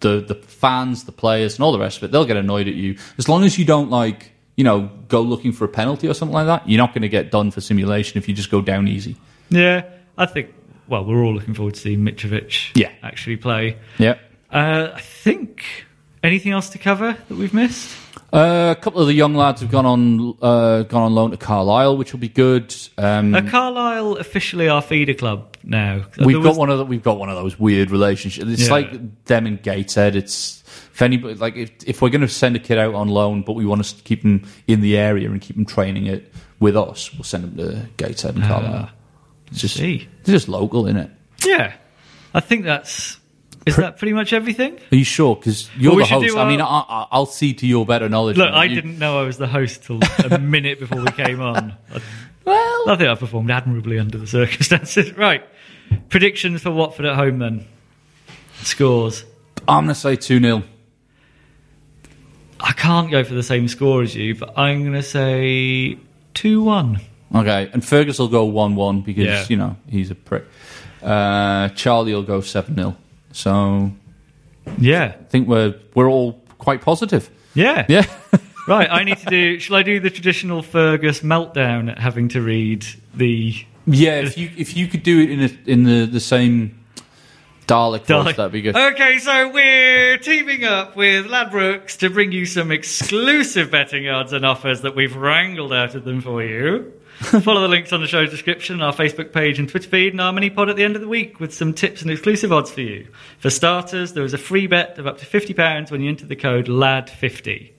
the 0.00 0.20
the 0.20 0.34
fans, 0.34 1.04
the 1.04 1.12
players, 1.12 1.54
and 1.54 1.64
all 1.64 1.70
the 1.72 1.78
rest 1.78 1.98
of 1.98 2.02
it. 2.04 2.10
They'll 2.10 2.24
get 2.26 2.36
annoyed 2.36 2.66
at 2.68 2.74
you 2.74 2.96
as 3.18 3.28
long 3.28 3.44
as 3.44 3.56
you 3.58 3.64
don't 3.64 3.88
like 3.90 4.32
you 4.56 4.64
know 4.64 4.90
go 5.06 5.20
looking 5.22 5.52
for 5.52 5.64
a 5.64 5.68
penalty 5.68 6.08
or 6.08 6.14
something 6.14 6.34
like 6.34 6.46
that. 6.46 6.68
You're 6.68 6.78
not 6.78 6.92
going 6.92 7.02
to 7.02 7.08
get 7.08 7.30
done 7.30 7.52
for 7.52 7.60
simulation 7.60 8.18
if 8.18 8.28
you 8.28 8.34
just 8.34 8.50
go 8.50 8.60
down 8.60 8.88
easy. 8.88 9.16
Yeah, 9.50 9.84
I 10.16 10.26
think. 10.26 10.52
Well, 10.88 11.04
we're 11.04 11.22
all 11.22 11.34
looking 11.34 11.54
forward 11.54 11.74
to 11.74 11.80
seeing 11.80 12.00
Mitrovic 12.00 12.74
Yeah. 12.74 12.90
actually 13.02 13.36
play. 13.36 13.76
Yeah. 13.98 14.18
Uh, 14.50 14.88
I 14.94 15.00
think. 15.00 15.64
Anything 16.22 16.52
else 16.52 16.70
to 16.70 16.78
cover 16.78 17.16
that 17.28 17.34
we've 17.36 17.54
missed? 17.54 17.94
Uh, 18.32 18.74
a 18.76 18.80
couple 18.80 19.00
of 19.00 19.06
the 19.06 19.14
young 19.14 19.34
lads 19.34 19.60
have 19.60 19.70
gone 19.70 19.86
on 19.86 20.36
uh, 20.42 20.82
gone 20.82 21.02
on 21.02 21.14
loan 21.14 21.30
to 21.30 21.36
Carlisle, 21.36 21.96
which 21.96 22.12
will 22.12 22.20
be 22.20 22.28
good. 22.28 22.74
Um, 22.98 23.34
Are 23.34 23.42
Carlisle 23.48 24.16
officially 24.16 24.68
our 24.68 24.82
feeder 24.82 25.14
club 25.14 25.56
now? 25.62 26.04
We've 26.18 26.34
There 26.34 26.42
got 26.42 26.48
was- 26.50 26.58
one 26.58 26.70
of 26.70 26.78
the, 26.78 26.84
we've 26.84 27.02
got 27.02 27.18
one 27.18 27.28
of 27.30 27.36
those 27.36 27.58
weird 27.58 27.90
relationships. 27.90 28.46
It's 28.50 28.66
Yeah. 28.66 28.72
like 28.72 29.24
them 29.26 29.46
and 29.46 29.62
Gateshead. 29.62 30.16
It's 30.16 30.62
if 30.92 31.00
anybody 31.00 31.34
like 31.36 31.56
if 31.56 31.70
if 31.86 32.02
we're 32.02 32.10
going 32.10 32.20
to 32.22 32.28
send 32.28 32.56
a 32.56 32.58
kid 32.58 32.78
out 32.78 32.94
on 32.94 33.08
loan, 33.08 33.42
but 33.42 33.52
we 33.52 33.64
want 33.64 33.84
to 33.84 34.02
keep 34.02 34.22
him 34.24 34.44
in 34.66 34.80
the 34.80 34.98
area 34.98 35.30
and 35.30 35.40
keep 35.40 35.56
him 35.56 35.64
training 35.64 36.06
it 36.06 36.32
with 36.60 36.76
us, 36.76 37.14
we'll 37.14 37.22
send 37.24 37.44
him 37.44 37.56
to 37.56 37.88
Gateshead 37.96 38.34
and 38.34 38.44
Carlisle. 38.44 38.90
It's 39.52 39.60
just 39.60 39.76
Ah, 39.76 39.80
see. 39.80 40.08
it's 40.20 40.30
just 40.30 40.48
local, 40.48 40.86
isn't 40.86 40.98
it? 41.00 41.10
Yeah, 41.46 41.72
I 42.34 42.40
think 42.40 42.64
that's. 42.64 43.18
Is 43.68 43.76
that 43.76 43.98
pretty 43.98 44.12
much 44.12 44.32
everything? 44.32 44.78
Are 44.92 44.96
you 44.96 45.04
sure? 45.04 45.36
Because 45.36 45.68
you're 45.76 45.92
Well, 45.96 46.00
the 46.06 46.12
host. 46.14 46.26
do 46.28 46.38
I 46.38 46.48
mean, 46.48 46.60
I, 46.60 46.64
our- 46.64 46.86
I, 46.88 47.06
I'll 47.12 47.26
see 47.26 47.52
to 47.54 47.66
your 47.66 47.86
better 47.86 48.08
knowledge. 48.08 48.36
Look, 48.36 48.52
I 48.52 48.64
you. 48.64 48.74
didn't 48.74 48.98
know 48.98 49.18
I 49.18 49.22
was 49.22 49.38
the 49.38 49.46
host 49.46 49.84
till 49.84 50.00
a 50.30 50.38
minute 50.40 50.78
before 50.80 51.00
we 51.00 51.10
came 51.12 51.40
on. 51.40 51.74
I, 51.94 52.00
well, 52.44 52.90
I 52.90 52.96
think 52.96 53.08
I 53.10 53.14
performed 53.14 53.50
admirably 53.50 53.98
under 53.98 54.18
the 54.18 54.26
circumstances. 54.26 55.12
Right, 55.16 55.42
predictions 56.08 56.62
for 56.62 56.70
Watford 56.70 57.06
at 57.06 57.14
home 57.16 57.38
then. 57.38 57.66
Scores. 58.62 59.24
I'm 59.68 59.84
going 59.84 59.94
to 59.94 60.00
say 60.00 60.16
two 60.16 60.40
0 60.40 60.62
I 62.60 62.72
can't 62.72 63.10
go 63.10 63.22
for 63.22 63.34
the 63.34 63.42
same 63.42 63.68
score 63.68 64.02
as 64.02 64.14
you, 64.16 64.34
but 64.34 64.58
I'm 64.58 64.80
going 64.82 64.94
to 64.94 65.02
say 65.02 65.98
two 66.34 66.62
one. 66.62 67.00
Okay, 67.34 67.70
and 67.72 67.84
Fergus 67.84 68.18
will 68.18 68.28
go 68.28 68.44
one 68.46 68.74
one 68.74 69.02
because 69.02 69.26
Yeah. 69.26 69.44
you 69.48 69.56
know 69.56 69.76
he's 69.88 70.10
a 70.10 70.14
prick. 70.14 70.44
Uh, 71.02 71.68
Charlie 71.70 72.14
will 72.14 72.22
go 72.24 72.40
seven 72.40 72.74
0 72.74 72.96
So 73.38 73.92
Yeah, 74.78 75.14
I 75.20 75.24
think 75.30 75.46
we're 75.48 75.74
we're 75.94 76.08
all 76.08 76.32
quite 76.58 76.82
positive. 76.82 77.30
yeah, 77.54 77.86
Yeah. 77.88 78.04
Right, 78.66 78.86
I 78.90 79.02
need 79.02 79.16
to 79.16 79.30
do. 79.30 79.58
Shall 79.60 79.76
I 79.76 79.82
do 79.82 79.98
the 79.98 80.10
traditional 80.10 80.60
Fergus 80.60 81.20
meltdown 81.20 81.90
at 81.90 81.98
having 81.98 82.28
to 82.30 82.42
read 82.42 82.84
the? 83.14 83.54
Yeah, 83.86 84.16
if 84.20 84.36
you 84.36 84.50
if 84.58 84.76
you 84.76 84.88
could 84.88 85.02
do 85.02 85.20
it 85.22 85.30
in 85.30 85.40
a, 85.40 85.70
in 85.70 85.84
the, 85.84 86.04
the 86.04 86.20
same 86.20 86.78
Dalek, 87.66 88.00
voice, 88.00 88.08
Dalek. 88.08 88.36
that'd 88.36 88.52
be 88.52 88.60
good. 88.60 88.76
Okay, 88.76 89.16
so 89.20 89.48
we're 89.48 90.18
teaming 90.18 90.64
up 90.64 90.96
with 90.96 91.26
Ladbrokes 91.28 91.96
to 92.00 92.10
bring 92.10 92.30
you 92.30 92.44
some 92.44 92.70
exclusive 92.70 93.70
betting 93.70 94.06
odds 94.06 94.34
and 94.34 94.44
offers 94.44 94.82
that 94.82 94.94
we've 94.94 95.16
wrangled 95.16 95.72
out 95.72 95.94
of 95.94 96.04
them 96.04 96.20
for 96.20 96.42
you. 96.42 96.92
Follow 97.42 97.60
the 97.62 97.68
links 97.68 97.92
on 97.92 98.00
the 98.00 98.06
show's 98.06 98.30
description, 98.30 98.80
our 98.80 98.92
Facebook 98.92 99.32
page 99.32 99.58
and 99.58 99.68
Twitter 99.68 99.88
feed, 99.88 100.12
and 100.12 100.20
our 100.20 100.32
mini 100.32 100.50
pod 100.50 100.70
at 100.70 100.76
the 100.76 100.84
end 100.84 100.94
of 100.94 101.02
the 101.02 101.08
week 101.08 101.40
with 101.40 101.52
some 101.52 101.74
tips 101.74 102.00
and 102.00 102.12
exclusive 102.12 102.52
odds 102.52 102.70
for 102.70 102.80
you. 102.80 103.08
For 103.40 103.50
starters, 103.50 104.12
there 104.12 104.22
is 104.22 104.34
a 104.34 104.38
free 104.38 104.68
bet 104.68 104.98
of 104.98 105.08
up 105.08 105.18
to 105.18 105.26
£50 105.26 105.90
when 105.90 106.00
you 106.00 106.10
enter 106.10 106.26
the 106.26 106.36
code 106.36 106.68
LAD50. 106.68 107.72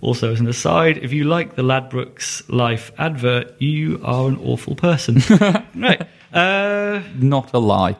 Also, 0.00 0.32
as 0.32 0.40
an 0.40 0.48
aside, 0.48 0.98
if 0.98 1.12
you 1.12 1.24
like 1.24 1.54
the 1.54 1.62
Ladbrokes 1.62 2.42
Life 2.48 2.90
advert, 2.98 3.54
you 3.62 4.00
are 4.02 4.26
an 4.26 4.36
awful 4.38 4.74
person. 4.74 5.22
right. 5.76 6.02
Uh, 6.32 7.02
Not 7.16 7.54
a 7.54 7.58
lie. 7.58 7.96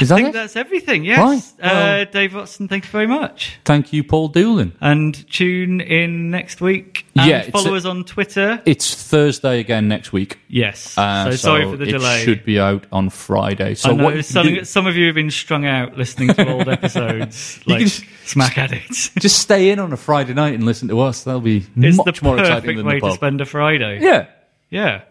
Is 0.00 0.12
I 0.12 0.16
think 0.16 0.28
it? 0.28 0.32
that's 0.32 0.56
everything. 0.56 1.04
Yes. 1.04 1.18
Right. 1.58 1.66
Uh, 1.70 1.74
Well- 1.74 2.04
Dave 2.12 2.34
Watson, 2.34 2.68
thank 2.68 2.84
you 2.84 2.90
very 2.90 3.06
much. 3.06 3.58
Thank 3.64 3.92
you, 3.92 4.04
Paul 4.04 4.28
Doolan. 4.28 4.72
And 4.80 5.28
tune 5.30 5.80
in 5.80 6.30
next 6.30 6.60
week. 6.60 7.04
And 7.16 7.28
Yeah, 7.28 7.42
follow 7.50 7.74
us 7.74 7.84
on 7.84 8.04
Twitter. 8.04 8.62
It's 8.64 8.94
Thursday 8.94 9.60
again 9.60 9.88
next 9.88 10.12
week. 10.12 10.38
Yes. 10.48 10.96
Uh, 10.96 11.30
so, 11.32 11.36
sorry 11.36 11.64
for 11.64 11.76
the 11.76 11.84
it 11.88 11.92
delay. 11.92 12.24
should 12.24 12.44
be 12.44 12.60
out 12.60 12.86
on 12.92 13.10
Friday. 13.10 13.74
So 13.74 13.90
I 13.90 13.92
know 13.94 14.04
what 14.04 14.24
some, 14.24 14.46
do- 14.46 14.64
some 14.64 14.86
of 14.86 14.96
you 14.96 15.06
have 15.06 15.14
been 15.14 15.30
strung 15.30 15.66
out 15.66 15.96
listening 15.98 16.28
to 16.34 16.48
old 16.52 16.68
episodes, 16.68 17.60
like 17.66 17.80
just- 17.80 18.04
smack 18.24 18.56
addicts. 18.58 19.10
just 19.18 19.38
stay 19.40 19.70
in 19.70 19.78
on 19.78 19.92
a 19.92 19.96
Friday 19.96 20.34
night 20.34 20.54
and 20.54 20.64
listen 20.64 20.88
to 20.88 21.00
us. 21.00 21.24
That'll 21.24 21.40
be 21.40 21.66
It's 21.76 21.96
much 21.96 22.22
more 22.22 22.38
exciting 22.38 22.76
than 22.76 22.86
way 22.86 22.94
the 22.94 23.00
to 23.00 23.06
pub. 23.06 23.14
spend 23.16 23.40
a 23.40 23.44
Friday. 23.46 24.00
Yeah, 24.02 24.26
Yeah. 24.70 25.02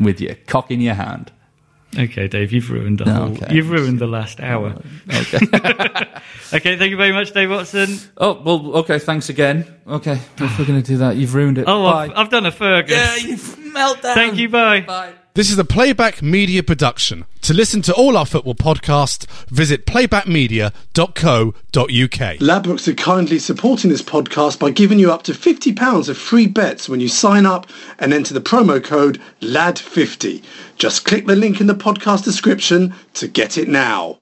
with 0.00 0.20
your 0.20 0.34
cock 0.46 0.70
in 0.70 0.80
your 0.80 0.94
hand. 0.94 1.30
Okay, 1.98 2.28
Dave, 2.28 2.52
you've 2.52 2.70
ruined 2.70 2.98
the 2.98 3.06
No, 3.06 3.12
whole. 3.14 3.32
okay. 3.32 3.54
You've 3.54 3.70
ruined 3.70 3.98
the 3.98 4.06
last 4.06 4.38
oh, 4.40 4.44
hour. 4.44 4.76
Okay. 5.12 5.38
Okay, 6.52 6.76
thank 6.78 6.90
you 6.90 6.96
very 6.96 7.10
much, 7.12 7.32
Dave 7.32 7.50
Watson. 7.50 7.98
oh 8.16 8.40
well. 8.40 8.76
Okay. 8.76 9.00
Thanks 9.00 9.28
again. 9.28 9.66
Okay. 9.88 10.20
If 10.38 10.58
we're 10.58 10.66
going 10.66 10.80
to 10.80 10.86
do 10.86 10.98
that, 10.98 11.16
you've 11.16 11.34
ruined 11.34 11.58
it. 11.58 11.64
Oh, 11.66 11.82
Bye. 11.90 12.04
I've, 12.04 12.12
I've 12.16 12.28
done 12.30 12.46
a 12.46 12.52
Fergus. 12.52 12.92
yeah, 12.92 13.16
you've 13.16 13.40
meltdown. 13.74 14.14
Thank 14.14 14.36
you. 14.36 14.48
Bye. 14.48 14.82
Bye. 14.82 15.14
This 15.34 15.50
is 15.50 15.58
a 15.58 15.64
Playback 15.64 16.22
Media 16.22 16.62
production. 16.62 17.24
To 17.42 17.52
listen 17.52 17.82
to 17.82 17.92
all 17.94 18.16
our 18.16 18.24
football 18.24 18.54
podcasts, 18.54 19.26
visit 19.48 19.84
playbackmedia.co.uk. 19.84 22.38
Ladbrokes 22.38 22.86
are 22.88 22.94
kindly 22.94 23.38
supporting 23.40 23.90
this 23.90 24.00
podcast 24.02 24.58
by 24.60 24.70
giving 24.70 25.00
you 25.00 25.10
up 25.12 25.24
to 25.24 25.32
£50 25.32 26.08
of 26.08 26.16
free 26.16 26.46
bets 26.46 26.88
when 26.88 27.00
you 27.00 27.08
sign 27.08 27.46
up 27.46 27.66
and 27.98 28.14
enter 28.14 28.32
the 28.32 28.40
promo 28.40 28.82
code 28.82 29.20
LAD50. 29.40 30.42
Just 30.76 31.04
click 31.04 31.26
the 31.26 31.36
link 31.36 31.60
in 31.60 31.66
the 31.66 31.74
podcast 31.74 32.24
description 32.24 32.94
to 33.14 33.28
get 33.28 33.58
it 33.58 33.68
now. 33.68 34.18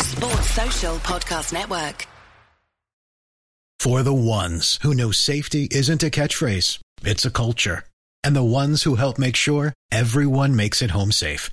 Sports 0.00 0.50
Social 0.50 0.96
Podcast 0.96 1.52
Network. 1.52 2.06
For 3.80 4.02
the 4.02 4.14
ones 4.14 4.78
who 4.82 4.94
know 4.94 5.10
safety 5.10 5.68
isn't 5.70 6.02
a 6.02 6.10
catchphrase, 6.10 6.78
it's 7.02 7.24
a 7.24 7.30
culture. 7.30 7.84
And 8.22 8.34
the 8.34 8.42
ones 8.42 8.84
who 8.84 8.94
help 8.94 9.18
make 9.18 9.36
sure 9.36 9.74
everyone 9.92 10.56
makes 10.56 10.80
it 10.80 10.92
home 10.92 11.12
safe. 11.12 11.50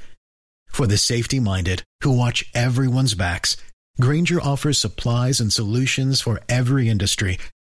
For 0.67 0.87
the 0.87 0.97
safety 0.97 1.41
minded 1.41 1.83
who 2.01 2.17
watch 2.17 2.45
everyone's 2.53 3.13
backs, 3.13 3.57
Grainger 3.99 4.39
offers 4.41 4.77
supplies 4.77 5.41
and 5.41 5.51
solutions 5.51 6.21
for 6.21 6.39
every 6.47 6.87
industry, 6.87 7.37